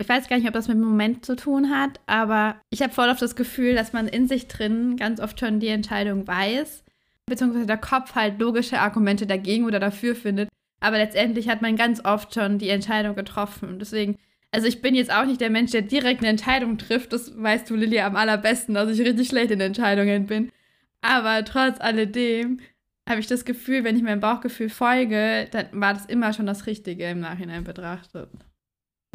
Ich 0.00 0.08
weiß 0.08 0.28
gar 0.28 0.36
nicht, 0.36 0.46
ob 0.46 0.54
das 0.54 0.68
mit 0.68 0.76
dem 0.76 0.84
Moment 0.84 1.26
zu 1.26 1.34
tun 1.34 1.70
hat, 1.70 2.00
aber 2.06 2.60
ich 2.70 2.82
habe 2.82 2.92
voll 2.92 3.08
oft 3.08 3.20
das 3.20 3.34
Gefühl, 3.34 3.74
dass 3.74 3.92
man 3.92 4.06
in 4.06 4.28
sich 4.28 4.46
drin 4.46 4.96
ganz 4.96 5.20
oft 5.20 5.40
schon 5.40 5.58
die 5.58 5.68
Entscheidung 5.68 6.26
weiß, 6.26 6.84
beziehungsweise 7.26 7.66
der 7.66 7.78
Kopf 7.78 8.14
halt 8.14 8.38
logische 8.38 8.78
Argumente 8.78 9.26
dagegen 9.26 9.64
oder 9.64 9.80
dafür 9.80 10.14
findet. 10.14 10.48
Aber 10.80 10.98
letztendlich 10.98 11.48
hat 11.48 11.62
man 11.62 11.74
ganz 11.74 12.04
oft 12.04 12.32
schon 12.32 12.58
die 12.58 12.68
Entscheidung 12.68 13.16
getroffen. 13.16 13.80
Deswegen, 13.80 14.16
also 14.52 14.68
ich 14.68 14.80
bin 14.80 14.94
jetzt 14.94 15.12
auch 15.12 15.24
nicht 15.24 15.40
der 15.40 15.50
Mensch, 15.50 15.72
der 15.72 15.82
direkt 15.82 16.20
eine 16.20 16.28
Entscheidung 16.28 16.78
trifft. 16.78 17.12
Das 17.12 17.36
weißt 17.36 17.68
du, 17.68 17.74
Lilia, 17.74 18.06
am 18.06 18.14
allerbesten, 18.14 18.74
dass 18.74 18.96
ich 18.96 19.04
richtig 19.04 19.26
schlecht 19.26 19.50
in 19.50 19.60
Entscheidungen 19.60 20.26
bin. 20.26 20.52
Aber 21.00 21.44
trotz 21.44 21.80
alledem 21.80 22.60
habe 23.08 23.20
ich 23.20 23.26
das 23.26 23.44
Gefühl, 23.44 23.84
wenn 23.84 23.96
ich 23.96 24.02
meinem 24.02 24.20
Bauchgefühl 24.20 24.68
folge, 24.68 25.48
dann 25.50 25.68
war 25.72 25.94
das 25.94 26.06
immer 26.06 26.32
schon 26.32 26.46
das 26.46 26.66
Richtige 26.66 27.06
im 27.06 27.20
Nachhinein 27.20 27.64
betrachtet. 27.64 28.30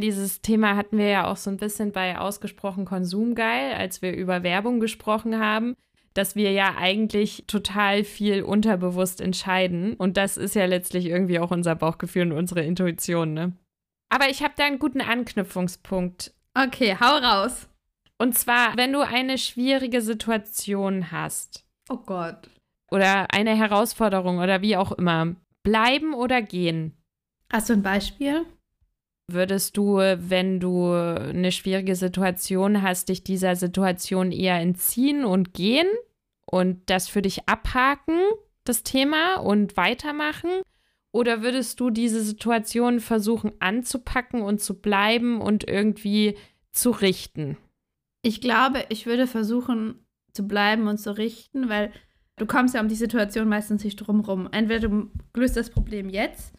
Dieses 0.02 0.42
Thema 0.42 0.76
hatten 0.76 0.98
wir 0.98 1.08
ja 1.08 1.28
auch 1.28 1.38
so 1.38 1.52
ein 1.52 1.58
bisschen 1.58 1.92
bei 1.92 2.18
ausgesprochen 2.18 2.86
konsumgeil, 2.86 3.74
als 3.74 4.02
wir 4.02 4.16
über 4.16 4.42
Werbung 4.42 4.80
gesprochen 4.80 5.40
haben, 5.40 5.76
dass 6.16 6.36
wir 6.36 6.52
ja 6.52 6.76
eigentlich 6.78 7.44
total 7.46 8.04
viel 8.04 8.42
unterbewusst 8.42 9.22
entscheiden. 9.22 9.94
Und 9.94 10.18
das 10.18 10.38
ist 10.38 10.56
ja 10.56 10.66
letztlich 10.66 11.06
irgendwie 11.06 11.40
auch 11.40 11.52
unser 11.52 11.76
Bauchgefühl 11.76 12.32
und 12.32 12.38
unsere 12.38 12.64
Intuition, 12.64 13.34
ne? 13.34 13.54
Aber 14.10 14.30
ich 14.30 14.44
habe 14.44 14.54
da 14.58 14.66
einen 14.66 14.80
guten 14.80 15.02
Anknüpfungspunkt. 15.02 16.34
Okay, 16.56 16.98
hau 17.00 17.18
raus. 17.18 17.68
Und 18.20 18.38
zwar, 18.38 18.78
wenn 18.78 18.94
du 18.94 19.02
eine 19.02 19.40
schwierige 19.40 20.02
Situation 20.02 21.12
hast. 21.12 21.66
Oh 21.90 21.98
Gott 21.98 22.48
oder 22.92 23.34
eine 23.34 23.56
Herausforderung 23.56 24.40
oder 24.40 24.62
wie 24.62 24.78
auch 24.78 24.92
immer. 24.92 25.36
Bleiben 25.64 26.14
oder 26.14 26.42
gehen? 26.42 26.98
Hast 27.52 27.70
du 27.70 27.74
ein 27.74 27.84
Beispiel? 27.84 28.46
Würdest 29.28 29.78
du, 29.78 29.98
wenn 29.98 30.60
du 30.60 30.92
eine 30.92 31.52
schwierige 31.52 31.96
Situation 31.96 32.82
hast, 32.82 33.10
dich 33.10 33.24
dieser 33.24 33.56
Situation 33.56 34.32
eher 34.32 34.60
entziehen 34.60 35.24
und 35.24 35.54
gehen 35.54 35.88
und 36.46 36.90
das 36.90 37.08
für 37.08 37.22
dich 37.22 37.48
abhaken, 37.48 38.20
das 38.66 38.84
Thema, 38.84 39.36
und 39.36 39.78
weitermachen? 39.78 40.50
Oder 41.12 41.42
würdest 41.42 41.80
du 41.80 41.90
diese 41.90 42.22
Situation 42.22 43.00
versuchen 43.00 43.54
anzupacken 43.60 44.42
und 44.42 44.60
zu 44.62 44.82
bleiben 44.82 45.42
und 45.42 45.68
irgendwie 45.68 46.36
zu 46.72 46.90
richten? 46.90 47.58
Ich 48.24 48.42
glaube, 48.42 48.84
ich 48.90 49.06
würde 49.06 49.28
versuchen 49.28 50.06
zu 50.34 50.48
bleiben 50.48 50.88
und 50.88 50.98
zu 50.98 51.16
richten, 51.16 51.70
weil 51.70 51.94
Du 52.38 52.46
kommst 52.46 52.74
ja 52.74 52.82
um 52.82 52.88
die 52.88 52.96
Situation 52.96 53.48
meistens 53.48 53.84
nicht 53.84 53.98
drumrum. 53.98 54.50
Entweder 54.52 54.88
du 54.88 55.12
löst 55.36 55.56
das 55.56 55.70
Problem 55.70 56.10
jetzt 56.10 56.54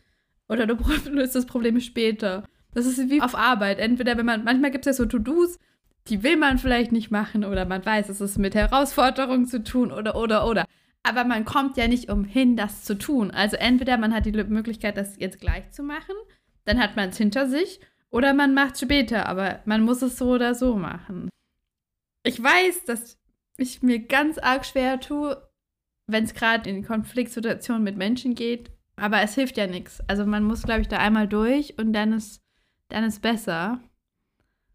oder 0.49 0.67
du 0.67 0.77
löst 1.11 1.35
das 1.35 1.47
Problem 1.47 1.81
später. 1.81 2.45
Das 2.73 2.87
ist 2.87 3.11
wie 3.11 3.21
auf 3.21 3.35
Arbeit. 3.35 3.79
Entweder, 3.79 4.17
wenn 4.17 4.27
man, 4.27 4.45
manchmal 4.45 4.71
gibt 4.71 4.87
es 4.87 4.97
ja 4.97 5.05
so 5.05 5.09
To-Dos, 5.09 5.59
die 6.09 6.23
will 6.23 6.37
man 6.37 6.59
vielleicht 6.59 6.93
nicht 6.93 7.11
machen 7.11 7.45
oder 7.45 7.65
man 7.65 7.85
weiß, 7.85 8.09
es 8.09 8.21
ist 8.21 8.39
mit 8.39 8.55
Herausforderungen 8.55 9.47
zu 9.47 9.63
tun 9.63 9.91
oder, 9.91 10.17
oder, 10.17 10.47
oder. 10.47 10.65
Aber 11.03 11.25
man 11.25 11.45
kommt 11.45 11.77
ja 11.77 11.89
nicht 11.89 12.11
umhin, 12.11 12.57
das 12.57 12.85
zu 12.85 12.97
tun. 12.97 13.31
Also 13.31 13.57
entweder 13.57 13.97
man 13.97 14.15
hat 14.15 14.27
die 14.27 14.33
Möglichkeit, 14.33 14.97
das 14.97 15.19
jetzt 15.19 15.41
gleich 15.41 15.71
zu 15.71 15.83
machen, 15.83 16.15
dann 16.65 16.79
hat 16.81 16.97
man 16.97 17.11
es 17.11 17.19
hinter 17.19 17.49
sich, 17.49 17.81
oder 18.11 18.33
man 18.33 18.55
macht 18.55 18.75
es 18.75 18.81
später, 18.81 19.27
aber 19.27 19.61
man 19.65 19.83
muss 19.83 20.01
es 20.01 20.17
so 20.17 20.31
oder 20.31 20.55
so 20.55 20.77
machen. 20.77 21.29
Ich 22.23 22.43
weiß, 22.43 22.85
dass 22.85 23.19
ich 23.57 23.83
mir 23.83 23.99
ganz 23.99 24.39
arg 24.39 24.65
schwer 24.65 25.01
tue, 25.01 25.37
wenn 26.07 26.25
es 26.25 26.35
gerade 26.35 26.69
in 26.69 26.85
Konfliktsituationen 26.85 27.83
mit 27.83 27.97
Menschen 27.97 28.35
geht. 28.35 28.71
Aber 28.97 29.21
es 29.23 29.35
hilft 29.35 29.57
ja 29.57 29.67
nichts. 29.67 30.01
Also 30.07 30.25
man 30.25 30.45
muss, 30.45 30.63
glaube 30.63 30.83
ich, 30.83 30.89
da 30.89 30.99
einmal 30.99 31.27
durch 31.27 31.79
und 31.79 31.93
dann 31.93 32.13
ist, 32.13 32.41
dann 32.89 33.05
ist 33.05 33.23
besser. 33.23 33.81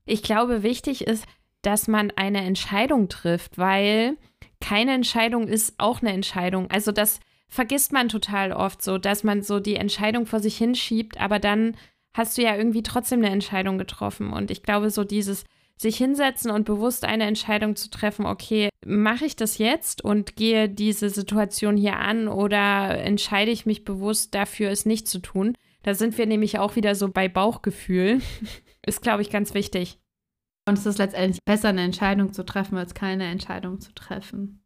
Ich 0.06 0.24
glaube, 0.24 0.64
wichtig 0.64 1.08
ist, 1.08 1.26
dass 1.62 1.88
man 1.88 2.12
eine 2.16 2.42
Entscheidung 2.42 3.10
trifft, 3.10 3.58
weil 3.58 4.18
keine 4.60 4.94
Entscheidung 4.94 5.48
ist 5.48 5.76
auch 5.78 6.02
eine 6.02 6.12
Entscheidung. 6.12 6.70
Also 6.70 6.92
das 6.92 7.20
vergisst 7.48 7.94
man 7.94 8.10
total 8.10 8.52
oft 8.52 8.82
so, 8.82 8.98
dass 8.98 9.24
man 9.24 9.42
so 9.42 9.60
die 9.60 9.76
Entscheidung 9.76 10.26
vor 10.26 10.40
sich 10.40 10.58
hinschiebt, 10.58 11.20
aber 11.20 11.40
dann 11.40 11.76
hast 12.14 12.38
du 12.38 12.42
ja 12.42 12.56
irgendwie 12.56 12.84
trotzdem 12.84 13.20
eine 13.20 13.30
Entscheidung 13.30 13.78
getroffen. 13.78 14.34
Und 14.34 14.52
ich 14.52 14.64
glaube, 14.64 14.90
so 14.90 15.04
dieses 15.04 15.46
sich 15.82 15.98
hinsetzen 15.98 16.52
und 16.52 16.66
bewusst 16.66 17.06
eine 17.06 17.26
Entscheidung 17.26 17.76
zu 17.76 17.90
treffen, 17.90 18.26
okay, 18.26 18.70
mache 18.86 19.26
ich 19.26 19.36
das 19.36 19.58
jetzt 19.58 20.04
und 20.04 20.36
gehe 20.36 20.68
diese 20.68 21.10
Situation 21.10 21.78
hier 21.78 21.98
an 21.98 22.28
oder 22.28 23.02
entscheide 23.02 23.52
ich 23.52 23.66
mich 23.66 23.86
bewusst 23.86 24.36
dafür, 24.36 24.70
es 24.72 24.86
nicht 24.86 25.08
zu 25.08 25.20
tun. 25.20 25.56
Da 25.84 25.94
sind 25.94 26.18
wir 26.18 26.26
nämlich 26.26 26.60
auch 26.60 26.76
wieder 26.76 26.96
so 26.96 27.08
bei 27.08 27.30
Bauchgefühl. 27.30 28.22
ist, 28.86 29.02
glaube 29.02 29.22
ich, 29.22 29.30
ganz 29.30 29.54
wichtig. 29.54 30.00
Und 30.68 30.78
es 30.78 30.86
ist 30.86 30.98
letztendlich 30.98 31.40
besser, 31.46 31.70
eine 31.70 31.84
Entscheidung 31.84 32.34
zu 32.34 32.44
treffen, 32.44 32.78
als 32.78 32.94
keine 32.94 33.26
Entscheidung 33.26 33.80
zu 33.80 33.94
treffen. 33.94 34.64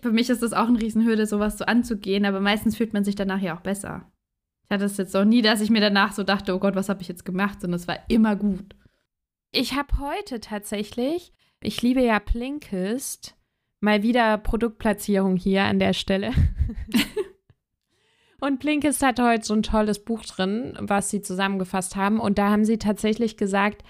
Für 0.00 0.12
mich 0.12 0.30
ist 0.30 0.42
es 0.42 0.52
auch 0.52 0.68
eine 0.68 0.80
Riesenhürde, 0.80 1.26
sowas 1.26 1.58
so 1.58 1.64
anzugehen, 1.64 2.24
aber 2.24 2.40
meistens 2.40 2.76
fühlt 2.76 2.92
man 2.92 3.04
sich 3.04 3.14
danach 3.14 3.40
ja 3.40 3.56
auch 3.56 3.62
besser. 3.62 4.10
Ich 4.64 4.74
hatte 4.74 4.84
es 4.84 4.96
jetzt 4.96 5.16
auch 5.16 5.24
nie, 5.24 5.42
dass 5.42 5.60
ich 5.60 5.70
mir 5.70 5.80
danach 5.80 6.12
so 6.12 6.22
dachte, 6.22 6.54
oh 6.54 6.58
Gott, 6.58 6.74
was 6.76 6.88
habe 6.88 7.02
ich 7.02 7.08
jetzt 7.08 7.24
gemacht, 7.24 7.60
sondern 7.60 7.78
es 7.78 7.88
war 7.88 7.98
immer 8.08 8.36
gut. 8.36 8.74
Ich 9.56 9.74
habe 9.74 10.00
heute 10.00 10.40
tatsächlich, 10.40 11.32
ich 11.60 11.80
liebe 11.80 12.02
ja 12.02 12.18
Blinkist, 12.18 13.36
mal 13.78 14.02
wieder 14.02 14.36
Produktplatzierung 14.36 15.36
hier 15.36 15.62
an 15.62 15.78
der 15.78 15.92
Stelle. 15.92 16.32
und 18.40 18.58
Blinkist 18.58 19.00
hat 19.04 19.20
heute 19.20 19.44
so 19.44 19.54
ein 19.54 19.62
tolles 19.62 20.04
Buch 20.04 20.24
drin, 20.24 20.76
was 20.80 21.08
sie 21.10 21.22
zusammengefasst 21.22 21.94
haben. 21.94 22.18
Und 22.18 22.36
da 22.36 22.50
haben 22.50 22.64
sie 22.64 22.78
tatsächlich 22.78 23.36
gesagt, 23.36 23.84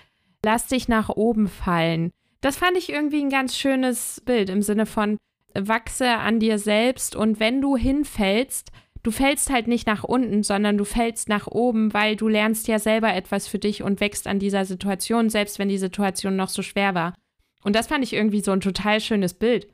lass 0.45 0.67
dich 0.67 0.87
nach 0.89 1.09
oben 1.09 1.49
fallen. 1.49 2.11
Das 2.43 2.57
fand 2.57 2.77
ich 2.77 2.91
irgendwie 2.91 3.23
ein 3.23 3.31
ganz 3.31 3.57
schönes 3.57 4.21
Bild 4.21 4.51
im 4.51 4.61
Sinne 4.61 4.85
von 4.85 5.17
wachse 5.55 6.11
an 6.11 6.41
dir 6.41 6.59
selbst 6.59 7.17
und 7.17 7.41
wenn 7.41 7.63
du 7.63 7.75
hinfällst, 7.75 8.71
du 9.05 9.11
fällst 9.13 9.51
halt 9.51 9.69
nicht 9.69 9.87
nach 9.87 10.03
unten, 10.03 10.43
sondern 10.43 10.77
du 10.77 10.85
fällst 10.85 11.29
nach 11.29 11.47
oben, 11.47 11.95
weil 11.95 12.17
du 12.17 12.27
lernst 12.27 12.67
ja 12.67 12.81
selber 12.81 13.15
etwas 13.15 13.47
für 13.47 13.61
dich 13.61 13.85
und 13.85 14.01
wächst 14.01 14.27
an 14.27 14.41
dieser 14.41 14.65
Situation, 14.65 15.31
selbst 15.31 15.61
wenn 15.61 15.69
die 15.69 15.79
Situation 15.79 16.35
noch 16.35 16.49
so 16.49 16.63
schwer 16.63 16.97
war. 16.97 17.15
Und 17.63 17.77
das 17.77 17.87
fand 17.87 18.03
ich 18.03 18.13
irgendwie 18.13 18.41
so 18.41 18.51
ein 18.51 18.61
total 18.61 19.01
schönes 19.01 19.35
Bild. 19.35 19.69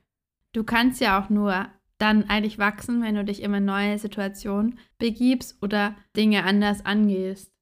Du 0.53 0.65
kannst 0.65 1.01
ja 1.01 1.21
auch 1.21 1.31
nur 1.31 1.69
dann 1.99 2.29
eigentlich 2.29 2.59
wachsen, 2.59 3.03
wenn 3.03 3.15
du 3.15 3.25
dich 3.25 3.43
immer 3.43 3.59
in 3.59 3.65
neue 3.65 3.99
Situationen 3.99 4.79
begibst 4.99 5.63
oder 5.63 5.95
Dinge 6.17 6.45
anders 6.45 6.85
angehst. 6.85 7.53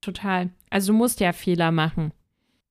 Total. 0.00 0.50
Also 0.68 0.92
du 0.92 0.98
musst 0.98 1.20
ja 1.20 1.32
Fehler 1.32 1.70
machen. 1.70 2.12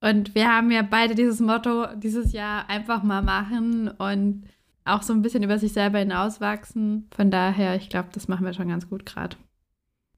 Und 0.01 0.35
wir 0.35 0.47
haben 0.47 0.69
ja 0.71 0.81
beide 0.81 1.15
dieses 1.15 1.39
Motto 1.39 1.87
dieses 1.95 2.33
Jahr 2.33 2.69
einfach 2.69 3.03
mal 3.03 3.21
machen 3.21 3.87
und 3.87 4.43
auch 4.85 5.03
so 5.03 5.13
ein 5.13 5.21
bisschen 5.21 5.43
über 5.43 5.59
sich 5.59 5.73
selber 5.73 5.99
hinauswachsen. 5.99 7.07
Von 7.15 7.31
daher, 7.31 7.75
ich 7.75 7.89
glaube, 7.89 8.09
das 8.13 8.27
machen 8.27 8.45
wir 8.45 8.53
schon 8.53 8.69
ganz 8.69 8.89
gut 8.89 9.05
gerade. 9.05 9.37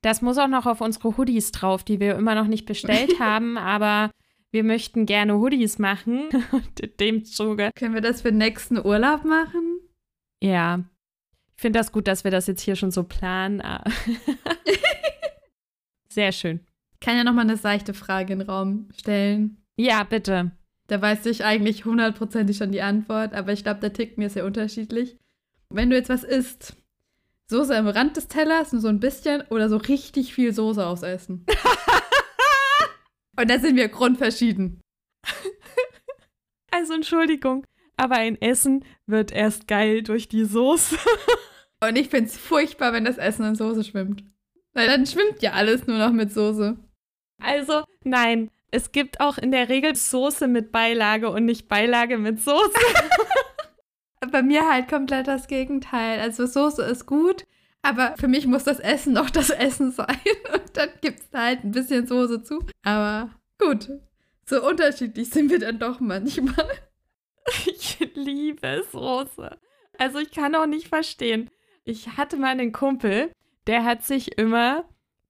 Das 0.01 0.21
muss 0.21 0.37
auch 0.37 0.47
noch 0.47 0.65
auf 0.65 0.81
unsere 0.81 1.17
Hoodies 1.17 1.51
drauf, 1.51 1.83
die 1.83 1.99
wir 1.99 2.15
immer 2.15 2.35
noch 2.35 2.47
nicht 2.47 2.65
bestellt 2.65 3.13
haben, 3.19 3.57
aber 3.57 4.11
wir 4.51 4.63
möchten 4.63 5.05
gerne 5.05 5.37
Hoodies 5.37 5.79
machen. 5.79 6.29
Und 6.51 6.79
in 6.79 6.91
dem 6.99 7.25
Zuge. 7.25 7.71
Können 7.75 7.93
wir 7.93 8.01
das 8.01 8.21
für 8.21 8.29
den 8.29 8.37
nächsten 8.37 8.77
Urlaub 8.77 9.25
machen? 9.25 9.79
Ja. 10.41 10.83
Ich 11.55 11.61
finde 11.61 11.79
das 11.79 11.91
gut, 11.91 12.07
dass 12.07 12.23
wir 12.23 12.31
das 12.31 12.47
jetzt 12.47 12.61
hier 12.61 12.75
schon 12.75 12.91
so 12.91 13.03
planen. 13.03 13.61
Sehr 16.09 16.31
schön. 16.31 16.59
Ich 16.93 16.99
kann 16.99 17.17
ja 17.17 17.23
noch 17.23 17.33
mal 17.33 17.41
eine 17.41 17.57
seichte 17.57 17.93
Frage 17.93 18.33
in 18.33 18.39
den 18.39 18.49
Raum 18.49 18.89
stellen. 18.95 19.57
Ja, 19.77 20.03
bitte. 20.03 20.51
Da 20.93 21.01
weiß 21.01 21.25
ich 21.25 21.43
eigentlich 21.43 21.85
hundertprozentig 21.85 22.55
schon 22.55 22.71
die 22.71 22.83
Antwort, 22.83 23.33
aber 23.33 23.51
ich 23.51 23.63
glaube, 23.63 23.79
der 23.79 23.93
tickt 23.93 24.19
mir 24.19 24.29
sehr 24.29 24.45
unterschiedlich. 24.45 25.17
Wenn 25.71 25.89
du 25.89 25.95
jetzt 25.95 26.09
was 26.09 26.23
isst, 26.23 26.75
Soße 27.47 27.75
am 27.75 27.87
Rand 27.87 28.15
des 28.15 28.27
Tellers, 28.27 28.73
nur 28.73 28.81
so 28.83 28.89
ein 28.89 28.99
bisschen 28.99 29.41
oder 29.49 29.69
so 29.69 29.77
richtig 29.77 30.35
viel 30.35 30.53
Soße 30.53 30.85
aufs 30.85 31.01
Essen. 31.01 31.47
Und 33.39 33.49
da 33.49 33.57
sind 33.57 33.75
wir 33.75 33.87
grundverschieden. 33.87 34.81
Also 36.69 36.93
Entschuldigung, 36.93 37.65
aber 37.97 38.17
ein 38.17 38.39
Essen 38.39 38.85
wird 39.07 39.31
erst 39.31 39.67
geil 39.67 40.03
durch 40.03 40.29
die 40.29 40.45
Soße. 40.45 40.95
Und 41.83 41.95
ich 41.95 42.09
finde 42.09 42.29
es 42.29 42.37
furchtbar, 42.37 42.93
wenn 42.93 43.05
das 43.05 43.17
Essen 43.17 43.45
in 43.45 43.55
Soße 43.55 43.83
schwimmt. 43.83 44.23
Weil 44.73 44.85
dann 44.85 45.07
schwimmt 45.07 45.41
ja 45.41 45.53
alles 45.53 45.87
nur 45.87 45.97
noch 45.97 46.11
mit 46.11 46.31
Soße. 46.31 46.77
Also, 47.41 47.83
nein, 48.03 48.51
es 48.73 48.91
gibt 48.91 49.19
auch 49.19 49.37
in 49.37 49.51
der 49.51 49.69
Regel 49.69 49.95
Soße 49.95 50.47
mit 50.47 50.71
Beilage 50.71 51.29
und 51.29 51.45
nicht 51.45 51.67
Beilage 51.67 52.17
mit 52.17 52.41
Soße. 52.41 52.71
Bei 54.31 54.41
mir 54.41 54.67
halt 54.67 54.87
komplett 54.87 55.27
das 55.27 55.47
Gegenteil. 55.47 56.19
Also 56.19 56.47
Soße 56.47 56.81
ist 56.81 57.05
gut, 57.05 57.45
aber 57.83 58.15
für 58.17 58.27
mich 58.27 58.47
muss 58.47 58.63
das 58.63 58.79
Essen 58.79 59.13
noch 59.13 59.29
das 59.29 59.51
Essen 59.51 59.91
sein. 59.91 60.17
Und 60.53 60.75
dann 60.75 60.89
gibt 61.01 61.19
es 61.19 61.29
da 61.29 61.43
halt 61.43 61.63
ein 61.63 61.71
bisschen 61.71 62.07
Soße 62.07 62.41
zu. 62.41 62.65
Aber 62.83 63.29
gut, 63.59 63.89
so 64.47 64.67
unterschiedlich 64.67 65.29
sind 65.29 65.51
wir 65.51 65.59
dann 65.59 65.77
doch 65.77 65.99
manchmal. 65.99 66.67
Ich 67.67 67.99
liebe 68.15 68.83
Soße. 68.91 69.55
Also 69.99 70.17
ich 70.17 70.31
kann 70.31 70.55
auch 70.55 70.65
nicht 70.65 70.87
verstehen. 70.87 71.51
Ich 71.83 72.17
hatte 72.17 72.37
mal 72.37 72.47
einen 72.47 72.71
Kumpel, 72.71 73.31
der 73.67 73.83
hat 73.83 74.03
sich 74.03 74.37
immer 74.39 74.85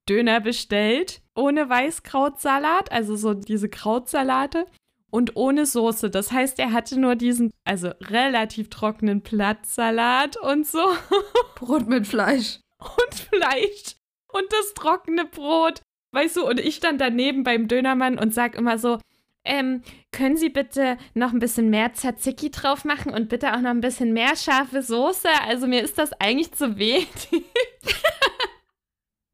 Döner 0.07 0.39
bestellt, 0.39 1.22
ohne 1.35 1.69
Weißkrautsalat, 1.69 2.91
also 2.91 3.15
so 3.15 3.33
diese 3.33 3.69
Krautsalate 3.69 4.65
und 5.09 5.35
ohne 5.35 5.65
Soße. 5.65 6.09
Das 6.09 6.31
heißt, 6.31 6.59
er 6.59 6.71
hatte 6.71 6.99
nur 6.99 7.15
diesen, 7.15 7.51
also 7.65 7.91
relativ 8.01 8.69
trockenen 8.69 9.21
Platzsalat 9.21 10.37
und 10.37 10.65
so. 10.65 10.83
Brot 11.55 11.87
mit 11.87 12.07
Fleisch. 12.07 12.59
Und 12.79 13.15
Fleisch. 13.15 13.95
Und 14.31 14.51
das 14.51 14.73
trockene 14.73 15.25
Brot. 15.25 15.81
Weißt 16.13 16.37
du, 16.37 16.47
und 16.47 16.59
ich 16.59 16.75
stand 16.75 16.99
daneben 17.01 17.43
beim 17.43 17.67
Dönermann 17.67 18.17
und 18.17 18.33
sag 18.33 18.55
immer 18.55 18.77
so, 18.77 18.99
ähm, 19.45 19.81
können 20.11 20.37
Sie 20.37 20.49
bitte 20.49 20.97
noch 21.13 21.33
ein 21.33 21.39
bisschen 21.39 21.69
mehr 21.69 21.93
Tzatziki 21.93 22.49
drauf 22.49 22.85
machen 22.85 23.13
und 23.13 23.29
bitte 23.29 23.53
auch 23.53 23.59
noch 23.59 23.71
ein 23.71 23.81
bisschen 23.81 24.13
mehr 24.13 24.35
scharfe 24.35 24.81
Soße? 24.81 25.27
Also 25.47 25.67
mir 25.67 25.83
ist 25.83 25.97
das 25.97 26.13
eigentlich 26.13 26.53
zu 26.53 26.77
wenig. 26.77 27.07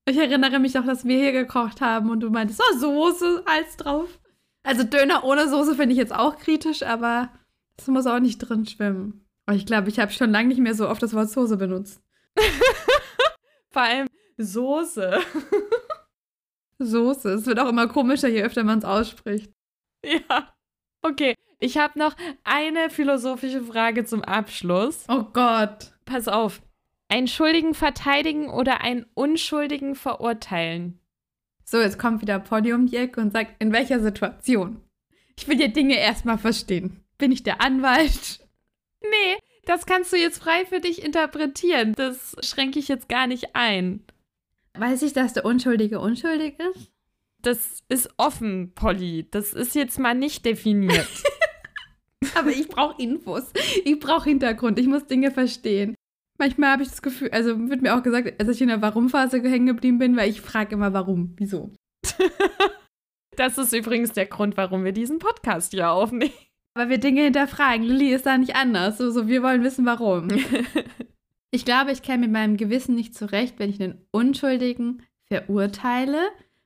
Ich 0.09 0.17
erinnere 0.17 0.57
mich 0.57 0.77
auch, 0.79 0.85
dass 0.85 1.05
wir 1.05 1.19
hier 1.19 1.31
gekocht 1.31 1.81
haben 1.81 2.09
und 2.09 2.21
du 2.21 2.31
meintest, 2.31 2.59
oh, 2.59 2.77
Soße 2.79 3.43
als 3.45 3.77
drauf. 3.77 4.19
Also 4.63 4.83
Döner 4.83 5.23
ohne 5.23 5.47
Soße 5.47 5.75
finde 5.75 5.91
ich 5.91 5.99
jetzt 5.99 6.15
auch 6.15 6.37
kritisch, 6.37 6.81
aber 6.81 7.29
es 7.77 7.87
muss 7.87 8.07
auch 8.07 8.19
nicht 8.19 8.39
drin 8.39 8.65
schwimmen. 8.65 9.23
Aber 9.45 9.55
ich 9.55 9.67
glaube, 9.67 9.89
ich 9.89 9.99
habe 9.99 10.11
schon 10.11 10.31
lange 10.31 10.47
nicht 10.47 10.59
mehr 10.59 10.73
so 10.73 10.89
oft 10.89 11.03
das 11.03 11.13
Wort 11.13 11.29
Soße 11.29 11.57
benutzt. 11.57 12.01
Vor 13.69 13.83
allem 13.83 14.07
Soße. 14.37 15.19
Soße. 16.79 17.29
Es 17.33 17.45
wird 17.45 17.59
auch 17.59 17.69
immer 17.69 17.87
komischer, 17.87 18.29
je 18.29 18.41
öfter 18.41 18.63
man 18.63 18.79
es 18.79 18.85
ausspricht. 18.85 19.51
Ja. 20.03 20.53
Okay, 21.03 21.35
ich 21.59 21.77
habe 21.77 21.99
noch 21.99 22.15
eine 22.43 22.89
philosophische 22.89 23.61
Frage 23.61 24.05
zum 24.05 24.23
Abschluss. 24.23 25.05
Oh 25.07 25.25
Gott. 25.33 25.93
Pass 26.05 26.27
auf. 26.27 26.61
Einen 27.09 27.27
Schuldigen 27.27 27.73
verteidigen 27.73 28.49
oder 28.49 28.81
einen 28.81 29.05
Unschuldigen 29.15 29.95
verurteilen? 29.95 30.99
So, 31.65 31.81
jetzt 31.81 31.99
kommt 31.99 32.21
wieder 32.21 32.39
Polly 32.39 32.71
um 32.73 32.85
die 32.85 32.97
Ecke 32.97 33.19
und 33.19 33.33
sagt, 33.33 33.61
in 33.61 33.73
welcher 33.73 33.99
Situation? 33.99 34.81
Ich 35.35 35.47
will 35.47 35.57
dir 35.57 35.69
Dinge 35.69 35.97
erstmal 35.97 36.37
verstehen. 36.37 37.03
Bin 37.17 37.31
ich 37.31 37.43
der 37.43 37.61
Anwalt? 37.61 38.39
Nee, 39.01 39.37
das 39.65 39.85
kannst 39.85 40.13
du 40.13 40.17
jetzt 40.17 40.41
frei 40.41 40.65
für 40.65 40.79
dich 40.79 41.03
interpretieren. 41.03 41.93
Das 41.93 42.35
schränke 42.41 42.77
ich 42.77 42.87
jetzt 42.87 43.09
gar 43.09 43.25
nicht 43.25 43.55
ein. 43.55 44.03
Weiß 44.77 45.01
ich, 45.01 45.13
dass 45.13 45.33
der 45.33 45.45
Unschuldige 45.45 45.99
unschuldig 45.99 46.59
ist? 46.59 46.91
Das 47.41 47.79
ist 47.89 48.09
offen, 48.17 48.73
Polly. 48.75 49.27
Das 49.31 49.53
ist 49.53 49.73
jetzt 49.73 49.97
mal 49.97 50.13
nicht 50.13 50.45
definiert. 50.45 51.07
Aber 52.35 52.49
ich 52.49 52.67
brauche 52.67 53.01
Infos. 53.01 53.43
Ich 53.85 53.99
brauche 53.99 54.29
Hintergrund. 54.29 54.77
Ich 54.77 54.87
muss 54.87 55.07
Dinge 55.07 55.31
verstehen. 55.31 55.95
Manchmal 56.39 56.71
habe 56.71 56.83
ich 56.83 56.89
das 56.89 57.01
Gefühl, 57.01 57.29
also 57.31 57.69
wird 57.69 57.81
mir 57.81 57.95
auch 57.95 58.01
gesagt, 58.01 58.41
dass 58.41 58.47
ich 58.47 58.61
in 58.61 58.69
der 58.69 58.81
Warum-Phase 58.81 59.41
hängen 59.41 59.67
geblieben 59.67 59.99
bin, 59.99 60.15
weil 60.15 60.29
ich 60.29 60.39
frage 60.39 60.75
immer, 60.75 60.93
warum, 60.93 61.33
wieso. 61.35 61.73
das 63.35 63.57
ist 63.57 63.73
übrigens 63.73 64.13
der 64.13 64.25
Grund, 64.25 64.55
warum 64.55 64.85
wir 64.85 64.93
diesen 64.93 65.19
Podcast 65.19 65.73
hier 65.73 65.91
aufnehmen. 65.91 66.31
Weil 66.75 66.87
wir 66.87 66.97
Dinge 66.97 67.23
hinterfragen. 67.23 67.83
Lilly 67.83 68.13
ist 68.13 68.25
da 68.25 68.37
nicht 68.37 68.55
anders. 68.55 68.99
So, 68.99 69.11
so 69.11 69.27
wir 69.27 69.43
wollen 69.43 69.63
wissen, 69.63 69.85
warum. 69.85 70.29
ich 71.51 71.65
glaube, 71.65 71.91
ich 71.91 72.03
käme 72.03 72.19
mit 72.19 72.31
meinem 72.31 72.55
Gewissen 72.55 72.95
nicht 72.95 73.15
zurecht, 73.15 73.55
wenn 73.57 73.69
ich 73.69 73.81
einen 73.81 74.05
Unschuldigen 74.11 75.01
verurteile. 75.25 76.19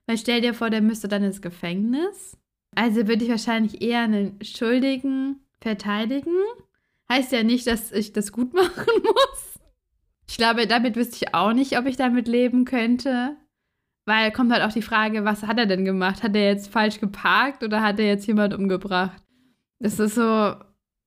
Weil 0.06 0.18
stell 0.18 0.40
dir 0.40 0.54
vor, 0.54 0.70
der 0.70 0.82
müsste 0.82 1.08
dann 1.08 1.24
ins 1.24 1.42
Gefängnis. 1.42 2.36
Also 2.76 3.08
würde 3.08 3.24
ich 3.24 3.30
wahrscheinlich 3.30 3.82
eher 3.82 4.02
einen 4.02 4.38
Schuldigen 4.40 5.40
verteidigen. 5.60 6.36
Heißt 7.10 7.32
ja 7.32 7.42
nicht, 7.42 7.66
dass 7.66 7.90
ich 7.90 8.12
das 8.12 8.30
gut 8.30 8.54
machen 8.54 9.02
muss. 9.02 9.53
Ich 10.26 10.36
glaube, 10.36 10.66
damit 10.66 10.96
wüsste 10.96 11.16
ich 11.16 11.34
auch 11.34 11.52
nicht, 11.52 11.78
ob 11.78 11.86
ich 11.86 11.96
damit 11.96 12.28
leben 12.28 12.64
könnte. 12.64 13.36
Weil 14.06 14.32
kommt 14.32 14.52
halt 14.52 14.62
auch 14.62 14.72
die 14.72 14.82
Frage, 14.82 15.24
was 15.24 15.44
hat 15.44 15.58
er 15.58 15.66
denn 15.66 15.84
gemacht? 15.84 16.22
Hat 16.22 16.36
er 16.36 16.44
jetzt 16.44 16.70
falsch 16.70 17.00
geparkt 17.00 17.62
oder 17.62 17.82
hat 17.82 17.98
er 17.98 18.06
jetzt 18.06 18.26
jemand 18.26 18.52
umgebracht? 18.52 19.22
Das 19.78 19.98
ist 19.98 20.14
so. 20.14 20.54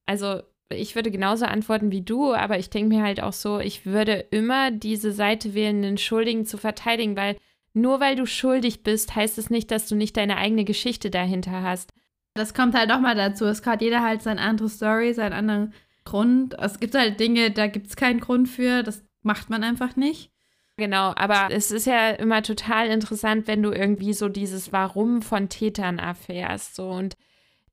Also, 0.07 0.41
ich 0.69 0.95
würde 0.95 1.11
genauso 1.11 1.45
antworten 1.45 1.91
wie 1.91 2.01
du, 2.01 2.33
aber 2.33 2.57
ich 2.57 2.69
denke 2.69 2.95
mir 2.95 3.03
halt 3.03 3.21
auch 3.21 3.33
so, 3.33 3.59
ich 3.59 3.85
würde 3.85 4.13
immer 4.31 4.71
diese 4.71 5.11
Seite 5.11 5.53
wählen, 5.53 5.81
den 5.81 5.97
Schuldigen 5.97 6.45
zu 6.45 6.57
verteidigen, 6.57 7.15
weil 7.15 7.37
nur 7.73 7.99
weil 7.99 8.15
du 8.15 8.25
schuldig 8.25 8.83
bist, 8.83 9.15
heißt 9.15 9.37
es 9.37 9.49
nicht, 9.49 9.69
dass 9.69 9.87
du 9.87 9.95
nicht 9.95 10.17
deine 10.17 10.37
eigene 10.37 10.65
Geschichte 10.65 11.09
dahinter 11.09 11.61
hast. 11.61 11.91
Das 12.33 12.53
kommt 12.53 12.75
halt 12.75 12.89
nochmal 12.89 13.15
dazu. 13.15 13.45
Es 13.45 13.65
hat 13.65 13.81
jeder 13.81 14.01
halt 14.03 14.21
seine 14.21 14.41
andere 14.41 14.69
Story, 14.69 15.13
seinen 15.13 15.33
anderen 15.33 15.73
Grund. 16.03 16.55
Es 16.59 16.79
gibt 16.79 16.95
halt 16.95 17.19
Dinge, 17.19 17.51
da 17.51 17.67
gibt 17.67 17.87
es 17.87 17.95
keinen 17.95 18.19
Grund 18.19 18.49
für. 18.49 18.83
Das 18.83 19.03
macht 19.27 19.51
man 19.51 19.63
einfach 19.63 19.95
nicht. 19.95 20.31
Genau, 20.77 21.11
aber 21.15 21.49
es 21.51 21.71
ist 21.71 21.87
ja 21.87 22.11
immer 22.11 22.43
total 22.43 22.87
interessant, 22.87 23.47
wenn 23.47 23.63
du 23.63 23.71
irgendwie 23.71 24.13
so 24.13 24.29
dieses 24.29 24.71
Warum 24.71 25.21
von 25.23 25.49
Tätern 25.49 25.97
erfährst. 25.97 26.75
So. 26.75 26.89
Und 26.89 27.17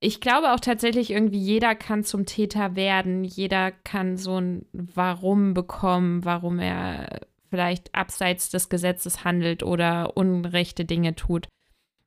ich 0.01 0.21
glaube 0.21 0.53
auch 0.53 0.61
tatsächlich, 0.61 1.11
irgendwie 1.11 1.39
jeder 1.39 1.75
kann 1.75 2.05
zum 2.05 2.25
Täter 2.25 2.77
werden. 2.77 3.25
Jeder 3.25 3.73
kann 3.73 4.17
so 4.17 4.39
ein 4.39 4.67
Warum 4.73 5.53
bekommen, 5.53 6.25
warum 6.25 6.59
er 6.59 7.21
vielleicht 7.51 7.95
abseits 7.95 8.49
des 8.49 8.71
Gesetzes 8.71 9.23
handelt 9.23 9.63
oder 9.63 10.17
unrechte 10.17 10.87
Dinge 10.87 11.15
tut. 11.15 11.47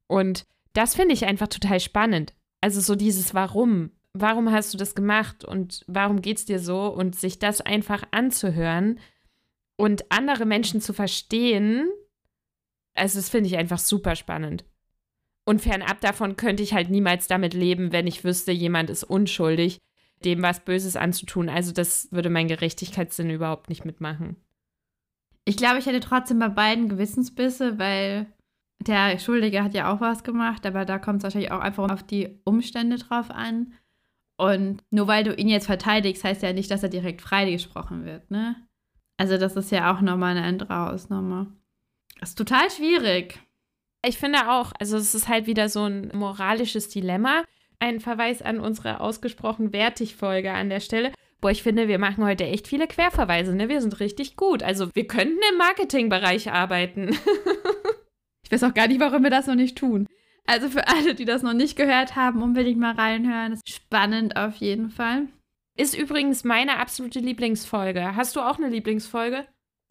Und 0.07 0.45
das 0.73 0.95
finde 0.95 1.13
ich 1.13 1.25
einfach 1.25 1.47
total 1.47 1.79
spannend. 1.79 2.33
Also 2.59 2.81
so 2.81 2.95
dieses 2.95 3.35
Warum. 3.35 3.91
Warum 4.13 4.51
hast 4.51 4.73
du 4.73 4.79
das 4.79 4.95
gemacht 4.95 5.45
und 5.45 5.83
warum 5.85 6.21
geht 6.21 6.37
es 6.37 6.45
dir 6.45 6.59
so? 6.59 6.87
Und 6.87 7.15
sich 7.15 7.37
das 7.37 7.61
einfach 7.61 8.01
anzuhören 8.09 8.99
und 9.78 10.11
andere 10.11 10.45
Menschen 10.45 10.82
zu 10.82 10.91
verstehen, 10.91 11.89
also 12.95 13.19
das 13.19 13.30
finde 13.30 13.47
ich 13.47 13.57
einfach 13.57 13.80
super 13.80 14.15
spannend. 14.15 14.65
Und 15.45 15.61
fernab 15.61 16.01
davon 16.01 16.36
könnte 16.36 16.61
ich 16.61 16.73
halt 16.73 16.89
niemals 16.89 17.28
damit 17.28 17.53
leben, 17.53 17.93
wenn 17.93 18.05
ich 18.05 18.25
wüsste, 18.25 18.51
jemand 18.51 18.89
ist 18.89 19.05
unschuldig, 19.05 19.78
dem 20.25 20.41
was 20.41 20.65
Böses 20.65 20.97
anzutun. 20.97 21.47
Also 21.47 21.71
das 21.71 22.11
würde 22.11 22.30
mein 22.30 22.49
Gerechtigkeitssinn 22.49 23.30
überhaupt 23.30 23.69
nicht 23.69 23.86
mitmachen. 23.86 24.36
Ich 25.45 25.55
glaube, 25.55 25.80
ich 25.80 25.86
hätte 25.86 26.01
trotzdem 26.01 26.39
bei 26.39 26.49
beiden 26.49 26.89
Gewissensbisse, 26.89 27.80
weil 27.80 28.25
der 28.80 29.17
Schuldige 29.19 29.63
hat 29.63 29.73
ja 29.73 29.93
auch 29.93 30.01
was 30.01 30.23
gemacht, 30.23 30.65
aber 30.65 30.84
da 30.84 30.99
kommt 30.99 31.19
es 31.19 31.23
wahrscheinlich 31.23 31.51
auch 31.51 31.61
einfach 31.61 31.89
auf 31.89 32.03
die 32.03 32.41
Umstände 32.43 32.97
drauf 32.97 33.32
an. 33.32 33.73
Und 34.36 34.84
nur 34.91 35.07
weil 35.07 35.23
du 35.23 35.34
ihn 35.34 35.47
jetzt 35.47 35.65
verteidigst, 35.67 36.23
heißt 36.23 36.43
ja 36.43 36.51
nicht, 36.51 36.69
dass 36.69 36.84
er 36.84 36.89
direkt 36.89 37.21
freigesprochen 37.21 38.03
wird, 38.05 38.30
ne? 38.30 38.66
Also 39.18 39.38
das 39.38 39.55
ist 39.55 39.72
ja 39.72 39.93
auch 39.93 40.01
nochmal 40.01 40.38
eine 40.38 40.45
andere 40.45 40.91
Ausnahme. 40.91 41.47
Das 42.20 42.30
ist 42.30 42.38
total 42.38 42.70
schwierig. 42.70 43.39
Ich 44.05 44.18
finde 44.18 44.49
auch, 44.49 44.72
also 44.80 44.97
es 44.97 45.15
ist 45.15 45.28
halt 45.28 45.47
wieder 45.47 45.70
so 45.70 45.84
ein 45.86 46.11
moralisches 46.13 46.89
Dilemma. 46.89 47.43
Ein 47.80 47.99
Verweis 47.99 48.41
an 48.41 48.59
unsere 48.59 49.01
ausgesprochen 49.01 49.74
Wertig-Folge 49.74 50.51
an 50.51 50.70
der 50.70 50.80
Stelle. 50.80 51.11
Boah, 51.41 51.51
ich 51.51 51.61
finde, 51.61 51.88
wir 51.88 51.99
machen 51.99 52.24
heute 52.24 52.45
echt 52.45 52.68
viele 52.68 52.88
Querverweise, 52.88 53.55
ne? 53.55 53.70
Wir 53.70 53.82
sind 53.82 53.99
richtig 53.99 54.36
gut. 54.36 54.63
Also 54.63 54.89
wir 54.95 55.07
könnten 55.07 55.38
im 55.51 55.57
Marketingbereich 55.57 56.51
arbeiten. 56.51 57.09
ich 58.43 58.51
weiß 58.51 58.63
auch 58.63 58.74
gar 58.74 58.88
nicht, 58.88 58.99
warum 58.99 59.24
wir 59.24 59.30
das 59.30 59.47
noch 59.47 59.55
nicht 59.55 59.78
tun. 59.78 60.07
Also 60.47 60.70
für 60.70 60.88
alle, 60.88 61.13
die 61.13 61.26
das 61.26 61.43
noch 61.43 61.53
nicht 61.53 61.76
gehört 61.76 62.15
haben, 62.15 62.41
unbedingt 62.41 62.80
mal 62.80 62.95
reinhören. 62.95 63.51
Das 63.51 63.61
ist 63.65 63.76
spannend 63.76 64.38
auf 64.38 64.55
jeden 64.55 64.89
Fall. 64.89 65.28
Ist 65.78 65.97
übrigens 65.97 66.43
meine 66.43 66.78
absolute 66.80 67.19
Lieblingsfolge. 67.19 68.15
Hast 68.15 68.36
du 68.36 68.41
auch 68.41 68.57
eine 68.57 68.69
Lieblingsfolge? 68.69 69.45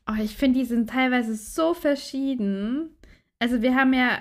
Oh, 0.09 0.21
ich 0.21 0.37
finde, 0.37 0.59
die 0.59 0.65
sind 0.65 0.91
teilweise 0.91 1.37
so 1.37 1.75
verschieden. 1.75 2.97
Also 3.39 3.63
wir 3.63 3.77
haben 3.77 3.93
ja, 3.93 4.19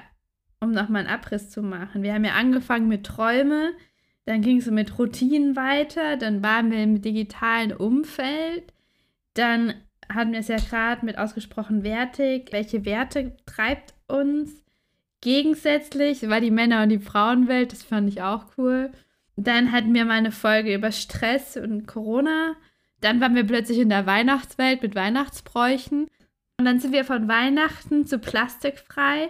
um 0.61 0.72
nochmal 0.72 1.01
einen 1.01 1.13
Abriss 1.13 1.49
zu 1.49 1.63
machen, 1.63 2.03
wir 2.03 2.13
haben 2.13 2.24
ja 2.24 2.34
angefangen 2.34 2.88
mit 2.88 3.05
Träume, 3.05 3.72
dann 4.26 4.41
ging 4.41 4.57
es 4.57 4.68
mit 4.68 4.97
Routinen 4.97 5.55
weiter, 5.55 6.18
dann 6.18 6.43
waren 6.43 6.72
wir 6.72 6.84
im 6.84 7.01
digitalen 7.01 7.72
Umfeld, 7.74 8.74
dann 9.34 9.74
hatten 10.09 10.34
wir 10.34 10.39
es 10.39 10.47
ja 10.47 10.57
gerade 10.57 11.05
mit 11.05 11.18
ausgesprochen 11.18 11.84
wertig, 11.84 12.49
welche 12.51 12.86
Werte 12.86 13.38
treibt 13.45 13.93
uns, 14.07 14.63
gegensätzlich 15.22 16.28
war 16.30 16.41
die 16.41 16.51
Männer- 16.51 16.84
und 16.84 16.89
die 16.89 16.99
Frauenwelt, 16.99 17.72
das 17.72 17.84
fand 17.84 18.09
ich 18.09 18.22
auch 18.22 18.45
cool. 18.57 18.91
Dann 19.36 19.71
hatten 19.71 19.93
wir 19.93 20.05
mal 20.05 20.13
eine 20.13 20.31
Folge 20.31 20.73
über 20.73 20.91
Stress 20.91 21.57
und 21.57 21.88
Corona. 21.88 22.55
Dann 23.01 23.19
waren 23.21 23.36
wir 23.36 23.45
plötzlich 23.45 23.79
in 23.79 23.89
der 23.89 24.05
Weihnachtswelt 24.05 24.81
mit 24.81 24.95
Weihnachtsbräuchen. 24.95 26.07
Und 26.57 26.65
dann 26.65 26.79
sind 26.79 26.93
wir 26.93 27.03
von 27.03 27.27
Weihnachten 27.27 28.05
zu 28.05 28.19
plastikfrei 28.19 29.29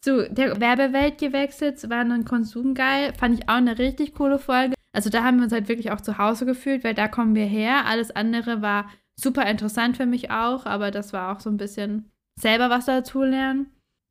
zu 0.00 0.28
der 0.30 0.60
Werbewelt 0.60 1.18
gewechselt, 1.18 1.80
zu 1.80 1.90
Waren 1.90 2.12
und 2.12 2.26
Konsum. 2.26 2.76
Fand 2.76 3.38
ich 3.38 3.48
auch 3.48 3.54
eine 3.54 3.78
richtig 3.78 4.14
coole 4.14 4.38
Folge. 4.38 4.74
Also 4.92 5.10
da 5.10 5.24
haben 5.24 5.38
wir 5.38 5.44
uns 5.44 5.52
halt 5.52 5.68
wirklich 5.68 5.90
auch 5.90 6.00
zu 6.00 6.18
Hause 6.18 6.46
gefühlt, 6.46 6.84
weil 6.84 6.94
da 6.94 7.08
kommen 7.08 7.34
wir 7.34 7.46
her. 7.46 7.86
Alles 7.86 8.10
andere 8.14 8.62
war 8.62 8.88
super 9.16 9.46
interessant 9.46 9.96
für 9.96 10.06
mich 10.06 10.30
auch, 10.30 10.64
aber 10.66 10.90
das 10.90 11.12
war 11.12 11.34
auch 11.34 11.40
so 11.40 11.50
ein 11.50 11.56
bisschen 11.56 12.10
selber 12.38 12.70
was 12.70 12.84
dazu 12.84 13.22
lernen. 13.22 13.66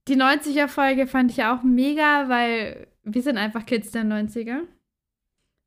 Die 0.07 0.17
90er-Folge 0.17 1.07
fand 1.07 1.31
ich 1.31 1.43
auch 1.43 1.63
mega, 1.63 2.29
weil 2.29 2.87
wir 3.03 3.21
sind 3.21 3.37
einfach 3.37 3.65
Kids 3.65 3.91
der 3.91 4.03
90er. 4.03 4.61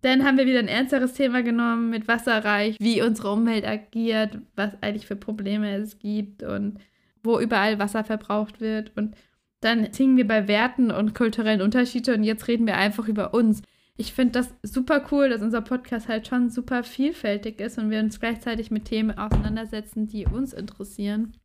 Dann 0.02 0.24
haben 0.24 0.38
wir 0.38 0.46
wieder 0.46 0.60
ein 0.60 0.68
ernsteres 0.68 1.14
Thema 1.14 1.42
genommen 1.42 1.90
mit 1.90 2.06
Wasserreich, 2.06 2.76
wie 2.78 3.02
unsere 3.02 3.32
Umwelt 3.32 3.66
agiert, 3.66 4.38
was 4.54 4.80
eigentlich 4.80 5.06
für 5.06 5.16
Probleme 5.16 5.74
es 5.76 5.98
gibt 5.98 6.42
und 6.42 6.78
wo 7.22 7.40
überall 7.40 7.78
Wasser 7.78 8.04
verbraucht 8.04 8.60
wird. 8.60 8.96
Und 8.96 9.16
dann 9.60 9.92
singen 9.92 10.16
wir 10.16 10.26
bei 10.26 10.46
Werten 10.46 10.92
und 10.92 11.14
kulturellen 11.14 11.62
Unterschieden 11.62 12.14
und 12.14 12.24
jetzt 12.24 12.46
reden 12.46 12.66
wir 12.66 12.76
einfach 12.76 13.08
über 13.08 13.34
uns. 13.34 13.62
Ich 13.96 14.12
finde 14.12 14.32
das 14.32 14.54
super 14.62 15.04
cool, 15.10 15.28
dass 15.28 15.42
unser 15.42 15.60
Podcast 15.60 16.06
halt 16.06 16.28
schon 16.28 16.50
super 16.50 16.84
vielfältig 16.84 17.58
ist 17.60 17.78
und 17.78 17.90
wir 17.90 17.98
uns 17.98 18.20
gleichzeitig 18.20 18.70
mit 18.70 18.84
Themen 18.84 19.18
auseinandersetzen, 19.18 20.06
die 20.06 20.26
uns 20.26 20.52
interessieren. 20.52 21.36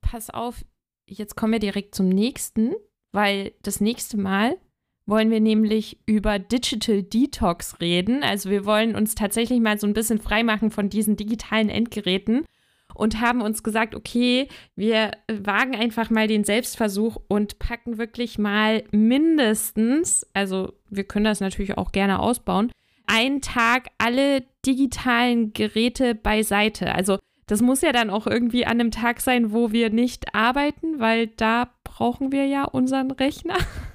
Pass 0.00 0.30
auf, 0.30 0.64
jetzt 1.06 1.36
kommen 1.36 1.52
wir 1.52 1.60
direkt 1.60 1.94
zum 1.94 2.08
nächsten, 2.08 2.72
weil 3.12 3.52
das 3.62 3.82
nächste 3.82 4.16
Mal 4.16 4.56
wollen 5.10 5.30
wir 5.30 5.40
nämlich 5.40 5.98
über 6.06 6.38
Digital 6.38 7.02
Detox 7.02 7.80
reden. 7.80 8.22
Also 8.22 8.48
wir 8.48 8.64
wollen 8.64 8.94
uns 8.94 9.14
tatsächlich 9.14 9.60
mal 9.60 9.78
so 9.78 9.86
ein 9.86 9.92
bisschen 9.92 10.20
freimachen 10.20 10.70
von 10.70 10.88
diesen 10.88 11.16
digitalen 11.16 11.68
Endgeräten 11.68 12.44
und 12.94 13.20
haben 13.20 13.42
uns 13.42 13.62
gesagt, 13.62 13.94
okay, 13.94 14.48
wir 14.76 15.10
wagen 15.28 15.74
einfach 15.74 16.10
mal 16.10 16.28
den 16.28 16.44
Selbstversuch 16.44 17.20
und 17.28 17.58
packen 17.58 17.98
wirklich 17.98 18.38
mal 18.38 18.84
mindestens, 18.92 20.26
also 20.32 20.74
wir 20.88 21.04
können 21.04 21.24
das 21.24 21.40
natürlich 21.40 21.76
auch 21.76 21.92
gerne 21.92 22.20
ausbauen, 22.20 22.70
einen 23.06 23.40
Tag 23.40 23.88
alle 23.98 24.44
digitalen 24.64 25.52
Geräte 25.52 26.14
beiseite. 26.14 26.94
Also 26.94 27.18
das 27.46 27.62
muss 27.62 27.80
ja 27.80 27.90
dann 27.90 28.10
auch 28.10 28.28
irgendwie 28.28 28.64
an 28.64 28.78
einem 28.78 28.92
Tag 28.92 29.20
sein, 29.20 29.50
wo 29.50 29.72
wir 29.72 29.90
nicht 29.90 30.36
arbeiten, 30.36 31.00
weil 31.00 31.26
da 31.26 31.70
brauchen 31.82 32.30
wir 32.30 32.46
ja 32.46 32.64
unseren 32.64 33.10
Rechner. 33.10 33.56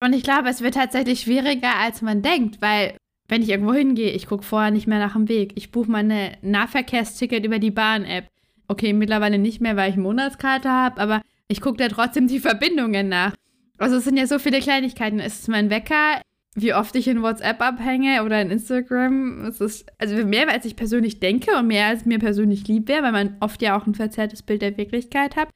Und 0.00 0.12
ich 0.12 0.22
glaube, 0.22 0.48
es 0.48 0.60
wird 0.60 0.74
tatsächlich 0.74 1.20
schwieriger, 1.20 1.76
als 1.76 2.02
man 2.02 2.22
denkt, 2.22 2.62
weil 2.62 2.96
wenn 3.28 3.42
ich 3.42 3.50
irgendwo 3.50 3.74
hingehe, 3.74 4.12
ich 4.12 4.26
gucke 4.26 4.44
vorher 4.44 4.70
nicht 4.70 4.86
mehr 4.86 4.98
nach 4.98 5.12
dem 5.12 5.28
Weg. 5.28 5.52
Ich 5.56 5.70
buche 5.70 5.90
meine 5.90 6.32
Nahverkehrsticket 6.42 7.44
über 7.44 7.58
die 7.58 7.70
Bahn-App. 7.70 8.26
Okay, 8.68 8.92
mittlerweile 8.92 9.38
nicht 9.38 9.60
mehr, 9.60 9.76
weil 9.76 9.90
ich 9.90 9.94
eine 9.94 10.02
Monatskarte 10.02 10.70
habe, 10.70 11.00
aber 11.00 11.22
ich 11.48 11.60
gucke 11.60 11.78
da 11.78 11.88
trotzdem 11.88 12.26
die 12.26 12.38
Verbindungen 12.38 13.08
nach. 13.08 13.34
Also 13.78 13.96
es 13.96 14.04
sind 14.04 14.16
ja 14.16 14.26
so 14.26 14.38
viele 14.38 14.60
Kleinigkeiten. 14.60 15.20
Es 15.20 15.40
ist 15.40 15.48
mein 15.48 15.70
Wecker, 15.70 16.20
wie 16.54 16.74
oft 16.74 16.94
ich 16.96 17.08
in 17.08 17.22
WhatsApp 17.22 17.60
abhänge 17.60 18.24
oder 18.24 18.40
in 18.40 18.50
Instagram. 18.50 19.44
Es 19.44 19.60
ist 19.60 19.86
also 19.98 20.16
mehr, 20.26 20.50
als 20.50 20.64
ich 20.64 20.76
persönlich 20.76 21.20
denke 21.20 21.56
und 21.56 21.68
mehr, 21.68 21.86
als 21.86 22.04
mir 22.04 22.18
persönlich 22.18 22.66
lieb 22.66 22.88
wäre, 22.88 23.02
weil 23.02 23.12
man 23.12 23.36
oft 23.40 23.62
ja 23.62 23.78
auch 23.78 23.86
ein 23.86 23.94
verzerrtes 23.94 24.42
Bild 24.42 24.62
der 24.62 24.76
Wirklichkeit 24.76 25.36
hat. 25.36 25.48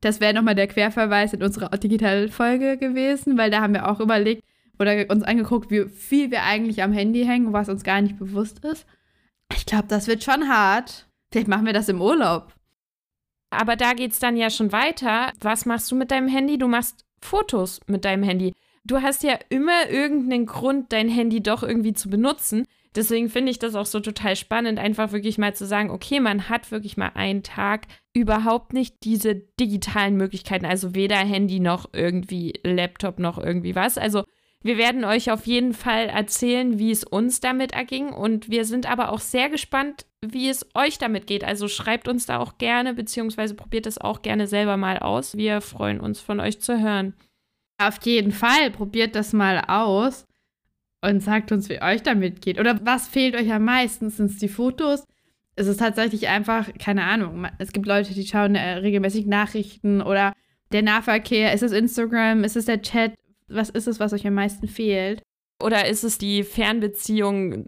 Das 0.00 0.20
wäre 0.20 0.34
nochmal 0.34 0.54
der 0.54 0.68
Querverweis 0.68 1.32
in 1.32 1.42
unserer 1.42 1.70
digitalen 1.76 2.30
Folge 2.30 2.76
gewesen, 2.76 3.36
weil 3.36 3.50
da 3.50 3.60
haben 3.60 3.74
wir 3.74 3.88
auch 3.88 4.00
überlegt 4.00 4.44
oder 4.78 5.06
uns 5.10 5.24
angeguckt, 5.24 5.70
wie 5.70 5.88
viel 5.88 6.30
wir 6.30 6.44
eigentlich 6.44 6.82
am 6.82 6.92
Handy 6.92 7.24
hängen, 7.24 7.52
was 7.52 7.68
uns 7.68 7.82
gar 7.82 8.00
nicht 8.00 8.18
bewusst 8.18 8.64
ist. 8.64 8.86
Ich 9.52 9.66
glaube, 9.66 9.88
das 9.88 10.06
wird 10.06 10.22
schon 10.22 10.48
hart. 10.48 11.08
Vielleicht 11.32 11.48
machen 11.48 11.66
wir 11.66 11.72
das 11.72 11.88
im 11.88 12.00
Urlaub. 12.00 12.54
Aber 13.50 13.76
da 13.76 13.94
geht 13.94 14.12
es 14.12 14.18
dann 14.18 14.36
ja 14.36 14.50
schon 14.50 14.72
weiter. 14.72 15.32
Was 15.40 15.66
machst 15.66 15.90
du 15.90 15.96
mit 15.96 16.10
deinem 16.10 16.28
Handy? 16.28 16.58
Du 16.58 16.68
machst 16.68 17.04
Fotos 17.20 17.80
mit 17.86 18.04
deinem 18.04 18.22
Handy 18.22 18.54
du 18.88 19.02
hast 19.02 19.22
ja 19.22 19.38
immer 19.48 19.88
irgendeinen 19.88 20.46
Grund, 20.46 20.92
dein 20.92 21.08
Handy 21.08 21.42
doch 21.42 21.62
irgendwie 21.62 21.92
zu 21.92 22.10
benutzen. 22.10 22.66
Deswegen 22.94 23.28
finde 23.28 23.50
ich 23.50 23.58
das 23.58 23.74
auch 23.74 23.86
so 23.86 24.00
total 24.00 24.36
spannend, 24.36 24.78
einfach 24.78 25.12
wirklich 25.12 25.38
mal 25.38 25.54
zu 25.54 25.66
sagen, 25.66 25.90
okay, 25.90 26.20
man 26.20 26.48
hat 26.48 26.70
wirklich 26.70 26.96
mal 26.96 27.12
einen 27.14 27.42
Tag 27.42 27.86
überhaupt 28.14 28.72
nicht 28.72 29.04
diese 29.04 29.34
digitalen 29.34 30.16
Möglichkeiten, 30.16 30.64
also 30.64 30.94
weder 30.94 31.16
Handy 31.16 31.60
noch 31.60 31.90
irgendwie 31.92 32.54
Laptop 32.64 33.18
noch 33.18 33.38
irgendwie 33.38 33.74
was. 33.74 33.98
Also 33.98 34.24
wir 34.62 34.76
werden 34.76 35.04
euch 35.04 35.30
auf 35.30 35.46
jeden 35.46 35.72
Fall 35.72 36.06
erzählen, 36.06 36.78
wie 36.78 36.90
es 36.90 37.04
uns 37.04 37.40
damit 37.40 37.72
erging 37.72 38.08
und 38.12 38.50
wir 38.50 38.64
sind 38.64 38.90
aber 38.90 39.12
auch 39.12 39.20
sehr 39.20 39.50
gespannt, 39.50 40.06
wie 40.24 40.48
es 40.48 40.66
euch 40.74 40.98
damit 40.98 41.26
geht. 41.26 41.44
Also 41.44 41.68
schreibt 41.68 42.08
uns 42.08 42.26
da 42.26 42.38
auch 42.38 42.58
gerne, 42.58 42.94
beziehungsweise 42.94 43.54
probiert 43.54 43.86
es 43.86 43.98
auch 43.98 44.22
gerne 44.22 44.48
selber 44.48 44.76
mal 44.76 44.98
aus. 44.98 45.36
Wir 45.36 45.60
freuen 45.60 46.00
uns 46.00 46.20
von 46.20 46.40
euch 46.40 46.60
zu 46.60 46.80
hören. 46.80 47.14
Auf 47.80 47.98
jeden 48.02 48.32
Fall, 48.32 48.72
probiert 48.72 49.14
das 49.14 49.32
mal 49.32 49.62
aus 49.68 50.27
und 51.00 51.22
sagt 51.22 51.52
uns, 51.52 51.68
wie 51.68 51.80
euch 51.80 52.02
damit 52.02 52.40
geht. 52.40 52.58
Oder 52.58 52.78
was 52.84 53.08
fehlt 53.08 53.36
euch 53.36 53.52
am 53.52 53.64
meisten? 53.64 54.10
Sind 54.10 54.30
es 54.30 54.38
die 54.38 54.48
Fotos? 54.48 55.04
Es 55.56 55.66
ist 55.66 55.78
tatsächlich 55.78 56.28
einfach, 56.28 56.68
keine 56.78 57.04
Ahnung, 57.04 57.46
es 57.58 57.72
gibt 57.72 57.86
Leute, 57.86 58.14
die 58.14 58.26
schauen 58.26 58.54
äh, 58.54 58.74
regelmäßig 58.74 59.26
Nachrichten 59.26 60.00
oder 60.00 60.32
der 60.72 60.82
Nahverkehr. 60.82 61.52
Ist 61.52 61.62
es 61.62 61.72
Instagram? 61.72 62.44
Ist 62.44 62.56
es 62.56 62.66
der 62.66 62.82
Chat? 62.82 63.14
Was 63.48 63.70
ist 63.70 63.88
es, 63.88 63.98
was 63.98 64.12
euch 64.12 64.26
am 64.26 64.34
meisten 64.34 64.68
fehlt? 64.68 65.22
Oder 65.60 65.88
ist 65.88 66.04
es 66.04 66.18
die 66.18 66.44
Fernbeziehung 66.44 67.66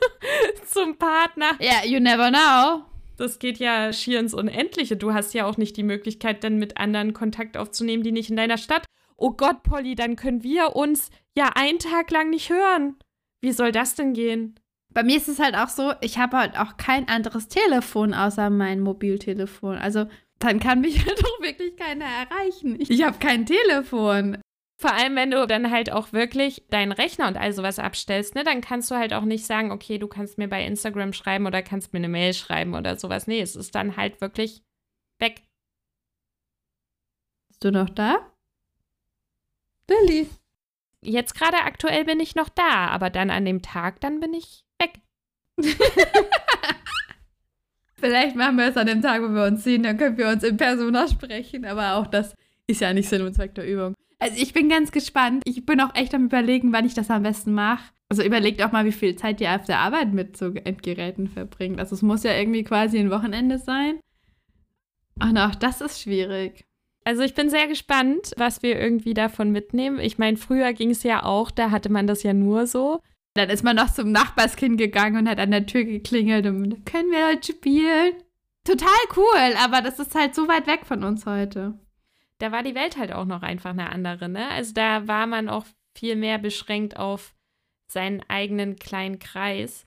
zum 0.66 0.98
Partner? 0.98 1.52
Ja, 1.60 1.82
yeah, 1.82 1.86
you 1.86 2.00
never 2.00 2.30
know. 2.30 2.84
Das 3.16 3.38
geht 3.38 3.58
ja 3.58 3.92
schier 3.92 4.20
ins 4.20 4.34
Unendliche. 4.34 4.96
Du 4.96 5.14
hast 5.14 5.32
ja 5.32 5.46
auch 5.46 5.56
nicht 5.56 5.76
die 5.76 5.84
Möglichkeit, 5.84 6.44
dann 6.44 6.58
mit 6.58 6.76
anderen 6.76 7.14
Kontakt 7.14 7.56
aufzunehmen, 7.56 8.02
die 8.02 8.12
nicht 8.12 8.28
in 8.28 8.36
deiner 8.36 8.58
Stadt 8.58 8.84
oh 9.16 9.32
Gott, 9.32 9.62
Polly, 9.62 9.94
dann 9.94 10.16
können 10.16 10.42
wir 10.42 10.76
uns 10.76 11.10
ja 11.36 11.50
einen 11.54 11.78
Tag 11.78 12.10
lang 12.10 12.30
nicht 12.30 12.50
hören. 12.50 12.96
Wie 13.40 13.52
soll 13.52 13.72
das 13.72 13.94
denn 13.94 14.14
gehen? 14.14 14.58
Bei 14.92 15.02
mir 15.02 15.16
ist 15.16 15.28
es 15.28 15.40
halt 15.40 15.56
auch 15.56 15.68
so, 15.68 15.92
ich 16.00 16.18
habe 16.18 16.38
halt 16.38 16.58
auch 16.58 16.76
kein 16.76 17.08
anderes 17.08 17.48
Telefon 17.48 18.14
außer 18.14 18.48
mein 18.48 18.80
Mobiltelefon. 18.80 19.76
Also 19.76 20.06
dann 20.38 20.60
kann 20.60 20.80
mich 20.80 20.98
halt 21.06 21.20
auch 21.24 21.40
wirklich 21.40 21.76
keiner 21.76 22.04
erreichen. 22.04 22.80
Ich, 22.80 22.90
ich 22.90 23.02
habe 23.02 23.18
kein 23.18 23.44
Telefon. 23.44 24.38
Vor 24.80 24.92
allem, 24.92 25.16
wenn 25.16 25.30
du 25.30 25.46
dann 25.46 25.70
halt 25.70 25.90
auch 25.90 26.12
wirklich 26.12 26.64
deinen 26.68 26.92
Rechner 26.92 27.28
und 27.28 27.36
all 27.36 27.52
sowas 27.52 27.78
abstellst, 27.78 28.34
ne, 28.34 28.44
dann 28.44 28.60
kannst 28.60 28.90
du 28.90 28.96
halt 28.96 29.14
auch 29.14 29.24
nicht 29.24 29.46
sagen, 29.46 29.70
okay, 29.70 29.98
du 29.98 30.08
kannst 30.08 30.36
mir 30.36 30.48
bei 30.48 30.64
Instagram 30.64 31.12
schreiben 31.12 31.46
oder 31.46 31.62
kannst 31.62 31.92
mir 31.92 31.98
eine 31.98 32.08
Mail 32.08 32.34
schreiben 32.34 32.74
oder 32.74 32.96
sowas. 32.96 33.26
Nee, 33.26 33.40
es 33.40 33.56
ist 33.56 33.74
dann 33.74 33.96
halt 33.96 34.20
wirklich 34.20 34.62
weg. 35.20 35.42
Bist 37.48 37.64
du 37.64 37.70
noch 37.70 37.88
da? 37.88 38.30
Lilly. 39.88 40.28
Jetzt 41.04 41.34
gerade 41.34 41.58
aktuell 41.58 42.04
bin 42.04 42.20
ich 42.20 42.34
noch 42.34 42.48
da, 42.48 42.88
aber 42.88 43.10
dann 43.10 43.30
an 43.30 43.44
dem 43.44 43.62
Tag, 43.62 44.00
dann 44.00 44.20
bin 44.20 44.34
ich 44.34 44.64
weg. 44.80 45.00
Vielleicht 47.94 48.36
machen 48.36 48.56
wir 48.56 48.68
es 48.68 48.76
an 48.76 48.86
dem 48.86 49.02
Tag, 49.02 49.22
wo 49.22 49.28
wir 49.28 49.44
uns 49.44 49.64
sehen, 49.64 49.82
dann 49.82 49.96
können 49.96 50.18
wir 50.18 50.28
uns 50.28 50.42
in 50.42 50.56
Persona 50.56 51.08
sprechen, 51.08 51.64
aber 51.64 51.94
auch 51.94 52.06
das 52.06 52.34
ist 52.66 52.80
ja 52.80 52.92
nicht 52.92 53.08
Sinn 53.08 53.22
und 53.22 53.34
Zweck 53.34 53.54
der 53.54 53.66
Übung. 53.66 53.94
Also 54.18 54.36
ich 54.40 54.52
bin 54.52 54.68
ganz 54.68 54.92
gespannt. 54.92 55.42
Ich 55.46 55.66
bin 55.66 55.80
auch 55.80 55.94
echt 55.94 56.14
am 56.14 56.26
überlegen, 56.26 56.72
wann 56.72 56.86
ich 56.86 56.94
das 56.94 57.10
am 57.10 57.22
besten 57.22 57.52
mache. 57.52 57.92
Also 58.08 58.22
überlegt 58.22 58.62
auch 58.62 58.72
mal, 58.72 58.84
wie 58.84 58.92
viel 58.92 59.16
Zeit 59.16 59.40
ihr 59.40 59.54
auf 59.54 59.64
der 59.64 59.80
Arbeit 59.80 60.12
mit 60.12 60.36
so 60.36 60.46
Endgeräten 60.46 61.28
verbringt. 61.28 61.78
Also 61.80 61.94
es 61.94 62.02
muss 62.02 62.22
ja 62.22 62.32
irgendwie 62.32 62.64
quasi 62.64 62.98
ein 62.98 63.10
Wochenende 63.10 63.58
sein. 63.58 64.00
Und 65.20 65.36
auch 65.38 65.54
das 65.54 65.80
ist 65.80 66.00
schwierig. 66.00 66.64
Also 67.04 67.22
ich 67.22 67.34
bin 67.34 67.50
sehr 67.50 67.68
gespannt, 67.68 68.32
was 68.36 68.62
wir 68.62 68.80
irgendwie 68.80 69.12
davon 69.12 69.50
mitnehmen. 69.50 69.98
Ich 70.00 70.16
meine, 70.16 70.38
früher 70.38 70.72
ging 70.72 70.90
es 70.90 71.02
ja 71.02 71.22
auch, 71.22 71.50
da 71.50 71.70
hatte 71.70 71.92
man 71.92 72.06
das 72.06 72.22
ja 72.22 72.32
nur 72.32 72.66
so. 72.66 73.00
Dann 73.34 73.50
ist 73.50 73.62
man 73.62 73.76
noch 73.76 73.92
zum 73.92 74.10
Nachbarskind 74.10 74.78
gegangen 74.78 75.18
und 75.18 75.28
hat 75.28 75.38
an 75.38 75.50
der 75.50 75.66
Tür 75.66 75.84
geklingelt 75.84 76.46
und 76.46 76.86
können 76.86 77.10
wir 77.10 77.28
heute 77.28 77.52
spielen? 77.52 78.14
Total 78.64 78.88
cool, 79.16 79.54
aber 79.62 79.82
das 79.82 79.98
ist 79.98 80.14
halt 80.14 80.34
so 80.34 80.48
weit 80.48 80.66
weg 80.66 80.86
von 80.86 81.04
uns 81.04 81.26
heute. 81.26 81.74
Da 82.38 82.50
war 82.52 82.62
die 82.62 82.74
Welt 82.74 82.96
halt 82.96 83.12
auch 83.12 83.26
noch 83.26 83.42
einfach 83.42 83.70
eine 83.70 83.90
andere, 83.90 84.28
ne? 84.28 84.48
Also 84.48 84.72
da 84.72 85.06
war 85.06 85.26
man 85.26 85.48
auch 85.48 85.66
viel 85.94 86.16
mehr 86.16 86.38
beschränkt 86.38 86.96
auf 86.96 87.34
seinen 87.86 88.22
eigenen 88.28 88.76
kleinen 88.76 89.18
Kreis. 89.18 89.86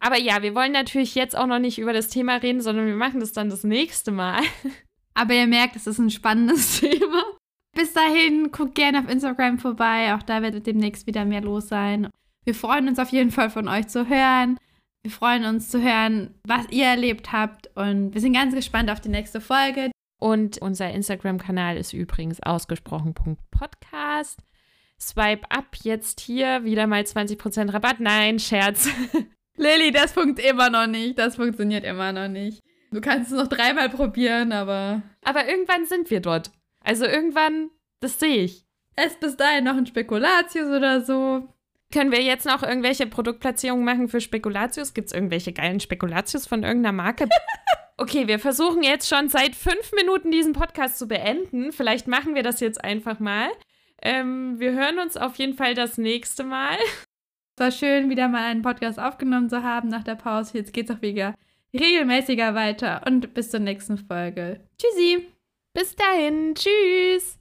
Aber 0.00 0.18
ja, 0.18 0.42
wir 0.42 0.54
wollen 0.54 0.72
natürlich 0.72 1.14
jetzt 1.14 1.36
auch 1.36 1.46
noch 1.46 1.58
nicht 1.58 1.78
über 1.78 1.92
das 1.92 2.08
Thema 2.08 2.36
reden, 2.36 2.60
sondern 2.60 2.86
wir 2.86 2.94
machen 2.94 3.20
das 3.20 3.32
dann 3.32 3.48
das 3.48 3.64
nächste 3.64 4.10
Mal. 4.10 4.42
Aber 5.18 5.34
ihr 5.34 5.48
merkt, 5.48 5.74
es 5.74 5.88
ist 5.88 5.98
ein 5.98 6.10
spannendes 6.10 6.78
Thema. 6.80 7.24
Bis 7.74 7.92
dahin, 7.92 8.52
guckt 8.52 8.76
gerne 8.76 9.00
auf 9.00 9.08
Instagram 9.10 9.58
vorbei. 9.58 10.14
Auch 10.14 10.22
da 10.22 10.42
wird 10.42 10.64
demnächst 10.64 11.08
wieder 11.08 11.24
mehr 11.24 11.40
los 11.40 11.66
sein. 11.66 12.08
Wir 12.44 12.54
freuen 12.54 12.86
uns 12.86 13.00
auf 13.00 13.10
jeden 13.10 13.32
Fall 13.32 13.50
von 13.50 13.66
euch 13.66 13.88
zu 13.88 14.08
hören. 14.08 14.58
Wir 15.02 15.10
freuen 15.10 15.44
uns 15.44 15.70
zu 15.70 15.82
hören, 15.82 16.36
was 16.46 16.70
ihr 16.70 16.84
erlebt 16.84 17.32
habt. 17.32 17.68
Und 17.74 18.14
wir 18.14 18.20
sind 18.20 18.34
ganz 18.34 18.54
gespannt 18.54 18.90
auf 18.90 19.00
die 19.00 19.08
nächste 19.08 19.40
Folge. 19.40 19.90
Und 20.20 20.58
unser 20.58 20.92
Instagram-Kanal 20.92 21.76
ist 21.78 21.92
übrigens 21.92 22.40
ausgesprochen.podcast. 22.40 24.38
Swipe 25.00 25.50
up 25.50 25.76
jetzt 25.82 26.20
hier 26.20 26.62
wieder 26.62 26.86
mal 26.86 27.02
20% 27.02 27.72
Rabatt. 27.72 27.98
Nein, 27.98 28.38
Scherz. 28.38 28.88
Lilly, 29.56 29.90
das 29.90 30.12
funktioniert 30.12 30.54
immer 30.54 30.70
noch 30.70 30.86
nicht. 30.86 31.18
Das 31.18 31.34
funktioniert 31.34 31.84
immer 31.84 32.12
noch 32.12 32.28
nicht. 32.28 32.62
Du 32.90 33.00
kannst 33.00 33.30
es 33.30 33.38
noch 33.38 33.48
dreimal 33.48 33.90
probieren, 33.90 34.52
aber. 34.52 35.02
Aber 35.24 35.46
irgendwann 35.48 35.84
sind 35.84 36.10
wir 36.10 36.20
dort. 36.20 36.50
Also 36.80 37.04
irgendwann, 37.04 37.70
das 38.00 38.18
sehe 38.18 38.44
ich. 38.44 38.64
Esst 38.96 39.20
bis 39.20 39.36
dahin 39.36 39.64
noch 39.64 39.76
ein 39.76 39.86
Spekulatius 39.86 40.68
oder 40.68 41.02
so. 41.02 41.48
Können 41.92 42.12
wir 42.12 42.22
jetzt 42.22 42.46
noch 42.46 42.62
irgendwelche 42.62 43.06
Produktplatzierungen 43.06 43.84
machen 43.84 44.08
für 44.08 44.20
Spekulatius? 44.20 44.92
Gibt 44.92 45.08
es 45.08 45.14
irgendwelche 45.14 45.52
geilen 45.52 45.80
Spekulatius 45.80 46.46
von 46.46 46.62
irgendeiner 46.62 46.92
Marke? 46.92 47.28
Okay, 48.00 48.28
wir 48.28 48.38
versuchen 48.38 48.84
jetzt 48.84 49.08
schon 49.08 49.28
seit 49.28 49.56
fünf 49.56 49.90
Minuten 49.92 50.30
diesen 50.30 50.52
Podcast 50.52 50.98
zu 50.98 51.08
beenden. 51.08 51.72
Vielleicht 51.72 52.06
machen 52.06 52.36
wir 52.36 52.44
das 52.44 52.60
jetzt 52.60 52.84
einfach 52.84 53.18
mal. 53.18 53.48
Ähm, 54.00 54.60
wir 54.60 54.70
hören 54.70 55.00
uns 55.00 55.16
auf 55.16 55.34
jeden 55.34 55.54
Fall 55.54 55.74
das 55.74 55.98
nächste 55.98 56.44
Mal. 56.44 56.76
Es 57.56 57.60
war 57.60 57.72
schön, 57.72 58.08
wieder 58.08 58.28
mal 58.28 58.44
einen 58.44 58.62
Podcast 58.62 59.00
aufgenommen 59.00 59.48
zu 59.48 59.64
haben 59.64 59.88
nach 59.88 60.04
der 60.04 60.14
Pause. 60.14 60.58
Jetzt 60.58 60.72
geht's 60.72 60.92
auch 60.92 61.02
wieder 61.02 61.34
regelmäßiger 61.74 62.54
weiter 62.54 63.02
und 63.06 63.34
bis 63.34 63.50
zur 63.50 63.60
nächsten 63.60 63.98
Folge. 63.98 64.60
Tschüssi. 64.78 65.26
Bis 65.74 65.94
dahin. 65.94 66.54
Tschüss. 66.54 67.38